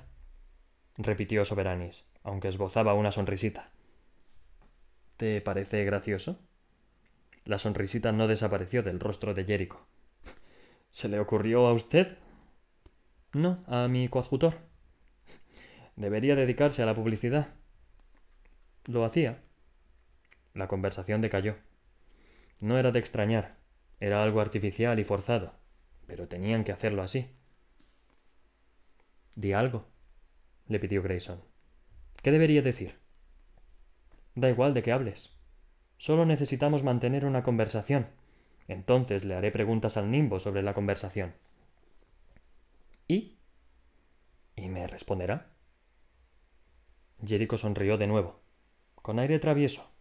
repitió 0.95 1.43
Soberanis, 1.43 2.07
aunque 2.21 2.49
esbozaba 2.49 2.93
una 2.93 3.11
sonrisita. 3.11 3.71
¿Te 5.17 5.41
parece 5.41 5.83
gracioso? 5.85 6.39
La 7.43 7.57
sonrisita 7.57 8.11
no 8.11 8.27
desapareció 8.27 8.83
del 8.83 8.99
rostro 8.99 9.33
de 9.33 9.43
Jericho. 9.43 9.87
¿Se 10.91 11.09
le 11.09 11.19
ocurrió 11.19 11.65
a 11.65 11.73
usted? 11.73 12.15
No, 13.33 13.63
a 13.65 13.87
mi 13.87 14.07
coadjutor. 14.07 14.59
Debería 15.95 16.35
dedicarse 16.35 16.83
a 16.83 16.85
la 16.85 16.93
publicidad. 16.93 17.47
Lo 18.85 19.03
hacía. 19.03 19.41
La 20.53 20.67
conversación 20.67 21.21
decayó. 21.21 21.55
No 22.61 22.77
era 22.77 22.91
de 22.91 22.99
extrañar. 22.99 23.55
Era 23.99 24.21
algo 24.21 24.41
artificial 24.41 24.99
y 24.99 25.03
forzado. 25.05 25.64
Pero 26.07 26.27
tenían 26.27 26.63
que 26.63 26.71
hacerlo 26.71 27.01
así. 27.01 27.29
Di 29.35 29.53
algo, 29.53 29.85
le 30.67 30.79
pidió 30.79 31.01
Grayson. 31.01 31.41
¿Qué 32.21 32.31
debería 32.31 32.61
decir? 32.61 32.99
Da 34.35 34.49
igual 34.49 34.73
de 34.73 34.83
qué 34.83 34.91
hables. 34.91 35.35
Solo 35.97 36.25
necesitamos 36.25 36.83
mantener 36.83 37.25
una 37.25 37.43
conversación. 37.43 38.07
Entonces 38.67 39.25
le 39.25 39.35
haré 39.35 39.51
preguntas 39.51 39.97
al 39.97 40.11
nimbo 40.11 40.39
sobre 40.39 40.63
la 40.63 40.73
conversación. 40.73 41.33
¿Y? 43.07 43.37
¿Y 44.55 44.69
me 44.69 44.87
responderá? 44.87 45.51
Jericho 47.23 47.57
sonrió 47.57 47.97
de 47.97 48.07
nuevo, 48.07 48.41
con 48.95 49.19
aire 49.19 49.39
travieso, 49.39 49.91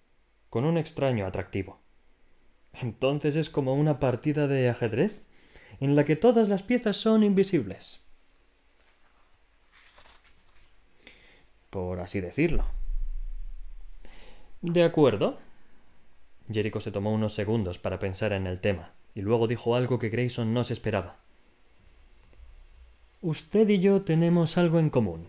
con 0.50 0.64
un 0.64 0.78
extraño 0.78 1.26
atractivo. 1.26 1.80
Entonces 2.72 3.36
es 3.36 3.50
como 3.50 3.74
una 3.74 4.00
partida 4.00 4.46
de 4.46 4.68
ajedrez 4.68 5.26
en 5.80 5.96
la 5.96 6.04
que 6.04 6.16
todas 6.16 6.48
las 6.48 6.62
piezas 6.62 6.96
son 6.96 7.22
invisibles. 7.22 8.02
Por 11.70 12.00
así 12.00 12.20
decirlo. 12.20 12.66
De 14.62 14.82
acuerdo. 14.82 15.38
Jericho 16.50 16.80
se 16.80 16.92
tomó 16.92 17.12
unos 17.12 17.34
segundos 17.34 17.78
para 17.78 17.98
pensar 17.98 18.32
en 18.32 18.46
el 18.46 18.60
tema, 18.60 18.92
y 19.14 19.22
luego 19.22 19.46
dijo 19.46 19.74
algo 19.74 19.98
que 19.98 20.10
Grayson 20.10 20.52
no 20.52 20.62
se 20.62 20.74
esperaba. 20.74 21.16
Usted 23.22 23.68
y 23.70 23.80
yo 23.80 24.02
tenemos 24.02 24.58
algo 24.58 24.78
en 24.78 24.90
común. 24.90 25.28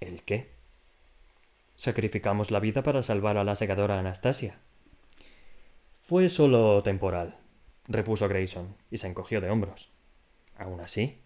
¿El 0.00 0.22
qué? 0.22 0.50
Sacrificamos 1.76 2.50
la 2.50 2.60
vida 2.60 2.82
para 2.82 3.02
salvar 3.02 3.38
a 3.38 3.44
la 3.44 3.56
segadora 3.56 3.98
Anastasia. 3.98 4.58
Fue 6.02 6.28
solo 6.28 6.82
temporal, 6.82 7.36
repuso 7.88 8.28
Grayson, 8.28 8.74
y 8.90 8.98
se 8.98 9.06
encogió 9.06 9.40
de 9.40 9.50
hombros. 9.50 9.90
Aún 10.56 10.80
así, 10.80 11.20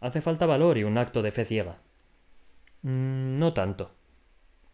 hace 0.00 0.20
falta 0.20 0.46
valor 0.46 0.78
y 0.78 0.84
un 0.84 0.98
acto 0.98 1.22
de 1.22 1.32
fe 1.32 1.44
ciega. 1.44 1.78
Mm, 2.82 3.36
no 3.36 3.52
tanto. 3.52 3.90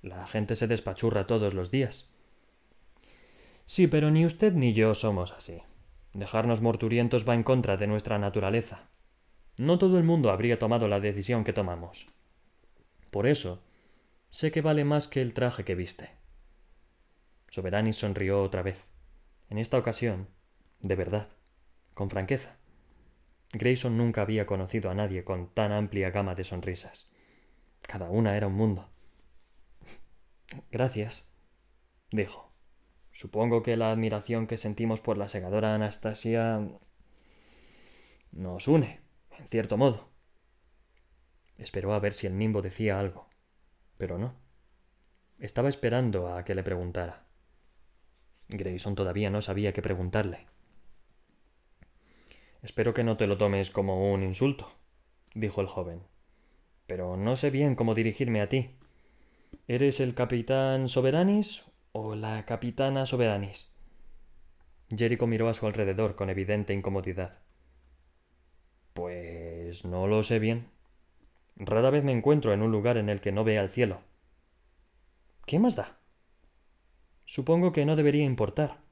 La 0.02 0.26
gente 0.26 0.54
se 0.54 0.66
despachurra 0.66 1.26
todos 1.26 1.54
los 1.54 1.70
días. 1.70 2.10
Sí, 3.64 3.86
pero 3.86 4.10
ni 4.10 4.26
usted 4.26 4.52
ni 4.52 4.74
yo 4.74 4.94
somos 4.94 5.32
así. 5.32 5.62
Dejarnos 6.12 6.60
morturientos 6.60 7.28
va 7.28 7.34
en 7.34 7.42
contra 7.42 7.76
de 7.76 7.86
nuestra 7.86 8.18
naturaleza. 8.18 8.88
No 9.56 9.78
todo 9.78 9.98
el 9.98 10.04
mundo 10.04 10.30
habría 10.30 10.58
tomado 10.58 10.88
la 10.88 11.00
decisión 11.00 11.44
que 11.44 11.52
tomamos. 11.52 12.06
Por 13.10 13.26
eso, 13.26 13.64
sé 14.30 14.52
que 14.52 14.60
vale 14.60 14.84
más 14.84 15.08
que 15.08 15.22
el 15.22 15.32
traje 15.32 15.64
que 15.64 15.74
viste. 15.74 16.10
Soberani 17.48 17.92
sonrió 17.92 18.42
otra 18.42 18.62
vez. 18.62 18.86
En 19.48 19.58
esta 19.58 19.78
ocasión, 19.78 20.28
de 20.84 20.96
verdad, 20.96 21.28
con 21.94 22.10
franqueza. 22.10 22.56
Grayson 23.52 23.96
nunca 23.96 24.22
había 24.22 24.46
conocido 24.46 24.90
a 24.90 24.94
nadie 24.94 25.24
con 25.24 25.48
tan 25.52 25.72
amplia 25.72 26.10
gama 26.10 26.34
de 26.34 26.44
sonrisas. 26.44 27.10
Cada 27.82 28.10
una 28.10 28.36
era 28.36 28.48
un 28.48 28.54
mundo. 28.54 28.88
Gracias, 30.70 31.32
dijo. 32.10 32.52
Supongo 33.12 33.62
que 33.62 33.76
la 33.76 33.92
admiración 33.92 34.46
que 34.46 34.58
sentimos 34.58 35.00
por 35.00 35.16
la 35.16 35.28
segadora 35.28 35.74
Anastasia 35.74 36.68
nos 38.32 38.66
une, 38.66 39.00
en 39.38 39.46
cierto 39.46 39.76
modo. 39.76 40.10
Esperó 41.56 41.94
a 41.94 42.00
ver 42.00 42.12
si 42.12 42.26
el 42.26 42.36
nimbo 42.36 42.60
decía 42.60 42.98
algo, 42.98 43.28
pero 43.96 44.18
no. 44.18 44.34
Estaba 45.38 45.68
esperando 45.68 46.34
a 46.34 46.44
que 46.44 46.56
le 46.56 46.64
preguntara. 46.64 47.24
Grayson 48.48 48.96
todavía 48.96 49.30
no 49.30 49.40
sabía 49.42 49.72
qué 49.72 49.80
preguntarle. 49.80 50.46
Espero 52.64 52.94
que 52.94 53.04
no 53.04 53.18
te 53.18 53.26
lo 53.26 53.36
tomes 53.36 53.70
como 53.70 54.10
un 54.10 54.22
insulto, 54.22 54.66
dijo 55.34 55.60
el 55.60 55.66
joven. 55.66 56.00
Pero 56.86 57.16
no 57.18 57.36
sé 57.36 57.50
bien 57.50 57.74
cómo 57.74 57.94
dirigirme 57.94 58.40
a 58.40 58.48
ti. 58.48 58.70
¿Eres 59.68 60.00
el 60.00 60.14
capitán 60.14 60.88
Soberanis 60.88 61.66
o 61.92 62.14
la 62.14 62.46
capitana 62.46 63.04
Soberanis? 63.04 63.70
Jericho 64.88 65.26
miró 65.26 65.50
a 65.50 65.54
su 65.54 65.66
alrededor 65.66 66.16
con 66.16 66.30
evidente 66.30 66.72
incomodidad. 66.72 67.38
Pues 68.94 69.84
no 69.84 70.06
lo 70.06 70.22
sé 70.22 70.38
bien, 70.38 70.68
Rara 71.56 71.90
vez 71.90 72.02
me 72.02 72.12
encuentro 72.12 72.52
en 72.54 72.62
un 72.62 72.72
lugar 72.72 72.96
en 72.96 73.08
el 73.08 73.20
que 73.20 73.30
no 73.30 73.44
vea 73.44 73.62
el 73.62 73.68
cielo. 73.68 74.00
¿Qué 75.46 75.58
más 75.58 75.76
da? 75.76 75.98
Supongo 77.26 77.72
que 77.72 77.84
no 77.84 77.94
debería 77.94 78.24
importar. 78.24 78.83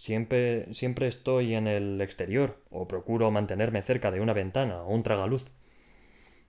Siempre, 0.00 0.72
siempre 0.72 1.08
estoy 1.08 1.54
en 1.54 1.66
el 1.66 2.00
exterior, 2.00 2.56
o 2.70 2.88
procuro 2.88 3.30
mantenerme 3.30 3.82
cerca 3.82 4.10
de 4.10 4.22
una 4.22 4.32
ventana 4.32 4.82
o 4.82 4.94
un 4.94 5.02
tragaluz. 5.02 5.44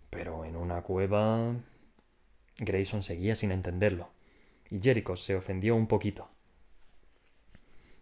Pero 0.09 0.45
en 0.45 0.55
una 0.55 0.83
cueva. 0.83 1.53
Grayson 2.59 3.03
seguía 3.03 3.35
sin 3.35 3.51
entenderlo, 3.51 4.07
y 4.69 4.79
Jericho 4.79 5.17
se 5.17 5.35
ofendió 5.35 5.75
un 5.75 5.87
poquito. 5.87 6.29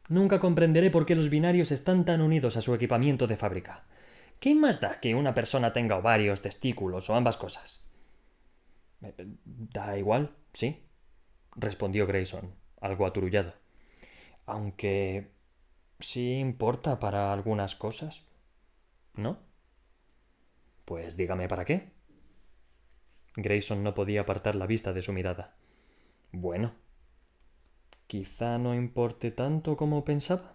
Nunca 0.08 0.40
comprenderé 0.40 0.92
por 0.92 1.08
qué 1.08 1.16
los 1.16 1.32
binarios 1.32 1.72
están 1.72 2.06
tan 2.06 2.22
unidos 2.22 2.56
a 2.56 2.62
su 2.62 2.76
equipamiento 2.76 3.26
de 3.26 3.36
fábrica. 3.36 3.86
¿Qué 4.40 4.54
más 4.54 4.80
da 4.80 5.00
que 5.00 5.16
una 5.16 5.34
persona 5.34 5.74
tenga 5.74 5.98
ovarios, 5.98 6.44
testículos 6.44 7.10
o 7.10 7.16
ambas 7.16 7.38
cosas? 7.38 7.84
Eh, 9.02 9.16
da 9.46 9.98
igual, 9.98 10.30
sí, 10.54 10.84
respondió 11.56 12.06
Grayson, 12.06 12.54
algo 12.82 13.08
aturullado. 13.08 13.56
Aunque 14.46 15.39
sí 16.00 16.40
importa 16.40 17.00
para 17.00 17.34
algunas 17.34 17.76
cosas. 17.76 18.26
¿No? 19.16 19.40
Pues 20.86 21.18
dígame 21.18 21.48
para 21.48 21.66
qué. 21.66 21.92
Grayson 23.36 23.84
no 23.84 23.94
podía 23.94 24.22
apartar 24.22 24.56
la 24.56 24.66
vista 24.66 24.94
de 24.94 25.02
su 25.02 25.14
mirada. 25.14 25.56
Bueno, 26.32 26.74
quizá 28.08 28.58
no 28.58 28.74
importe 28.74 29.32
tanto 29.32 29.78
como 29.78 30.04
pensaba. 30.04 30.54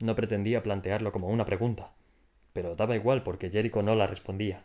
No 0.00 0.14
pretendía 0.14 0.62
plantearlo 0.62 1.12
como 1.12 1.28
una 1.28 1.44
pregunta, 1.44 1.92
pero 2.52 2.74
daba 2.74 2.96
igual 2.96 3.22
porque 3.22 3.50
Jericho 3.50 3.82
no 3.82 3.94
la 3.94 4.06
respondía. 4.06 4.64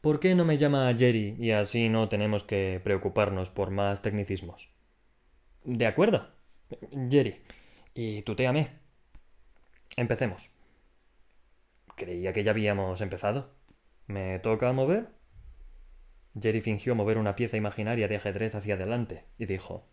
¿Por 0.00 0.20
qué 0.20 0.34
no 0.34 0.44
me 0.44 0.58
llama 0.58 0.92
Jerry 0.96 1.36
y 1.38 1.50
así 1.50 1.88
no 1.88 2.08
tenemos 2.08 2.44
que 2.44 2.80
preocuparnos 2.84 3.50
por 3.50 3.70
más 3.70 4.00
tecnicismos? 4.00 4.68
De 5.64 5.86
acuerdo. 5.86 6.37
Jerry. 7.10 7.40
Y 7.94 8.22
tuteame. 8.22 8.68
Empecemos. 9.96 10.50
Creía 11.96 12.32
que 12.32 12.44
ya 12.44 12.52
habíamos 12.52 13.00
empezado. 13.00 13.50
¿Me 14.06 14.38
toca 14.38 14.72
mover? 14.72 15.08
Jerry 16.40 16.60
fingió 16.60 16.94
mover 16.94 17.18
una 17.18 17.34
pieza 17.34 17.56
imaginaria 17.56 18.08
de 18.08 18.16
ajedrez 18.16 18.54
hacia 18.54 18.74
adelante 18.74 19.24
y 19.38 19.46
dijo 19.46 19.84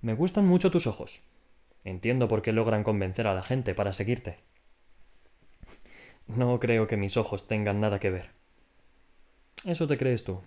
Me 0.00 0.14
gustan 0.14 0.46
mucho 0.46 0.70
tus 0.70 0.86
ojos. 0.86 1.20
Entiendo 1.84 2.28
por 2.28 2.42
qué 2.42 2.52
logran 2.52 2.84
convencer 2.84 3.26
a 3.26 3.34
la 3.34 3.42
gente 3.42 3.74
para 3.74 3.92
seguirte. 3.92 4.38
No 6.26 6.58
creo 6.58 6.86
que 6.86 6.96
mis 6.96 7.16
ojos 7.16 7.46
tengan 7.46 7.80
nada 7.80 7.98
que 7.98 8.10
ver. 8.10 8.30
Eso 9.64 9.86
te 9.86 9.96
crees 9.96 10.24
tú. 10.24 10.42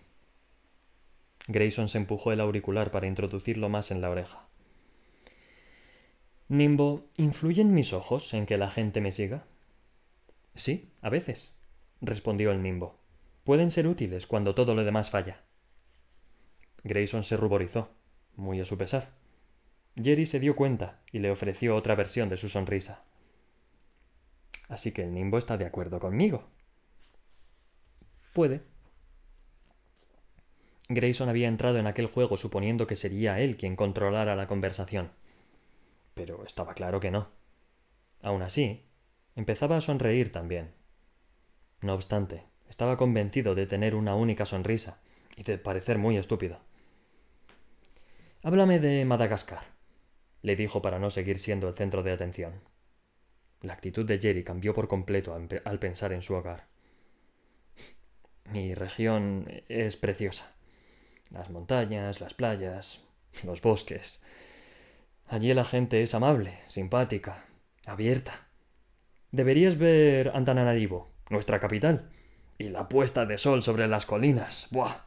Grayson 1.47 1.89
se 1.89 1.97
empujó 1.97 2.31
el 2.31 2.41
auricular 2.41 2.91
para 2.91 3.07
introducirlo 3.07 3.69
más 3.69 3.91
en 3.91 4.01
la 4.01 4.09
oreja. 4.09 4.47
Nimbo, 6.49 7.05
¿influyen 7.17 7.75
mis 7.75 7.93
ojos 7.93 8.33
en 8.33 8.47
que 8.47 8.57
la 8.57 8.71
gente 8.71 9.01
me 9.01 9.11
siga? 9.11 9.45
Sí, 10.55 10.91
a 10.99 11.09
veces, 11.09 11.55
respondió 12.01 12.51
el 12.51 12.63
Nimbo. 12.63 12.97
Pueden 13.43 13.69
ser 13.69 13.87
útiles 13.87 14.25
cuando 14.25 14.55
todo 14.55 14.73
lo 14.73 14.83
demás 14.83 15.11
falla. 15.11 15.43
Grayson 16.83 17.23
se 17.23 17.37
ruborizó, 17.37 17.91
muy 18.35 18.59
a 18.59 18.65
su 18.65 18.79
pesar. 18.79 19.11
Jerry 19.95 20.25
se 20.25 20.39
dio 20.39 20.55
cuenta 20.55 21.01
y 21.11 21.19
le 21.19 21.29
ofreció 21.29 21.75
otra 21.75 21.93
versión 21.93 22.29
de 22.29 22.37
su 22.37 22.49
sonrisa. 22.49 23.03
Así 24.69 24.91
que 24.91 25.03
el 25.03 25.13
Nimbo 25.13 25.37
está 25.37 25.55
de 25.55 25.67
acuerdo 25.67 25.99
conmigo. 25.99 26.47
Puede. 28.33 28.61
Grayson 30.87 31.29
había 31.29 31.47
entrado 31.47 31.77
en 31.77 31.85
aquel 31.85 32.07
juego 32.07 32.37
suponiendo 32.37 32.87
que 32.87 32.95
sería 32.95 33.39
él 33.39 33.55
quien 33.55 33.75
controlara 33.75 34.35
la 34.35 34.47
conversación. 34.47 35.11
Pero 36.13 36.45
estaba 36.45 36.73
claro 36.73 36.99
que 36.99 37.11
no. 37.11 37.29
Aún 38.21 38.41
así, 38.41 38.85
empezaba 39.35 39.77
a 39.77 39.81
sonreír 39.81 40.31
también. 40.31 40.73
No 41.81 41.93
obstante, 41.93 42.43
estaba 42.69 42.97
convencido 42.97 43.55
de 43.55 43.65
tener 43.65 43.95
una 43.95 44.15
única 44.15 44.45
sonrisa 44.45 45.01
y 45.35 45.43
de 45.43 45.57
parecer 45.57 45.97
muy 45.97 46.17
estúpido. 46.17 46.59
Háblame 48.43 48.79
de 48.79 49.05
Madagascar, 49.05 49.63
le 50.41 50.55
dijo 50.55 50.81
para 50.81 50.99
no 50.99 51.09
seguir 51.09 51.39
siendo 51.39 51.67
el 51.67 51.75
centro 51.75 52.03
de 52.03 52.11
atención. 52.11 52.61
La 53.61 53.73
actitud 53.73 54.05
de 54.05 54.19
Jerry 54.19 54.43
cambió 54.43 54.73
por 54.73 54.87
completo 54.87 55.33
al 55.65 55.79
pensar 55.79 56.13
en 56.13 56.21
su 56.21 56.33
hogar. 56.35 56.67
Mi 58.45 58.73
región 58.73 59.45
es 59.67 59.95
preciosa. 59.97 60.55
Las 61.29 61.49
montañas, 61.49 62.21
las 62.21 62.33
playas, 62.33 63.03
los 63.43 63.61
bosques. 63.61 64.23
Allí 65.29 65.53
la 65.53 65.63
gente 65.63 66.01
es 66.01 66.15
amable, 66.15 66.57
simpática, 66.65 67.45
abierta. 67.85 68.47
Deberías 69.31 69.77
ver 69.77 70.31
Antananarivo, 70.33 71.11
nuestra 71.29 71.59
capital, 71.59 72.09
y 72.57 72.69
la 72.69 72.89
puesta 72.89 73.27
de 73.27 73.37
sol 73.37 73.61
sobre 73.61 73.87
las 73.87 74.07
colinas. 74.07 74.69
¡Buah! 74.71 75.05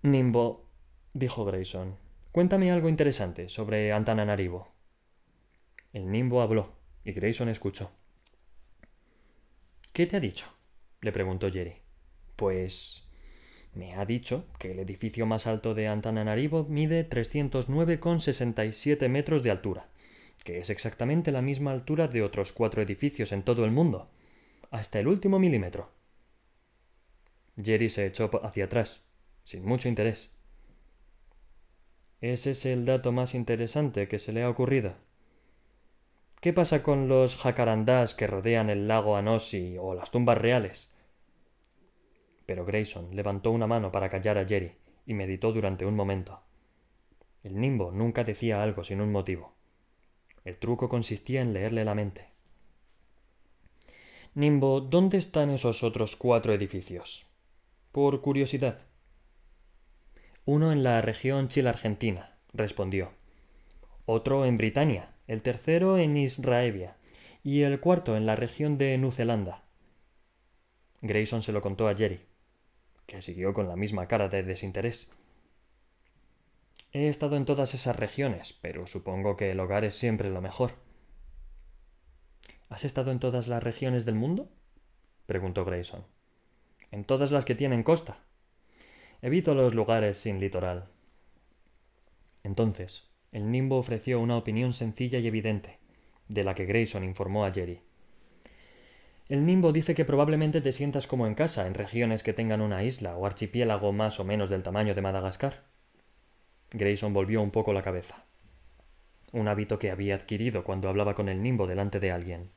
Nimbo, 0.00 0.64
dijo 1.12 1.44
Grayson, 1.44 1.98
cuéntame 2.32 2.72
algo 2.72 2.88
interesante 2.88 3.50
sobre 3.50 3.92
Antananarivo. 3.92 4.72
El 5.92 6.10
Nimbo 6.10 6.40
habló, 6.40 6.72
y 7.04 7.12
Grayson 7.12 7.50
escuchó. 7.50 7.90
¿Qué 9.92 10.06
te 10.06 10.16
ha 10.16 10.20
dicho? 10.20 10.46
le 11.02 11.12
preguntó 11.12 11.50
Jerry. 11.52 11.82
Pues 12.34 13.05
me 13.76 13.94
ha 13.94 14.06
dicho 14.06 14.46
que 14.58 14.72
el 14.72 14.78
edificio 14.78 15.26
más 15.26 15.46
alto 15.46 15.74
de 15.74 15.86
Antananarivo 15.86 16.64
mide 16.64 17.08
309,67 17.08 19.08
metros 19.08 19.42
de 19.42 19.50
altura, 19.50 19.88
que 20.44 20.58
es 20.58 20.70
exactamente 20.70 21.30
la 21.30 21.42
misma 21.42 21.72
altura 21.72 22.08
de 22.08 22.22
otros 22.22 22.52
cuatro 22.52 22.82
edificios 22.82 23.32
en 23.32 23.42
todo 23.42 23.64
el 23.64 23.70
mundo, 23.70 24.08
hasta 24.70 24.98
el 24.98 25.08
último 25.08 25.38
milímetro. 25.38 25.90
Jerry 27.62 27.88
se 27.88 28.06
echó 28.06 28.30
hacia 28.44 28.64
atrás, 28.64 29.04
sin 29.44 29.64
mucho 29.64 29.88
interés. 29.88 30.30
¿Ese 32.20 32.52
es 32.52 32.66
el 32.66 32.86
dato 32.86 33.12
más 33.12 33.34
interesante 33.34 34.08
que 34.08 34.18
se 34.18 34.32
le 34.32 34.42
ha 34.42 34.48
ocurrido? 34.48 34.94
¿Qué 36.40 36.52
pasa 36.52 36.82
con 36.82 37.08
los 37.08 37.36
jacarandás 37.36 38.14
que 38.14 38.26
rodean 38.26 38.70
el 38.70 38.88
lago 38.88 39.16
Anossi 39.16 39.76
o 39.78 39.94
las 39.94 40.10
tumbas 40.10 40.38
reales? 40.38 40.95
Pero 42.46 42.64
Grayson 42.64 43.14
levantó 43.14 43.50
una 43.50 43.66
mano 43.66 43.92
para 43.92 44.08
callar 44.08 44.38
a 44.38 44.46
Jerry 44.46 44.72
y 45.04 45.14
meditó 45.14 45.52
durante 45.52 45.84
un 45.84 45.94
momento. 45.94 46.40
El 47.42 47.60
nimbo 47.60 47.90
nunca 47.92 48.24
decía 48.24 48.62
algo 48.62 48.84
sin 48.84 49.00
un 49.00 49.12
motivo. 49.12 49.54
El 50.44 50.56
truco 50.56 50.88
consistía 50.88 51.42
en 51.42 51.52
leerle 51.52 51.84
la 51.84 51.94
mente. 51.94 52.28
Nimbo, 54.34 54.80
¿dónde 54.80 55.18
están 55.18 55.50
esos 55.50 55.82
otros 55.82 56.14
cuatro 56.14 56.52
edificios? 56.52 57.26
Por 57.90 58.20
curiosidad. 58.20 58.86
Uno 60.44 60.72
en 60.72 60.82
la 60.82 61.00
región 61.00 61.48
Chile-Argentina, 61.48 62.36
respondió. 62.52 63.12
Otro 64.04 64.44
en 64.44 64.56
Britania, 64.56 65.14
el 65.26 65.42
tercero 65.42 65.98
en 65.98 66.16
Israevia 66.16 66.96
y 67.42 67.62
el 67.62 67.80
cuarto 67.80 68.16
en 68.16 68.26
la 68.26 68.36
región 68.36 68.78
de 68.78 68.96
Nuzelanda. 68.98 69.64
Grayson 71.00 71.42
se 71.42 71.52
lo 71.52 71.60
contó 71.60 71.88
a 71.88 71.94
Jerry, 71.94 72.20
que 73.06 73.22
siguió 73.22 73.52
con 73.52 73.68
la 73.68 73.76
misma 73.76 74.08
cara 74.08 74.28
de 74.28 74.42
desinterés. 74.42 75.10
He 76.92 77.08
estado 77.08 77.36
en 77.36 77.44
todas 77.44 77.74
esas 77.74 77.96
regiones, 77.96 78.58
pero 78.60 78.86
supongo 78.86 79.36
que 79.36 79.50
el 79.50 79.60
hogar 79.60 79.84
es 79.84 79.94
siempre 79.94 80.30
lo 80.30 80.40
mejor. 80.40 80.72
¿Has 82.68 82.84
estado 82.84 83.12
en 83.12 83.20
todas 83.20 83.48
las 83.48 83.62
regiones 83.62 84.04
del 84.04 84.16
mundo? 84.16 84.48
preguntó 85.26 85.64
Grayson. 85.64 86.04
En 86.90 87.04
todas 87.04 87.30
las 87.30 87.44
que 87.44 87.54
tienen 87.54 87.82
costa. 87.82 88.18
Evito 89.22 89.54
los 89.54 89.74
lugares 89.74 90.18
sin 90.18 90.40
litoral. 90.40 90.88
Entonces, 92.42 93.08
el 93.32 93.50
nimbo 93.50 93.76
ofreció 93.76 94.20
una 94.20 94.36
opinión 94.36 94.72
sencilla 94.72 95.18
y 95.18 95.26
evidente, 95.26 95.78
de 96.28 96.44
la 96.44 96.54
que 96.54 96.66
Grayson 96.66 97.04
informó 97.04 97.44
a 97.44 97.52
Jerry. 97.52 97.80
El 99.28 99.44
Nimbo 99.44 99.72
dice 99.72 99.94
que 99.94 100.04
probablemente 100.04 100.60
te 100.60 100.70
sientas 100.70 101.08
como 101.08 101.26
en 101.26 101.34
casa 101.34 101.66
en 101.66 101.74
regiones 101.74 102.22
que 102.22 102.32
tengan 102.32 102.60
una 102.60 102.84
isla 102.84 103.16
o 103.16 103.26
archipiélago 103.26 103.92
más 103.92 104.20
o 104.20 104.24
menos 104.24 104.50
del 104.50 104.62
tamaño 104.62 104.94
de 104.94 105.02
Madagascar. 105.02 105.64
Grayson 106.70 107.12
volvió 107.12 107.42
un 107.42 107.50
poco 107.50 107.72
la 107.72 107.82
cabeza. 107.82 108.24
Un 109.32 109.48
hábito 109.48 109.80
que 109.80 109.90
había 109.90 110.14
adquirido 110.14 110.62
cuando 110.62 110.88
hablaba 110.88 111.14
con 111.14 111.28
el 111.28 111.42
Nimbo 111.42 111.66
delante 111.66 111.98
de 111.98 112.12
alguien. 112.12 112.50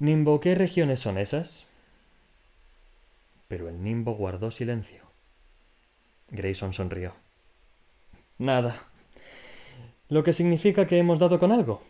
Nimbo, 0.00 0.40
¿qué 0.40 0.56
regiones 0.56 0.98
son 0.98 1.16
esas? 1.16 1.66
Pero 3.46 3.68
el 3.68 3.82
Nimbo 3.82 4.14
guardó 4.14 4.50
silencio. 4.50 5.04
Grayson 6.30 6.72
sonrió. 6.72 7.14
Nada. 8.36 8.76
Lo 10.08 10.24
que 10.24 10.32
significa 10.32 10.86
que 10.86 10.98
hemos 10.98 11.18
dado 11.18 11.38
con 11.38 11.52
algo. 11.52 11.82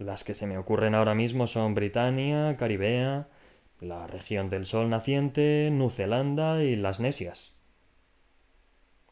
Las 0.00 0.24
que 0.24 0.32
se 0.32 0.46
me 0.46 0.56
ocurren 0.56 0.94
ahora 0.94 1.14
mismo 1.14 1.46
son 1.46 1.74
Britania, 1.74 2.56
Caribea, 2.56 3.28
la 3.80 4.06
región 4.06 4.48
del 4.48 4.64
Sol 4.64 4.88
naciente, 4.88 5.68
Nuzelanda 5.70 6.64
y 6.64 6.74
las 6.74 7.00
Nesias. 7.00 7.54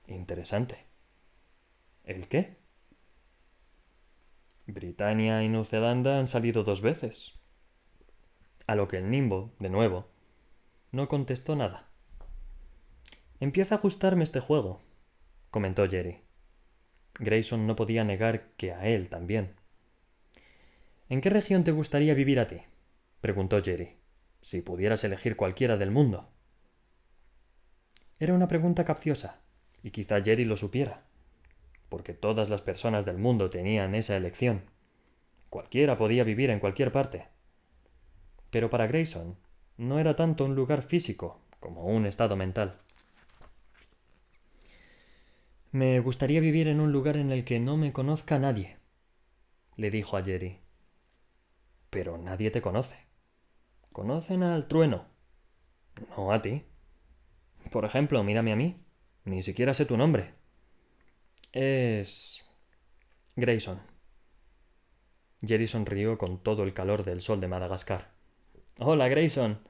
Interesante. 0.07 0.87
¿El 2.05 2.27
qué? 2.27 2.57
Britania 4.67 5.43
y 5.43 5.51
Nuzelanda 5.51 6.19
han 6.19 6.27
salido 6.27 6.65
dos 6.65 6.81
veces. 6.81 7.39
A 8.67 8.75
lo 8.75 8.89
que 8.89 8.97
el 8.97 9.11
Nimbo, 9.11 9.53
de 9.59 9.69
nuevo, 9.69 10.07
no 10.91 11.07
contestó 11.07 11.55
nada. 11.55 11.91
Empieza 13.41 13.75
a 13.75 13.79
gustarme 13.79 14.25
este 14.25 14.41
juego, 14.41 14.81
comentó 15.51 15.87
Jerry. 15.87 16.23
Grayson 17.21 17.67
no 17.67 17.77
podía 17.77 18.05
negar 18.05 18.53
que 18.53 18.73
a 18.73 18.87
él 18.87 19.11
también. 19.11 19.59
¿En 21.11 21.23
qué 21.23 21.31
región 21.31 21.65
te 21.65 21.73
gustaría 21.73 22.13
vivir 22.13 22.39
a 22.39 22.47
ti? 22.47 22.61
preguntó 23.23 23.63
Jerry. 23.63 23.97
Si 24.43 24.61
pudieras 24.61 25.03
elegir 25.05 25.37
cualquiera 25.37 25.79
del 25.79 25.91
mundo. 25.91 26.29
Era 28.19 28.35
una 28.35 28.47
pregunta 28.47 28.85
capciosa, 28.85 29.41
y 29.83 29.91
quizá 29.91 30.21
Jerry 30.23 30.45
lo 30.45 30.57
supiera, 30.57 31.07
porque 31.89 32.13
todas 32.13 32.51
las 32.51 32.61
personas 32.61 33.07
del 33.07 33.17
mundo 33.17 33.49
tenían 33.49 33.95
esa 33.95 34.17
elección. 34.17 34.65
Cualquiera 35.49 35.97
podía 35.97 36.25
vivir 36.25 36.51
en 36.51 36.61
cualquier 36.61 36.93
parte. 36.93 37.29
Pero 38.51 38.69
para 38.69 38.87
Grayson 38.87 39.39
no 39.79 39.99
era 39.99 40.15
tanto 40.15 40.45
un 40.45 40.55
lugar 40.55 40.83
físico 40.83 41.41
como 41.59 41.87
un 41.87 42.05
estado 42.05 42.37
mental. 42.37 42.81
Me 45.71 46.01
gustaría 46.01 46.41
vivir 46.41 46.69
en 46.69 46.81
un 46.81 46.93
lugar 46.93 47.17
en 47.17 47.31
el 47.31 47.45
que 47.45 47.61
no 47.61 47.77
me 47.77 47.93
conozca 47.93 48.39
nadie, 48.39 48.77
le 49.77 49.91
dijo 49.91 50.17
a 50.17 50.23
Jerry. 50.23 50.68
Pero 51.91 52.19
nadie 52.19 52.51
te 52.51 52.63
conoce. 52.63 52.97
Conocen 53.93 54.43
al 54.43 54.69
trueno. 54.69 55.07
No 56.17 56.33
a 56.33 56.41
ti. 56.41 56.65
Por 57.71 57.85
ejemplo, 57.85 58.23
mírame 58.23 58.53
a 58.53 58.57
mí. 58.57 58.85
Ni 59.25 59.43
siquiera 59.43 59.75
sé 59.75 59.85
tu 59.85 59.97
nombre. 59.97 60.35
Es... 61.53 62.45
Grayson. 63.37 63.81
Jerry 65.41 65.67
sonrió 65.67 66.19
con 66.19 66.43
todo 66.43 66.65
el 66.65 66.75
calor 66.75 67.05
del 67.05 67.21
sol 67.21 67.41
de 67.41 67.49
Madagascar. 67.49 68.11
Hola, 68.79 69.09
Grayson. 69.09 69.61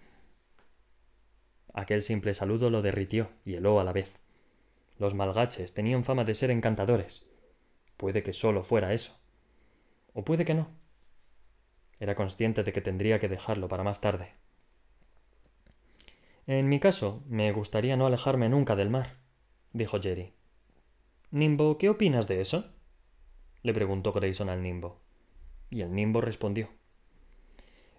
Aquel 1.74 2.02
simple 2.02 2.34
saludo 2.34 2.70
lo 2.70 2.82
derritió 2.82 3.30
y 3.44 3.54
heló 3.54 3.78
a 3.78 3.84
la 3.84 3.92
vez. 3.92 4.14
Los 4.98 5.14
malgaches 5.14 5.74
tenían 5.74 6.04
fama 6.04 6.24
de 6.24 6.34
ser 6.34 6.50
encantadores. 6.50 7.26
Puede 7.96 8.22
que 8.22 8.32
solo 8.32 8.64
fuera 8.64 8.92
eso. 8.92 9.16
O 10.12 10.24
puede 10.24 10.44
que 10.44 10.54
no. 10.54 10.77
Era 12.00 12.14
consciente 12.14 12.62
de 12.62 12.72
que 12.72 12.80
tendría 12.80 13.18
que 13.18 13.28
dejarlo 13.28 13.68
para 13.68 13.84
más 13.84 14.00
tarde. 14.00 14.32
En 16.46 16.68
mi 16.68 16.80
caso, 16.80 17.22
me 17.26 17.52
gustaría 17.52 17.96
no 17.96 18.06
alejarme 18.06 18.48
nunca 18.48 18.76
del 18.76 18.90
mar, 18.90 19.16
dijo 19.72 20.00
Jerry. 20.00 20.32
Nimbo, 21.30 21.76
¿qué 21.76 21.90
opinas 21.90 22.26
de 22.26 22.40
eso? 22.40 22.72
le 23.62 23.74
preguntó 23.74 24.12
Grayson 24.12 24.48
al 24.48 24.62
Nimbo. 24.62 25.00
Y 25.68 25.82
el 25.82 25.94
Nimbo 25.94 26.20
respondió. 26.20 26.70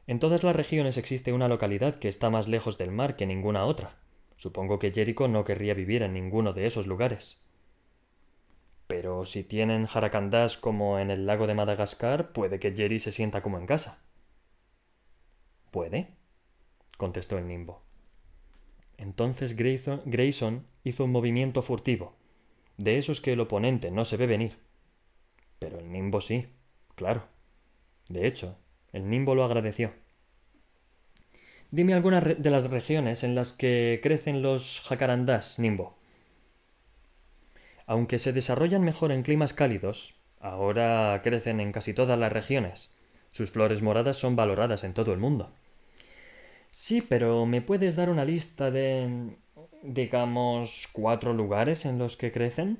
En 0.07 0.17
todas 0.17 0.43
las 0.43 0.55
regiones 0.55 0.97
existe 0.97 1.31
una 1.33 1.47
localidad 1.47 1.95
que 1.95 2.07
está 2.07 2.31
más 2.31 2.47
lejos 2.47 2.79
del 2.79 2.89
mar 2.89 3.15
que 3.15 3.27
ninguna 3.27 3.65
otra. 3.65 3.99
Supongo 4.37 4.79
que 4.79 4.91
Jericho 4.91 5.27
no 5.27 5.43
querría 5.43 5.75
vivir 5.75 6.01
en 6.01 6.13
ninguno 6.13 6.53
de 6.53 6.65
esos 6.65 6.87
lugares. 6.87 7.39
Pero 8.89 9.27
si 9.27 9.43
tienen 9.43 9.85
jaracandás 9.85 10.57
como 10.57 10.97
en 10.97 11.11
el 11.11 11.27
lago 11.27 11.45
de 11.45 11.53
Madagascar, 11.53 12.31
puede 12.31 12.59
que 12.59 12.71
Jerry 12.71 12.99
se 12.99 13.11
sienta 13.11 13.43
como 13.43 13.59
en 13.59 13.67
casa. 13.67 14.01
¿Puede? 15.69 16.15
contestó 16.97 17.37
el 17.37 17.47
nimbo. 17.47 17.83
Entonces 18.97 19.55
Grayson 19.55 20.65
hizo 20.83 21.05
un 21.05 21.11
movimiento 21.11 21.61
furtivo, 21.61 22.15
de 22.77 22.97
esos 22.97 23.21
que 23.21 23.33
el 23.33 23.41
oponente 23.41 23.91
no 23.91 24.05
se 24.05 24.17
ve 24.17 24.25
venir. 24.25 24.57
Pero 25.59 25.77
el 25.77 25.91
nimbo 25.91 26.19
sí, 26.19 26.47
claro. 26.95 27.25
De 28.07 28.25
hecho, 28.25 28.57
el 28.91 29.07
nimbo 29.07 29.35
lo 29.35 29.43
agradeció. 29.43 29.93
Dime 31.69 31.93
algunas 31.93 32.41
de 32.41 32.49
las 32.49 32.67
regiones 32.71 33.23
en 33.23 33.35
las 33.35 33.53
que 33.53 33.99
crecen 34.01 34.41
los 34.41 34.81
jacarandás, 34.81 35.59
nimbo. 35.59 35.98
Aunque 37.89 38.19
se 38.19 38.33
desarrollan 38.33 38.83
mejor 38.83 39.11
en 39.11 39.23
climas 39.23 39.53
cálidos, 39.53 40.13
ahora 40.39 41.19
crecen 41.23 41.59
en 41.59 41.71
casi 41.71 41.95
todas 41.95 42.19
las 42.19 42.31
regiones. 42.31 42.93
Sus 43.31 43.49
flores 43.49 43.81
moradas 43.81 44.15
son 44.15 44.35
valoradas 44.35 44.83
en 44.83 44.93
todo 44.93 45.11
el 45.11 45.17
mundo. 45.17 45.51
Sí, 46.69 47.01
pero 47.01 47.47
¿me 47.47 47.63
puedes 47.63 47.95
dar 47.95 48.11
una 48.11 48.25
lista 48.25 48.69
de, 48.69 49.35
digamos, 49.81 50.87
cuatro 50.93 51.33
lugares 51.33 51.83
en 51.85 51.97
los 51.97 52.15
que 52.15 52.31
crecen? 52.31 52.77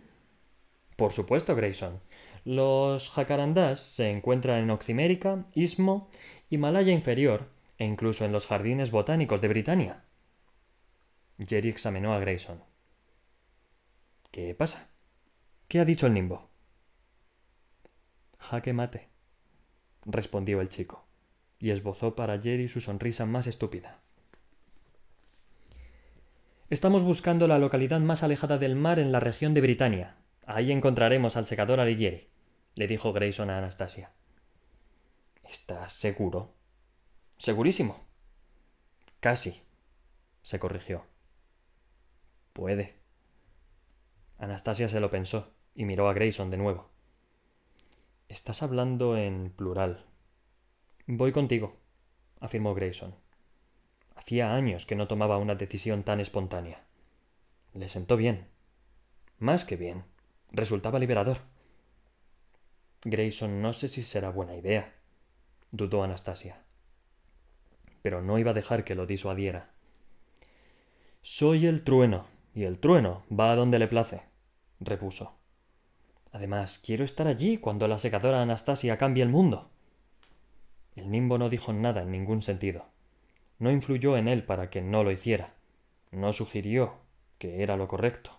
Por 0.95 1.12
supuesto, 1.12 1.55
Grayson. 1.55 1.99
Los 2.45 3.10
jacarandás 3.10 3.80
se 3.80 4.12
encuentran 4.12 4.60
en 4.60 4.70
Oximérica, 4.70 5.47
Istmo, 5.55 6.07
Himalaya 6.51 6.91
inferior 6.91 7.49
e 7.80 7.86
incluso 7.86 8.26
en 8.26 8.32
los 8.32 8.45
jardines 8.45 8.91
botánicos 8.91 9.41
de 9.41 9.47
Britania. 9.47 10.03
Jerry 11.39 11.70
examinó 11.70 12.14
a 12.14 12.20
Grayson. 12.20 12.62
¿Qué 14.30 14.53
pasa? 14.53 14.89
¿Qué 15.70 15.80
ha 15.80 15.86
dicho 15.86 16.07
el 16.07 16.15
nimbo? 16.15 16.49
Jaque 18.39 18.74
mate, 18.74 19.07
respondió 20.03 20.61
el 20.61 20.70
chico, 20.70 21.05
y 21.59 21.70
esbozó 21.70 22.15
para 22.15 22.41
Jerry 22.41 22.67
su 22.67 22.82
sonrisa 22.82 23.28
más 23.28 23.45
estúpida. 23.45 23.99
Estamos 26.72 27.03
buscando 27.03 27.47
la 27.47 27.59
localidad 27.59 27.99
más 27.99 28.24
alejada 28.24 28.57
del 28.57 28.76
mar 28.76 28.97
en 28.97 29.11
la 29.11 29.20
región 29.20 29.53
de 29.53 29.61
Britania. 29.61 30.15
Ahí 30.47 30.72
encontraremos 30.72 31.38
al 31.38 31.45
secador 31.45 31.80
Alighieri, 31.80 32.30
le 32.74 32.88
dijo 32.88 33.13
Grayson 33.13 33.51
a 33.51 33.59
Anastasia. 33.59 34.11
¿Estás 35.47 35.93
seguro? 35.93 36.55
Segurísimo. 37.38 38.07
Casi, 39.20 39.61
se 40.41 40.57
corrigió. 40.57 41.05
Puede. 42.53 42.95
Anastasia 44.39 44.89
se 44.89 44.99
lo 44.99 45.11
pensó 45.11 45.59
y 45.80 45.86
miró 45.86 46.10
a 46.10 46.14
Grayson 46.14 46.52
de 46.52 46.58
nuevo. 46.58 46.90
Estás 48.28 48.64
hablando 48.64 49.16
en 49.16 49.50
plural. 49.50 50.04
Voy 51.08 51.32
contigo, 51.32 51.78
afirmó 52.42 52.76
Grayson. 52.76 53.16
Hacía 54.14 54.54
años 54.54 54.86
que 54.86 54.98
no 54.98 55.08
tomaba 55.08 55.38
una 55.38 55.56
decisión 55.56 56.04
tan 56.04 56.20
espontánea. 56.20 56.84
Le 57.74 57.88
sentó 57.88 58.18
bien. 58.18 58.50
Más 59.38 59.64
que 59.64 59.78
bien. 59.78 60.04
Resultaba 60.52 61.00
liberador. 61.00 61.38
Grayson 63.06 63.62
no 63.62 63.72
sé 63.72 63.88
si 63.88 64.04
será 64.04 64.32
buena 64.32 64.58
idea, 64.58 64.94
dudó 65.72 66.04
Anastasia. 66.04 66.62
Pero 68.02 68.22
no 68.22 68.38
iba 68.38 68.52
a 68.52 68.54
dejar 68.54 68.84
que 68.84 68.96
lo 68.96 69.06
disuadiera. 69.06 69.72
Soy 71.22 71.68
el 71.68 71.86
trueno, 71.86 72.28
y 72.54 72.66
el 72.66 72.80
trueno 72.80 73.24
va 73.32 73.54
a 73.54 73.56
donde 73.56 73.80
le 73.80 73.88
place, 73.88 74.24
repuso. 74.82 75.39
Además, 76.32 76.82
quiero 76.84 77.04
estar 77.04 77.28
allí 77.28 77.58
cuando 77.58 77.88
la 77.88 77.98
secadora 77.98 78.42
Anastasia 78.42 78.98
cambie 78.98 79.24
el 79.24 79.30
mundo. 79.30 79.70
El 80.96 81.10
nimbo 81.12 81.38
no 81.38 81.50
dijo 81.50 81.74
nada 81.74 82.04
en 82.04 82.12
ningún 82.12 82.42
sentido. 82.42 82.86
No 83.58 83.72
influyó 83.72 84.18
en 84.18 84.28
él 84.28 84.44
para 84.44 84.70
que 84.70 84.82
no 84.82 85.04
lo 85.04 85.12
hiciera. 85.12 85.54
No 86.12 86.34
sugirió 86.34 86.94
que 87.38 87.64
era 87.64 87.78
lo 87.78 87.88
correcto. 87.88 88.32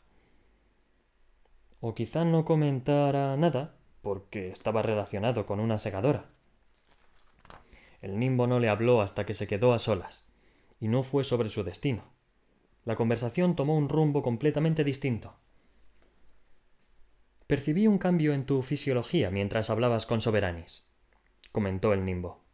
O 1.80 1.95
quizá 1.95 2.24
no 2.24 2.45
comentara 2.45 3.36
nada 3.36 3.74
porque 4.03 4.51
estaba 4.51 4.82
relacionado 4.82 5.47
con 5.47 5.61
una 5.61 5.78
segadora. 5.78 6.26
El 8.01 8.18
nimbo 8.18 8.47
no 8.47 8.61
le 8.61 8.68
habló 8.68 9.03
hasta 9.03 9.26
que 9.26 9.34
se 9.34 9.47
quedó 9.47 9.74
a 9.74 9.78
solas, 9.78 10.26
y 10.80 10.88
no 10.88 11.03
fue 11.03 11.24
sobre 11.24 11.51
su 11.51 11.64
destino. 11.64 12.05
La 12.84 12.97
conversación 12.97 13.57
tomó 13.57 13.76
un 13.76 13.88
rumbo 13.88 14.22
completamente 14.22 14.84
distinto. 14.84 15.34
Percibí 17.51 17.88
un 17.88 17.98
cambio 17.98 18.32
en 18.32 18.46
tu 18.46 18.62
fisiología 18.62 19.32
mientras 19.32 19.70
hablabas 19.70 20.07
con 20.07 20.20
Soberanis, 20.20 20.86
comentó 21.51 21.92
el 21.92 22.05
nimbo. 22.05 22.44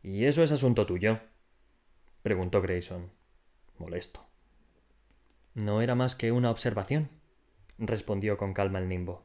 ¿Y 0.00 0.26
eso 0.26 0.44
es 0.44 0.52
asunto 0.52 0.86
tuyo? 0.86 1.18
preguntó 2.22 2.62
Grayson, 2.62 3.10
molesto. 3.78 4.24
No 5.54 5.82
era 5.82 5.96
más 5.96 6.14
que 6.14 6.30
una 6.30 6.52
observación, 6.52 7.08
respondió 7.78 8.36
con 8.36 8.54
calma 8.54 8.78
el 8.78 8.88
nimbo. 8.88 9.24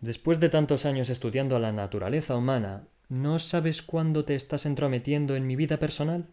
Después 0.00 0.40
de 0.40 0.48
tantos 0.48 0.84
años 0.84 1.10
estudiando 1.10 1.60
la 1.60 1.70
naturaleza 1.70 2.34
humana, 2.34 2.88
¿no 3.08 3.38
sabes 3.38 3.82
cuándo 3.82 4.24
te 4.24 4.34
estás 4.34 4.66
entrometiendo 4.66 5.36
en 5.36 5.46
mi 5.46 5.54
vida 5.54 5.76
personal? 5.76 6.26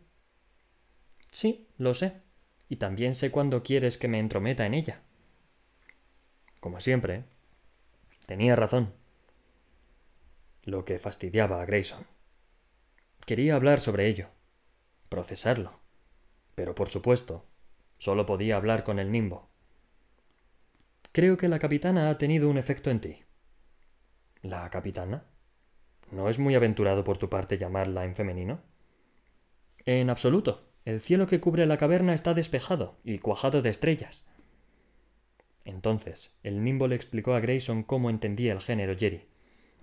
Sí, 1.32 1.68
lo 1.78 1.94
sé, 1.94 2.14
y 2.68 2.78
también 2.78 3.14
sé 3.14 3.30
cuándo 3.30 3.62
quieres 3.62 4.00
que 4.00 4.08
me 4.08 4.18
entrometa 4.18 4.66
en 4.66 4.74
ella. 4.74 5.04
Como 6.64 6.80
siempre, 6.80 7.26
tenía 8.26 8.56
razón. 8.56 8.94
Lo 10.64 10.86
que 10.86 10.98
fastidiaba 10.98 11.62
a 11.62 11.66
Grayson. 11.66 12.06
Quería 13.26 13.58
hablar 13.58 13.82
sobre 13.82 14.08
ello, 14.08 14.30
procesarlo, 15.10 15.82
pero 16.56 16.74
por 16.74 16.88
supuesto, 16.88 17.46
solo 17.98 18.26
podía 18.26 18.56
hablar 18.56 18.86
con 18.86 18.98
el 19.00 19.12
nimbo. 19.12 19.50
Creo 21.12 21.36
que 21.36 21.50
la 21.50 21.60
capitana 21.60 22.10
ha 22.10 22.18
tenido 22.18 22.50
un 22.50 22.58
efecto 22.58 22.90
en 22.90 23.02
ti. 23.02 23.24
¿La 24.42 24.70
capitana? 24.70 25.26
¿No 26.12 26.30
es 26.30 26.40
muy 26.40 26.56
aventurado 26.56 27.04
por 27.04 27.18
tu 27.18 27.30
parte 27.30 27.58
llamarla 27.58 28.06
en 28.06 28.16
femenino? 28.16 28.62
En 29.84 30.10
absoluto. 30.10 30.70
El 30.86 31.02
cielo 31.02 31.28
que 31.28 31.42
cubre 31.42 31.66
la 31.66 31.76
caverna 31.76 32.14
está 32.14 32.34
despejado 32.34 32.96
y 33.04 33.20
cuajado 33.20 33.62
de 33.62 33.70
estrellas. 33.70 34.26
Entonces, 35.66 36.36
el 36.44 36.64
nimbo 36.64 36.88
le 36.88 36.96
explicó 36.96 37.34
a 37.34 37.40
Grayson 37.40 37.84
cómo 37.84 38.10
entendía 38.10 38.52
el 38.54 38.60
género 38.60 38.98
Jerry, 38.98 39.26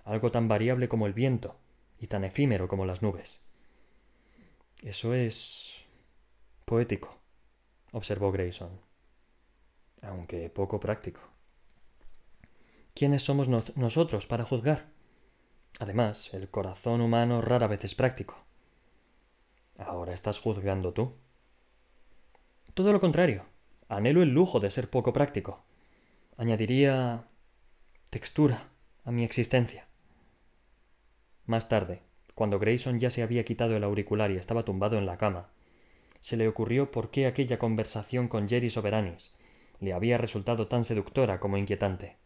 algo 0.03 0.31
tan 0.31 0.47
variable 0.47 0.87
como 0.87 1.07
el 1.07 1.13
viento 1.13 1.55
y 1.99 2.07
tan 2.07 2.23
efímero 2.23 2.67
como 2.67 2.85
las 2.85 3.01
nubes. 3.01 3.43
Eso 4.83 5.13
es 5.13 5.85
poético, 6.65 7.17
observó 7.91 8.31
Grayson, 8.31 8.79
aunque 10.01 10.49
poco 10.49 10.79
práctico. 10.79 11.21
¿Quiénes 12.93 13.23
somos 13.23 13.47
nosotros 13.47 14.27
para 14.27 14.45
juzgar? 14.45 14.89
Además, 15.79 16.33
el 16.33 16.49
corazón 16.49 17.01
humano 17.01 17.41
rara 17.41 17.67
vez 17.67 17.83
es 17.85 17.95
práctico. 17.95 18.37
Ahora 19.77 20.13
estás 20.13 20.39
juzgando 20.39 20.93
tú. 20.93 21.13
Todo 22.73 22.91
lo 22.91 22.99
contrario. 22.99 23.45
Anhelo 23.87 24.21
el 24.21 24.29
lujo 24.29 24.59
de 24.59 24.71
ser 24.71 24.89
poco 24.89 25.13
práctico. 25.13 25.63
Añadiría 26.41 27.27
textura 28.09 28.71
a 29.05 29.11
mi 29.11 29.23
existencia. 29.23 29.85
Más 31.45 31.69
tarde, 31.69 32.01
cuando 32.33 32.57
Grayson 32.57 32.99
ya 32.99 33.11
se 33.11 33.21
había 33.21 33.45
quitado 33.45 33.77
el 33.77 33.83
auricular 33.83 34.31
y 34.31 34.37
estaba 34.37 34.65
tumbado 34.65 34.97
en 34.97 35.05
la 35.05 35.19
cama, 35.19 35.51
se 36.19 36.37
le 36.37 36.47
ocurrió 36.47 36.89
por 36.89 37.11
qué 37.11 37.27
aquella 37.27 37.59
conversación 37.59 38.27
con 38.27 38.49
Jerry 38.49 38.71
Soberanis 38.71 39.35
le 39.79 39.93
había 39.93 40.17
resultado 40.17 40.67
tan 40.67 40.83
seductora 40.83 41.39
como 41.39 41.57
inquietante. 41.57 42.17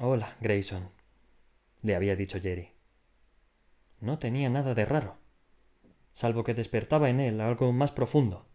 Hola, 0.00 0.36
Grayson, 0.40 0.90
le 1.82 1.94
había 1.94 2.16
dicho 2.16 2.40
Jerry. 2.40 2.72
No 4.00 4.18
tenía 4.18 4.50
nada 4.50 4.74
de 4.74 4.84
raro, 4.84 5.16
salvo 6.12 6.42
que 6.42 6.54
despertaba 6.54 7.08
en 7.08 7.20
él 7.20 7.40
algo 7.40 7.72
más 7.72 7.92
profundo. 7.92 8.46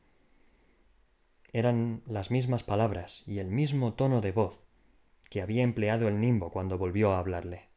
Eran 1.53 2.01
las 2.07 2.31
mismas 2.31 2.63
palabras 2.63 3.23
y 3.27 3.39
el 3.39 3.47
mismo 3.47 3.93
tono 3.93 4.21
de 4.21 4.31
voz 4.31 4.63
que 5.29 5.41
había 5.41 5.63
empleado 5.63 6.07
el 6.07 6.19
nimbo 6.19 6.51
cuando 6.51 6.77
volvió 6.77 7.11
a 7.11 7.19
hablarle. 7.19 7.71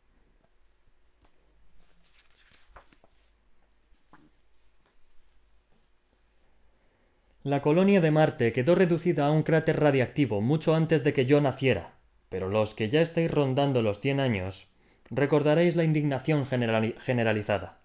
La 7.45 7.61
colonia 7.61 8.01
de 8.01 8.11
Marte 8.11 8.53
quedó 8.53 8.75
reducida 8.75 9.27
a 9.27 9.31
un 9.31 9.43
cráter 9.43 9.79
radiactivo 9.79 10.41
mucho 10.41 10.75
antes 10.75 11.05
de 11.05 11.13
que 11.13 11.27
yo 11.27 11.41
naciera, 11.41 11.93
pero 12.31 12.49
los 12.49 12.75
que 12.75 12.89
ya 12.89 13.03
estáis 13.03 13.31
rondando 13.31 13.83
los 13.83 14.01
cien 14.01 14.19
años 14.19 14.67
recordaréis 15.11 15.77
la 15.77 15.85
indignación 15.85 16.47
generalizada. 16.47 17.79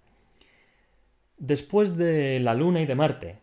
Después 1.37 1.97
de 1.97 2.39
la 2.39 2.53
Luna 2.53 2.81
y 2.81 2.85
de 2.85 2.95
Marte, 2.95 3.39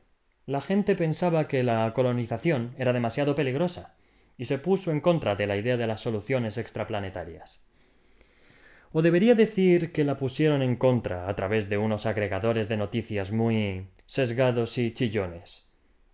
la 0.47 0.61
gente 0.61 0.95
pensaba 0.95 1.49
que 1.49 1.63
la 1.63 1.93
colonización 1.93 2.75
era 2.79 2.93
demasiado 2.93 3.35
peligrosa 3.35 3.97
y 4.39 4.47
se 4.47 4.59
puso 4.59 4.91
en 4.91 5.01
contra 5.01 5.37
de 5.37 5.47
la 5.47 5.57
idea 5.57 5.77
de 5.77 5.87
las 5.87 6.01
soluciones 6.01 6.57
extraplanetarias. 6.59 7.65
O 8.93 9.03
debería 9.03 9.35
decir 9.35 9.93
que 9.93 10.05
la 10.05 10.17
pusieron 10.17 10.63
en 10.63 10.77
contra 10.77 11.29
a 11.29 11.37
través 11.37 11.69
de 11.69 11.79
unos 11.79 12.07
agregadores 12.07 12.69
de 12.69 12.77
noticias 12.77 13.33
muy 13.33 13.89
sesgados 14.07 14.79
y 14.79 14.95
chillones 14.95 15.67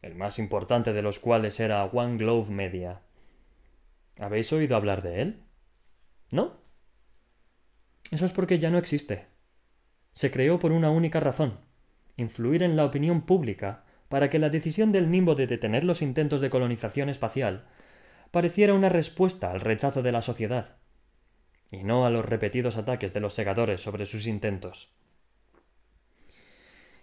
el 0.03 0.17
más 0.17 0.41
importante 0.41 0.93
de 0.93 1.01
los 1.01 1.21
cuales 1.21 1.61
era 1.61 1.85
One 1.85 2.19
Glove 2.19 2.51
Media. 2.51 3.01
¿Habéis 4.19 4.53
oído 4.53 4.77
hablar 4.77 5.01
de 5.03 5.23
él? 5.23 5.43
¿No? 6.33 6.61
Eso 8.11 8.27
es 8.27 8.33
porque 8.33 8.59
ya 8.59 8.71
no 8.71 8.79
existe. 8.79 9.27
Se 10.11 10.31
creó 10.31 10.59
por 10.59 10.73
una 10.73 10.91
única 10.91 11.21
razón, 11.21 11.61
influir 12.17 12.65
en 12.65 12.77
la 12.77 12.85
opinión 12.85 13.23
pública 13.23 13.85
para 14.13 14.29
que 14.29 14.39
la 14.39 14.51
decisión 14.51 14.93
del 14.93 15.11
Nimbo 15.11 15.35
de 15.35 15.47
detener 15.47 15.85
los 15.85 16.03
intentos 16.03 16.43
de 16.43 16.51
colonización 16.51 17.09
espacial 17.09 17.65
pareciera 18.31 18.75
una 18.75 18.91
respuesta 18.91 19.51
al 19.51 19.63
rechazo 19.63 20.03
de 20.03 20.13
la 20.13 20.21
sociedad, 20.21 20.77
y 21.71 21.83
no 21.83 22.05
a 22.05 22.11
los 22.11 22.23
repetidos 22.23 22.77
ataques 22.77 23.15
de 23.15 23.21
los 23.21 23.33
segadores 23.33 23.81
sobre 23.81 24.05
sus 24.05 24.27
intentos. 24.27 24.93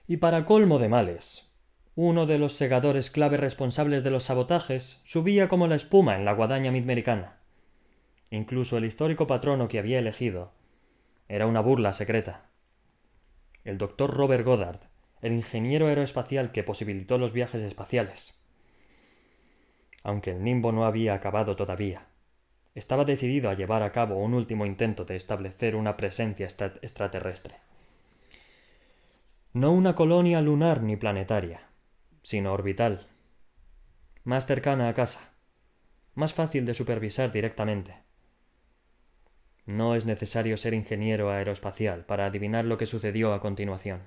Y 0.06 0.18
para 0.18 0.46
colmo 0.46 0.78
de 0.78 0.88
males, 0.88 1.52
uno 1.96 2.28
de 2.28 2.38
los 2.38 2.54
segadores 2.54 3.10
clave 3.10 3.38
responsables 3.38 4.04
de 4.04 4.12
los 4.12 4.26
sabotajes, 4.26 5.02
subía 5.04 5.48
como 5.48 5.66
la 5.66 5.78
espuma 5.78 6.16
en 6.16 6.26
la 6.26 6.34
guadaña 6.34 6.72
midamericana. 6.72 7.40
Incluso 8.30 8.78
el 8.78 8.86
histórico 8.86 9.26
patrono 9.26 9.68
que 9.68 9.80
había 9.80 9.98
elegido 9.98 10.52
era 11.28 11.48
una 11.48 11.62
burla 11.62 11.92
secreta. 11.92 12.52
El 13.64 13.80
doctor 13.80 14.16
Robert 14.16 14.46
Goddard, 14.46 14.82
el 15.22 15.34
ingeniero 15.34 15.88
aeroespacial 15.88 16.52
que 16.52 16.64
posibilitó 16.64 17.18
los 17.18 17.34
viajes 17.34 17.62
espaciales. 17.62 18.42
Aunque 20.04 20.32
el 20.32 20.44
nimbo 20.44 20.72
no 20.72 20.86
había 20.86 21.14
acabado 21.14 21.56
todavía, 21.56 22.08
estaba 22.76 23.04
decidido 23.04 23.50
a 23.50 23.56
llevar 23.56 23.84
a 23.84 23.92
cabo 23.92 24.18
un 24.18 24.34
último 24.34 24.66
intento 24.66 25.04
de 25.04 25.16
establecer 25.16 25.76
una 25.76 25.98
presencia 25.98 26.46
extraterrestre. 26.46 27.56
No 29.54 29.74
una 29.74 29.96
colonia 29.96 30.42
lunar 30.42 30.82
ni 30.82 30.96
planetaria, 30.96 31.62
sino 32.22 32.54
orbital, 32.54 33.08
más 34.24 34.46
cercana 34.46 34.90
a 34.90 34.94
casa, 34.94 35.34
más 36.14 36.34
fácil 36.34 36.66
de 36.66 36.74
supervisar 36.74 37.32
directamente. 37.32 37.96
No 39.66 39.96
es 39.96 40.06
necesario 40.06 40.58
ser 40.58 40.74
ingeniero 40.74 41.30
aeroespacial 41.30 42.06
para 42.06 42.26
adivinar 42.26 42.66
lo 42.66 42.78
que 42.78 42.86
sucedió 42.86 43.34
a 43.34 43.42
continuación. 43.42 44.02